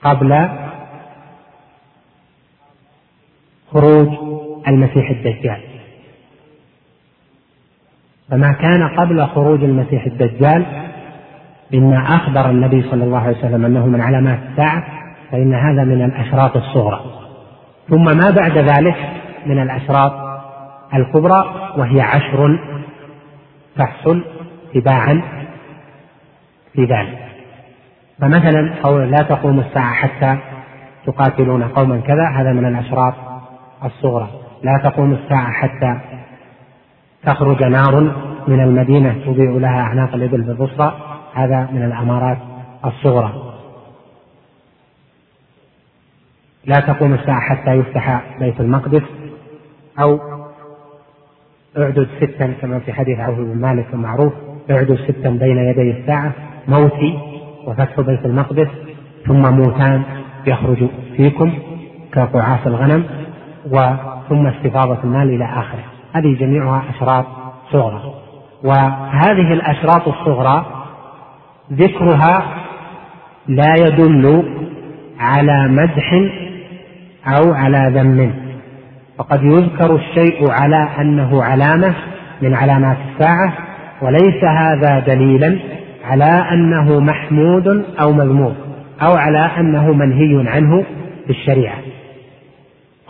قبل 0.03 0.49
خروج 3.71 4.07
المسيح 4.67 5.09
الدجال. 5.09 5.61
فما 8.29 8.51
كان 8.51 8.87
قبل 8.87 9.27
خروج 9.27 9.63
المسيح 9.63 10.05
الدجال 10.05 10.90
مما 11.73 12.15
أخبر 12.15 12.49
النبي 12.49 12.83
صلى 12.91 13.03
الله 13.03 13.19
عليه 13.19 13.37
وسلم 13.37 13.65
أنه 13.65 13.85
من 13.85 14.01
علامات 14.01 14.39
الساعة 14.51 14.83
فإن 15.31 15.53
هذا 15.53 15.83
من 15.83 16.05
الأشراط 16.05 16.57
الصغرى. 16.57 17.01
ثم 17.89 18.03
ما 18.03 18.29
بعد 18.29 18.57
ذلك 18.57 18.95
من 19.45 19.61
الأشراط 19.61 20.13
الكبرى 20.93 21.71
وهي 21.77 22.01
عشر 22.01 22.59
تحصل 23.77 24.23
تباعا 24.73 25.21
في 26.73 26.81
ذلك. 26.81 27.17
فمثلا 28.21 28.73
قول 28.83 29.11
لا 29.11 29.17
تقوم 29.17 29.59
الساعة 29.59 29.93
حتى 29.93 30.37
تقاتلون 31.05 31.63
قوما 31.63 31.99
كذا 31.99 32.27
هذا 32.27 32.53
من 32.53 32.65
الأشراط 32.65 33.13
الصغرى. 33.85 34.29
لا 34.63 34.81
تقوم 34.83 35.11
الساعة 35.13 35.51
حتى 35.51 35.99
تخرج 37.23 37.63
نار 37.63 38.01
من 38.47 38.59
المدينة 38.59 39.15
تضيء 39.25 39.59
لها 39.59 39.81
أعناق 39.81 40.15
الإبل 40.15 40.41
بالبصرى 40.41 41.10
هذا 41.33 41.69
من 41.71 41.83
الأمارات 41.83 42.37
الصغرى. 42.85 43.51
لا 46.65 46.79
تقوم 46.79 47.13
الساعة 47.13 47.39
حتى 47.39 47.71
يفتح 47.71 48.21
بيت 48.39 48.59
المقدس 48.59 49.03
أو 49.99 50.19
اعدد 51.77 52.07
ستا 52.21 52.53
كما 52.61 52.79
في 52.79 52.93
حديث 52.93 53.19
عوف 53.19 53.37
بن 53.37 53.61
مالك 53.61 53.87
المعروف 53.93 54.33
اعدد 54.71 54.95
ستا 54.95 55.29
بين 55.29 55.57
يدي 55.57 55.91
الساعة 55.91 56.33
موتي 56.67 57.19
وفتح 57.67 58.01
بيت 58.01 58.25
المقدس 58.25 58.67
ثم 59.27 59.53
موتان 59.53 60.03
يخرج 60.47 60.87
فيكم 61.17 61.53
كقعاص 62.13 62.59
الغنم 62.67 63.05
وثم 63.65 64.47
استفاضة 64.47 65.03
المال 65.03 65.29
إلى 65.29 65.45
آخره. 65.45 65.83
هذه 66.13 66.37
جميعها 66.39 66.83
أشراط 66.89 67.25
صغرى. 67.71 68.13
وهذه 68.63 69.53
الأشراط 69.53 70.07
الصغرى 70.07 70.80
ذكرها 71.71 72.55
لا 73.47 73.73
يدل 73.79 74.43
على 75.19 75.67
مدح 75.67 76.13
أو 77.27 77.53
على 77.53 77.91
ذم. 77.95 78.33
فقد 79.17 79.43
يذكر 79.43 79.95
الشيء 79.95 80.51
على 80.51 80.89
أنه 80.99 81.43
علامة 81.43 81.95
من 82.41 82.53
علامات 82.53 82.97
الساعة 83.11 83.53
وليس 84.01 84.43
هذا 84.43 84.99
دليلا 84.99 85.59
على 86.03 86.45
أنه 86.51 86.99
محمود 86.99 87.85
أو 88.01 88.13
مذموم 88.13 88.55
أو 89.01 89.15
على 89.15 89.51
أنه 89.57 89.93
منهي 89.93 90.49
عنه 90.49 90.83
في 91.25 91.29
الشريعة 91.29 91.77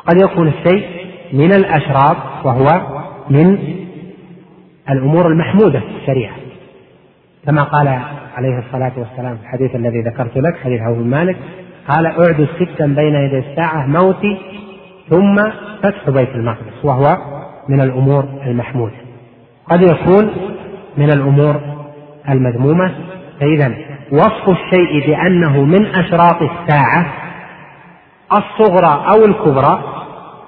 قد 0.07 0.21
يكون 0.21 0.47
الشيء 0.47 0.87
من 1.33 1.53
الأشراط 1.53 2.17
وهو 2.45 2.67
من 3.29 3.57
الأمور 4.89 5.27
المحمودة 5.27 5.79
في 5.79 6.01
الشريعة. 6.01 6.33
كما 7.45 7.63
قال 7.63 7.87
عليه 8.37 8.59
الصلاة 8.59 8.91
والسلام 8.97 9.37
في 9.37 9.43
الحديث 9.43 9.75
الذي 9.75 10.01
ذكرت 10.01 10.37
لك 10.37 10.57
حديث 10.63 10.81
عوف 10.81 10.97
بن 10.97 11.09
مالك 11.09 11.37
قال 11.87 12.05
أعدوا 12.05 12.45
ستا 12.59 12.85
بين 12.85 13.15
يدي 13.15 13.39
الساعة 13.39 13.87
موتي 13.87 14.37
ثم 15.09 15.35
فتح 15.83 16.09
بيت 16.09 16.29
المقدس 16.35 16.85
وهو 16.85 17.17
من 17.69 17.81
الأمور 17.81 18.25
المحمودة. 18.45 18.95
قد 19.69 19.81
يكون 19.81 20.31
من 20.97 21.11
الأمور 21.11 21.61
المذمومة 22.29 22.91
فإذا 23.39 23.73
وصف 24.11 24.49
الشيء 24.49 25.07
بأنه 25.07 25.63
من 25.63 25.85
أشراط 25.85 26.41
الساعة 26.41 27.13
الصغرى 28.33 29.05
أو 29.13 29.25
الكبرى 29.25 29.83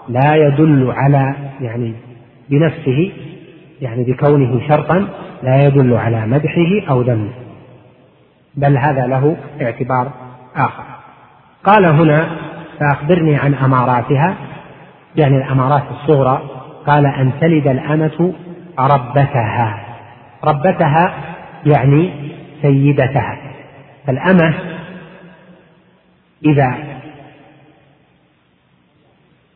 لا 0.09 0.35
يدل 0.35 0.91
على 0.91 1.35
يعني 1.61 1.93
بنفسه 2.49 3.11
يعني 3.81 4.03
بكونه 4.03 4.61
شرطا 4.69 5.07
لا 5.43 5.63
يدل 5.63 5.93
على 5.93 6.25
مدحه 6.25 6.89
أو 6.89 7.01
ذمه 7.01 7.31
بل 8.55 8.77
هذا 8.77 9.07
له 9.07 9.37
اعتبار 9.61 10.11
آخر. 10.55 10.83
قال 11.63 11.85
هنا 11.85 12.27
فأخبرني 12.79 13.35
عن 13.35 13.53
أماراتها. 13.53 14.35
يعني 15.15 15.37
الأمارات 15.37 15.83
الصغرى. 15.91 16.41
قال 16.87 17.05
أن 17.05 17.31
تلد 17.41 17.67
الأمة 17.67 18.33
ربتها. 18.79 19.79
ربتها 20.43 21.13
يعني 21.65 22.13
سيدتها. 22.61 23.37
فالأمة 24.07 24.53
إذا 26.45 26.75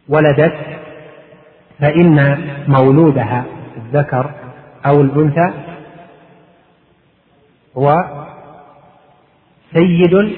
ولدت 0.09 0.55
فإن 1.79 2.37
مولودها 2.67 3.45
الذكر 3.77 4.31
أو 4.85 5.01
الأنثى 5.01 5.53
هو 7.77 8.03
سيد 9.73 10.35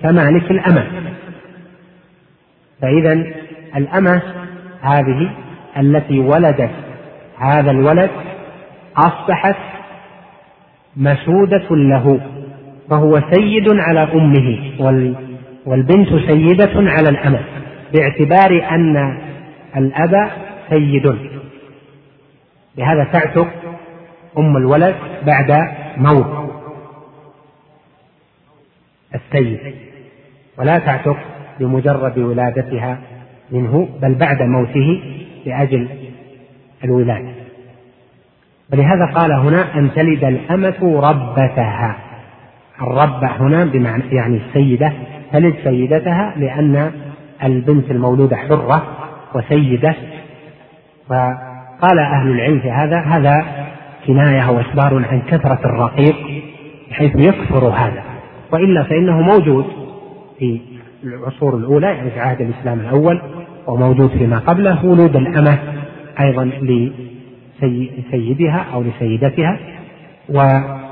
كمالك 0.00 0.50
الأمة. 0.50 0.86
فإذا 2.80 3.12
الأمة 3.76 4.22
هذه 4.80 5.30
التي 5.78 6.18
ولدت 6.18 6.70
هذا 7.38 7.70
الولد 7.70 8.10
أصبحت 8.96 9.56
مسودة 10.96 11.76
له 11.76 12.20
فهو 12.90 13.20
سيد 13.30 13.68
على 13.70 14.00
أمه 14.00 14.72
والبنت 15.66 16.08
سيدة 16.08 16.72
على 16.74 17.08
الأمة 17.08 17.40
باعتبار 17.92 18.68
أن 18.70 19.18
الأب 19.76 20.30
سيد. 20.70 21.18
لهذا 22.78 23.04
تعتق 23.04 23.48
أم 24.38 24.56
الولد 24.56 24.94
بعد 25.26 25.68
موت. 25.96 26.50
السيد. 29.14 29.74
ولا 30.58 30.78
تعتق 30.78 31.16
بمجرد 31.60 32.18
ولادتها 32.18 32.98
منه 33.50 33.88
بل 34.02 34.14
بعد 34.14 34.42
موته 34.42 35.02
لأجل 35.46 35.88
الولادة. 36.84 37.32
ولهذا 38.72 39.06
قال 39.14 39.32
هنا 39.32 39.78
أن 39.78 39.90
تلد 39.94 40.24
الأمة 40.24 41.00
ربتها. 41.00 41.96
الربة 42.82 43.26
هنا 43.26 43.64
بمعنى 43.64 44.02
يعني 44.12 44.36
السيدة 44.36 44.92
تلد 45.32 45.54
سيدتها 45.64 46.34
لأن 46.36 46.92
البنت 47.42 47.90
المولودة 47.90 48.36
حرة 48.36 48.82
وسيدة. 49.34 49.94
فقال 51.08 51.98
أهل 51.98 52.30
العلم 52.30 52.60
في 52.60 52.70
هذا 52.70 52.98
هذا 52.98 53.61
كناية 54.06 54.50
وإخبار 54.50 55.04
عن 55.10 55.22
كثرة 55.22 55.60
الرقيق 55.64 56.16
بحيث 56.90 57.16
يكثر 57.16 57.68
هذا. 57.68 58.02
وإلا 58.52 58.82
فإنه 58.82 59.20
موجود 59.20 59.64
في 60.38 60.60
العصور 61.04 61.56
الأولى 61.56 61.86
يعني 61.86 62.10
في 62.10 62.20
عهد 62.20 62.40
الإسلام 62.40 62.80
الأول 62.80 63.22
وموجود 63.66 64.10
فيما 64.10 64.38
قبله 64.38 64.84
ولود 64.84 65.16
الأمة 65.16 65.58
أيضا 66.20 66.44
لسيدها 67.62 68.66
أو 68.74 68.82
لسيدتها. 68.82 69.58
وهذا 70.28 70.82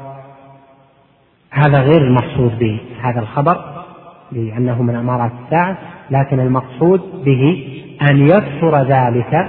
غير 1.80 2.06
المقصود 2.06 2.58
بهذا 2.58 3.20
الخبر 3.20 3.80
لأنه 4.32 4.82
من 4.82 4.94
أمارات 4.94 5.32
الساعة 5.44 5.78
لكن 6.10 6.40
المقصود 6.40 7.00
به 7.24 7.66
أن 8.10 8.26
يكثر 8.26 8.82
ذلك 8.82 9.48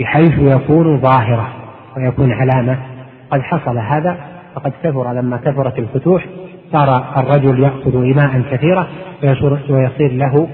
بحيث 0.00 0.38
يكون 0.38 1.00
ظاهرة 1.00 1.57
ويكون 1.98 2.32
علامة 2.32 2.78
قد 3.30 3.40
حصل 3.40 3.78
هذا 3.78 4.16
فقد 4.54 4.72
كثر 4.82 5.12
لما 5.12 5.36
كثرت 5.36 5.78
الفتوح 5.78 6.26
صار 6.72 7.18
الرجل 7.18 7.62
يأخذ 7.62 7.96
إماء 7.96 8.42
كثيرة 8.50 8.88
ويصير 9.70 10.12
له 10.12 10.48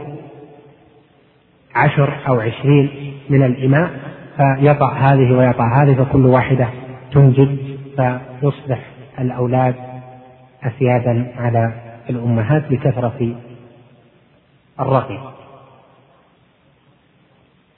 عشر 1.74 2.14
أو 2.28 2.40
عشرين 2.40 2.90
من 3.30 3.42
الإماء 3.42 3.90
فيضع 4.36 4.92
هذه 4.92 5.32
ويضع 5.32 5.82
هذه 5.82 5.94
فكل 5.94 6.26
واحدة 6.26 6.68
تنجب 7.12 7.56
فيصبح 7.96 8.80
الأولاد 9.20 9.74
أسيادا 10.64 11.32
على 11.38 11.72
الأمهات 12.10 12.62
لكثرة 12.70 13.34
الرقي. 14.80 15.18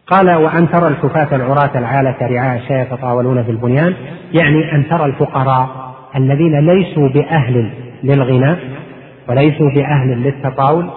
قال 0.07 0.30
وأن 0.30 0.68
ترى 0.68 0.88
الحفاة 0.88 1.36
العراة 1.36 1.78
العالة 1.78 2.16
رعاء 2.20 2.57
الشاة 2.57 2.82
يتطاولون 2.82 3.44
في 3.44 3.50
البنيان 3.50 3.94
يعني 4.32 4.72
أن 4.72 4.88
ترى 4.88 5.04
الفقراء 5.04 5.68
الذين 6.16 6.66
ليسوا 6.66 7.09
بأهل 7.09 7.70
للغنى 8.02 8.57
وليسوا 9.28 9.70
بأهل 9.70 10.22
للتطاول 10.22 10.90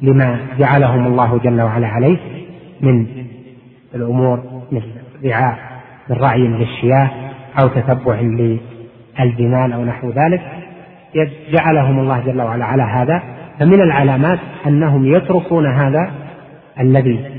لما 0.00 0.38
جعلهم 0.58 1.06
الله 1.06 1.38
جل 1.38 1.60
وعلا 1.60 1.86
عليه 1.86 2.16
من 2.80 3.06
الأمور 3.94 4.42
مثل 4.72 4.90
رعاء 5.24 5.58
من 6.10 6.16
رعي 6.16 6.40
للشياه 6.40 7.10
أو 7.60 7.68
تتبع 7.68 8.20
للجمال 8.20 9.72
أو 9.72 9.84
نحو 9.84 10.10
ذلك 10.10 10.42
جعلهم 11.52 11.98
الله 11.98 12.20
جل 12.20 12.42
وعلا 12.42 12.64
على 12.64 12.82
هذا. 12.82 13.22
فمن 13.60 13.80
العلامات 13.80 14.38
أنهم 14.66 15.06
يتركون 15.06 15.66
هذا 15.66 16.10
الذي 16.80 17.35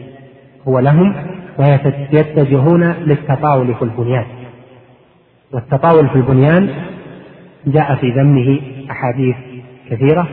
هو 0.68 0.80
لهم 0.80 1.16
ويتجهون 1.60 2.84
للتطاول 2.84 3.76
في 3.76 3.82
البنيان. 3.82 4.26
والتطاول 5.54 6.10
في 6.10 6.16
البنيان 6.16 6.70
جاء 7.68 7.96
في 7.96 8.12
ذمه 8.12 8.60
أحاديث 8.92 9.36
كثيرة 9.90 10.28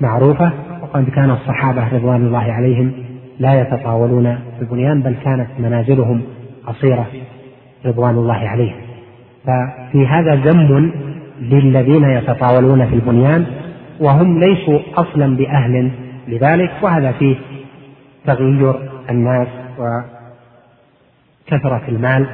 معروفة 0.00 0.52
وقد 0.82 1.10
كان 1.10 1.30
الصحابة 1.30 1.88
رضوان 1.94 2.26
الله 2.26 2.52
عليهم 2.52 2.92
لا 3.38 3.60
يتطاولون 3.60 4.34
في 4.34 4.62
البنيان 4.62 5.02
بل 5.02 5.14
كانت 5.24 5.48
منازلهم 5.58 6.22
قصيرة 6.66 7.06
رضوان 7.86 8.14
الله 8.14 8.48
عليهم. 8.48 8.76
ففي 9.44 10.06
هذا 10.06 10.34
ذم 10.34 10.92
للذين 11.40 12.04
يتطاولون 12.04 12.86
في 12.86 12.94
البنيان 12.94 13.46
وهم 14.00 14.38
ليسوا 14.38 14.78
أصلا 14.96 15.36
بأهل 15.36 15.90
لذلك 16.28 16.70
وهذا 16.82 17.12
فيه 17.12 17.36
تغير 18.26 18.93
الناس 19.10 19.48
وكثرة 19.78 21.82
المال 21.88 22.26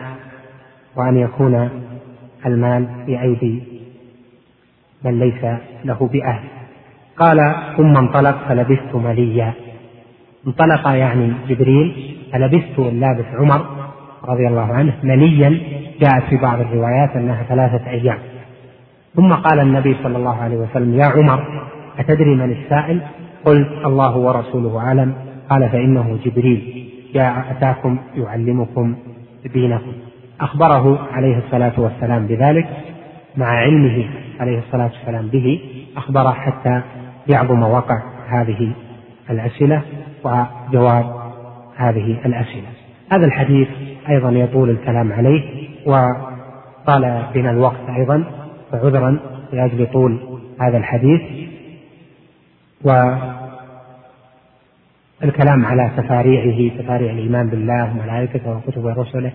وأن 0.96 1.16
يكون 1.16 1.70
المال 2.46 2.88
في 3.06 3.22
أيدي 3.22 3.62
من 5.04 5.18
ليس 5.18 5.44
له 5.84 6.08
بأهل. 6.12 6.48
قال 7.16 7.54
ثم 7.76 7.96
انطلق 7.96 8.48
فلبثت 8.48 8.94
مليا. 8.94 9.52
انطلق 10.46 10.88
يعني 10.88 11.32
جبريل 11.48 12.16
فلبثت 12.32 12.78
اللابث 12.78 13.26
عمر 13.34 13.66
رضي 14.24 14.48
الله 14.48 14.74
عنه 14.74 14.94
مليا. 15.02 15.60
جاءت 16.00 16.22
في 16.22 16.36
بعض 16.36 16.60
الروايات 16.60 17.16
أنها 17.16 17.42
ثلاثة 17.42 17.90
أيام. 17.90 18.18
ثم 19.16 19.32
قال 19.32 19.60
النبي 19.60 19.96
صلى 20.02 20.16
الله 20.16 20.36
عليه 20.36 20.56
وسلم 20.56 20.94
يا 20.94 21.04
عمر 21.04 21.64
أتدري 21.98 22.34
من 22.34 22.52
السائل؟ 22.52 23.00
قلت 23.44 23.86
الله 23.86 24.16
ورسوله 24.16 24.78
أعلم. 24.78 25.29
قال 25.50 25.68
فإنه 25.68 26.18
جبريل 26.24 26.88
جاء 27.14 27.44
أتاكم 27.50 27.98
يعلمكم 28.14 28.94
دينكم. 29.54 29.92
أخبره 30.40 31.08
عليه 31.12 31.38
الصلاة 31.38 31.80
والسلام 31.80 32.26
بذلك 32.26 32.68
مع 33.36 33.46
علمه 33.46 34.04
عليه 34.40 34.58
الصلاة 34.58 34.90
والسلام 34.98 35.26
به 35.26 35.60
اخبره 35.96 36.30
حتى 36.30 36.82
يعظم 37.28 37.62
وقع 37.62 38.02
هذه 38.28 38.72
الأسئلة 39.30 39.82
وجواب 40.24 41.32
هذه 41.76 42.18
الأسئلة. 42.26 42.68
هذا 43.12 43.26
الحديث 43.26 43.68
أيضا 44.08 44.30
يطول 44.30 44.70
الكلام 44.70 45.12
عليه 45.12 45.68
وطال 45.86 47.22
بنا 47.34 47.50
الوقت 47.50 47.88
أيضا 47.98 48.24
فعذرا 48.72 49.18
لأجل 49.52 49.86
طول 49.92 50.18
هذا 50.60 50.76
الحديث. 50.78 51.20
والكلام 55.22 55.64
على 55.64 55.90
تفاريعه 55.96 56.82
تفاريع 56.82 57.12
الإيمان 57.12 57.50
بالله 57.50 57.90
وملائكته 57.90 58.56
وكتبه 58.56 58.84
ورسله. 58.84 59.32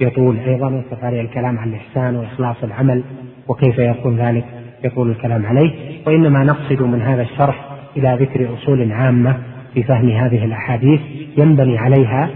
يطول 0.00 0.38
أيضا 0.38 0.68
وتفاريع 0.68 1.20
الكلام 1.20 1.58
عن 1.58 1.68
الإحسان 1.68 2.16
وإخلاص 2.16 2.56
العمل 2.64 3.02
وكيف 3.48 3.78
يكون 3.78 4.16
ذلك 4.16 4.44
يطول 4.84 5.10
الكلام 5.10 5.46
عليه. 5.46 5.70
وإنما 6.06 6.44
نقصد 6.44 6.82
من 6.82 7.02
هذا 7.02 7.22
الشرح 7.22 7.70
إلى 7.96 8.18
ذكر 8.20 8.54
أصول 8.54 8.92
عامة 8.92 9.36
في 9.74 9.82
فهم 9.82 10.10
هذه 10.10 10.44
الأحاديث 10.44 11.00
ينبني 11.38 11.78
عليها 11.78 12.30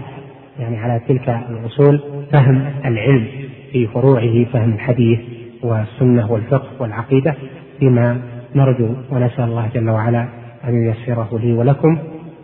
يعني 0.59 0.77
على 0.77 1.01
تلك 1.07 1.29
الأصول 1.29 2.01
فهم 2.31 2.65
العلم 2.85 3.27
في 3.71 3.87
فروعه 3.87 4.45
فهم 4.53 4.73
الحديث 4.73 5.19
والسنة 5.63 6.31
والفقه 6.31 6.69
والعقيدة. 6.79 7.35
فيما 7.79 8.21
نرجو 8.55 8.95
ونسأل 9.11 9.43
الله 9.43 9.69
جل 9.73 9.89
وعلا 9.89 10.27
أن 10.67 10.83
ييسره 10.85 11.39
لي 11.43 11.53
ولكم. 11.53 11.97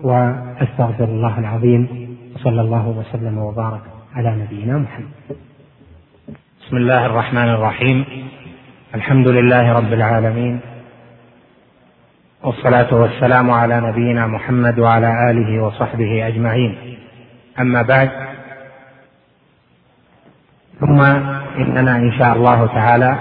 وأستغفر 0.03 1.03
الله 1.03 1.39
العظيم 1.39 1.87
وصلى 2.35 2.61
الله 2.61 2.87
وسلم 2.87 3.37
وبارك 3.37 3.81
على 4.15 4.35
نبينا 4.35 4.77
محمد. 4.77 5.37
بسم 6.61 6.77
الله 6.77 7.05
الرحمن 7.05 7.49
الرحيم. 7.49 8.05
الحمد 8.95 9.27
لله 9.27 9.73
رب 9.73 9.93
العالمين. 9.93 10.59
والصلاة 12.43 12.93
والسلام 12.93 13.51
على 13.51 13.81
نبينا 13.81 14.27
محمد 14.27 14.79
وعلى 14.79 15.31
آله 15.31 15.63
وصحبه 15.63 16.27
أجمعين. 16.27 16.77
أما 17.59 17.81
بعد 17.81 18.09
ثم 20.79 21.01
إننا 21.57 21.95
إن 21.95 22.11
شاء 22.11 22.35
الله 22.35 22.67
تعالى 22.67 23.17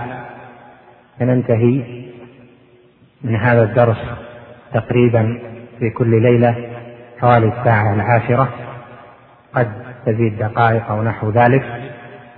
سننتهي 1.19 1.83
من 3.25 3.37
هذا 3.37 3.63
الدرس 3.63 4.03
تقريبا 4.75 5.39
في 5.79 5.91
كل 5.91 6.23
ليلة. 6.23 6.68
حوالي 7.21 7.47
الساعة 7.47 7.95
العاشرة 7.95 8.49
قد 9.55 9.69
تزيد 10.07 10.39
دقائق 10.39 10.91
أو 10.91 11.03
نحو 11.03 11.31
ذلك 11.31 11.65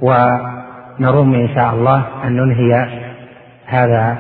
ونروم 0.01 1.35
إن 1.35 1.49
شاء 1.55 1.75
الله 1.75 2.05
أن 2.25 2.37
ننهي 2.37 3.01
هذا 3.67 4.19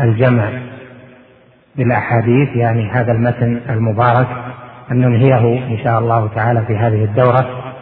الجمع 0.00 0.50
بالأحاديث 1.76 2.48
يعني 2.56 2.90
هذا 2.90 3.12
المتن 3.12 3.60
المبارك 3.68 4.28
أن 4.90 5.00
ننهيه 5.00 5.66
إن 5.66 5.78
شاء 5.84 5.98
الله 5.98 6.28
تعالى 6.34 6.62
في 6.66 6.76
هذه 6.76 7.04
الدورة. 7.04 7.72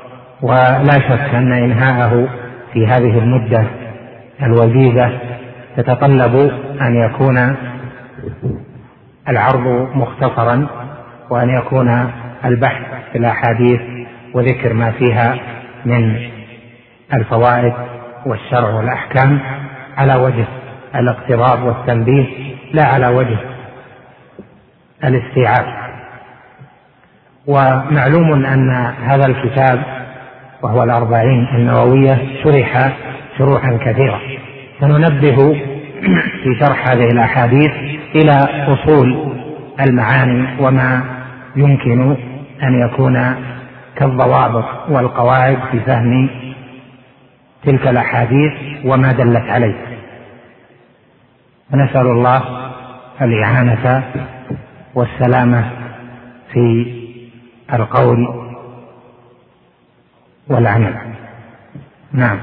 ولا 0.43 0.93
شك 0.93 1.35
أن 1.35 1.53
إنهاءه 1.53 2.29
في 2.73 2.87
هذه 2.87 3.19
المدة 3.19 3.65
الوجيزة 4.43 5.19
تتطلب 5.77 6.51
أن 6.81 6.95
يكون 6.95 7.57
العرض 9.29 9.89
مختصرا 9.95 10.67
وأن 11.31 11.49
يكون 11.49 12.11
البحث 12.45 12.87
في 13.13 13.19
الأحاديث 13.19 13.81
وذكر 14.35 14.73
ما 14.73 14.91
فيها 14.91 15.37
من 15.85 16.31
الفوائد 17.15 17.73
والشرع 18.27 18.71
والأحكام 18.71 19.41
على 19.97 20.15
وجه 20.15 20.45
الاقتراب 20.95 21.63
والتنبيه 21.63 22.27
لا 22.73 22.85
على 22.85 23.09
وجه 23.09 23.39
الاستيعاب. 25.05 25.81
ومعلوم 27.47 28.45
أن 28.45 28.71
هذا 29.05 29.27
الكتاب 29.27 29.83
وهو 30.63 30.83
الأربعين 30.83 31.49
النووية 31.55 32.43
شرح 32.45 32.93
شروحا 33.39 33.79
كثيرة. 33.85 34.21
سننبه 34.81 35.37
في 36.43 36.59
شرح 36.61 36.89
هذه 36.89 37.07
الأحاديث 37.13 37.73
إلى 38.15 38.47
أصول 38.69 39.35
المعاني 39.81 40.47
وما 40.61 41.20
يمكن 41.57 42.17
أن 42.63 42.81
يكون 42.81 43.35
كالضوابط 43.97 44.65
والقواعد 44.89 45.59
في 45.71 45.81
فهم 45.81 46.31
تلك 47.65 47.89
الأحاديث 47.89 48.53
وما 48.85 49.13
دلت 49.13 49.51
عليه. 49.51 49.99
ونسأل 51.73 52.07
الله 52.07 52.43
الإعانة 53.23 54.03
والسلامة 54.95 55.71
في 56.53 56.95
القول 57.73 58.51
والعمل. 60.49 60.95
نعم. 62.13 62.39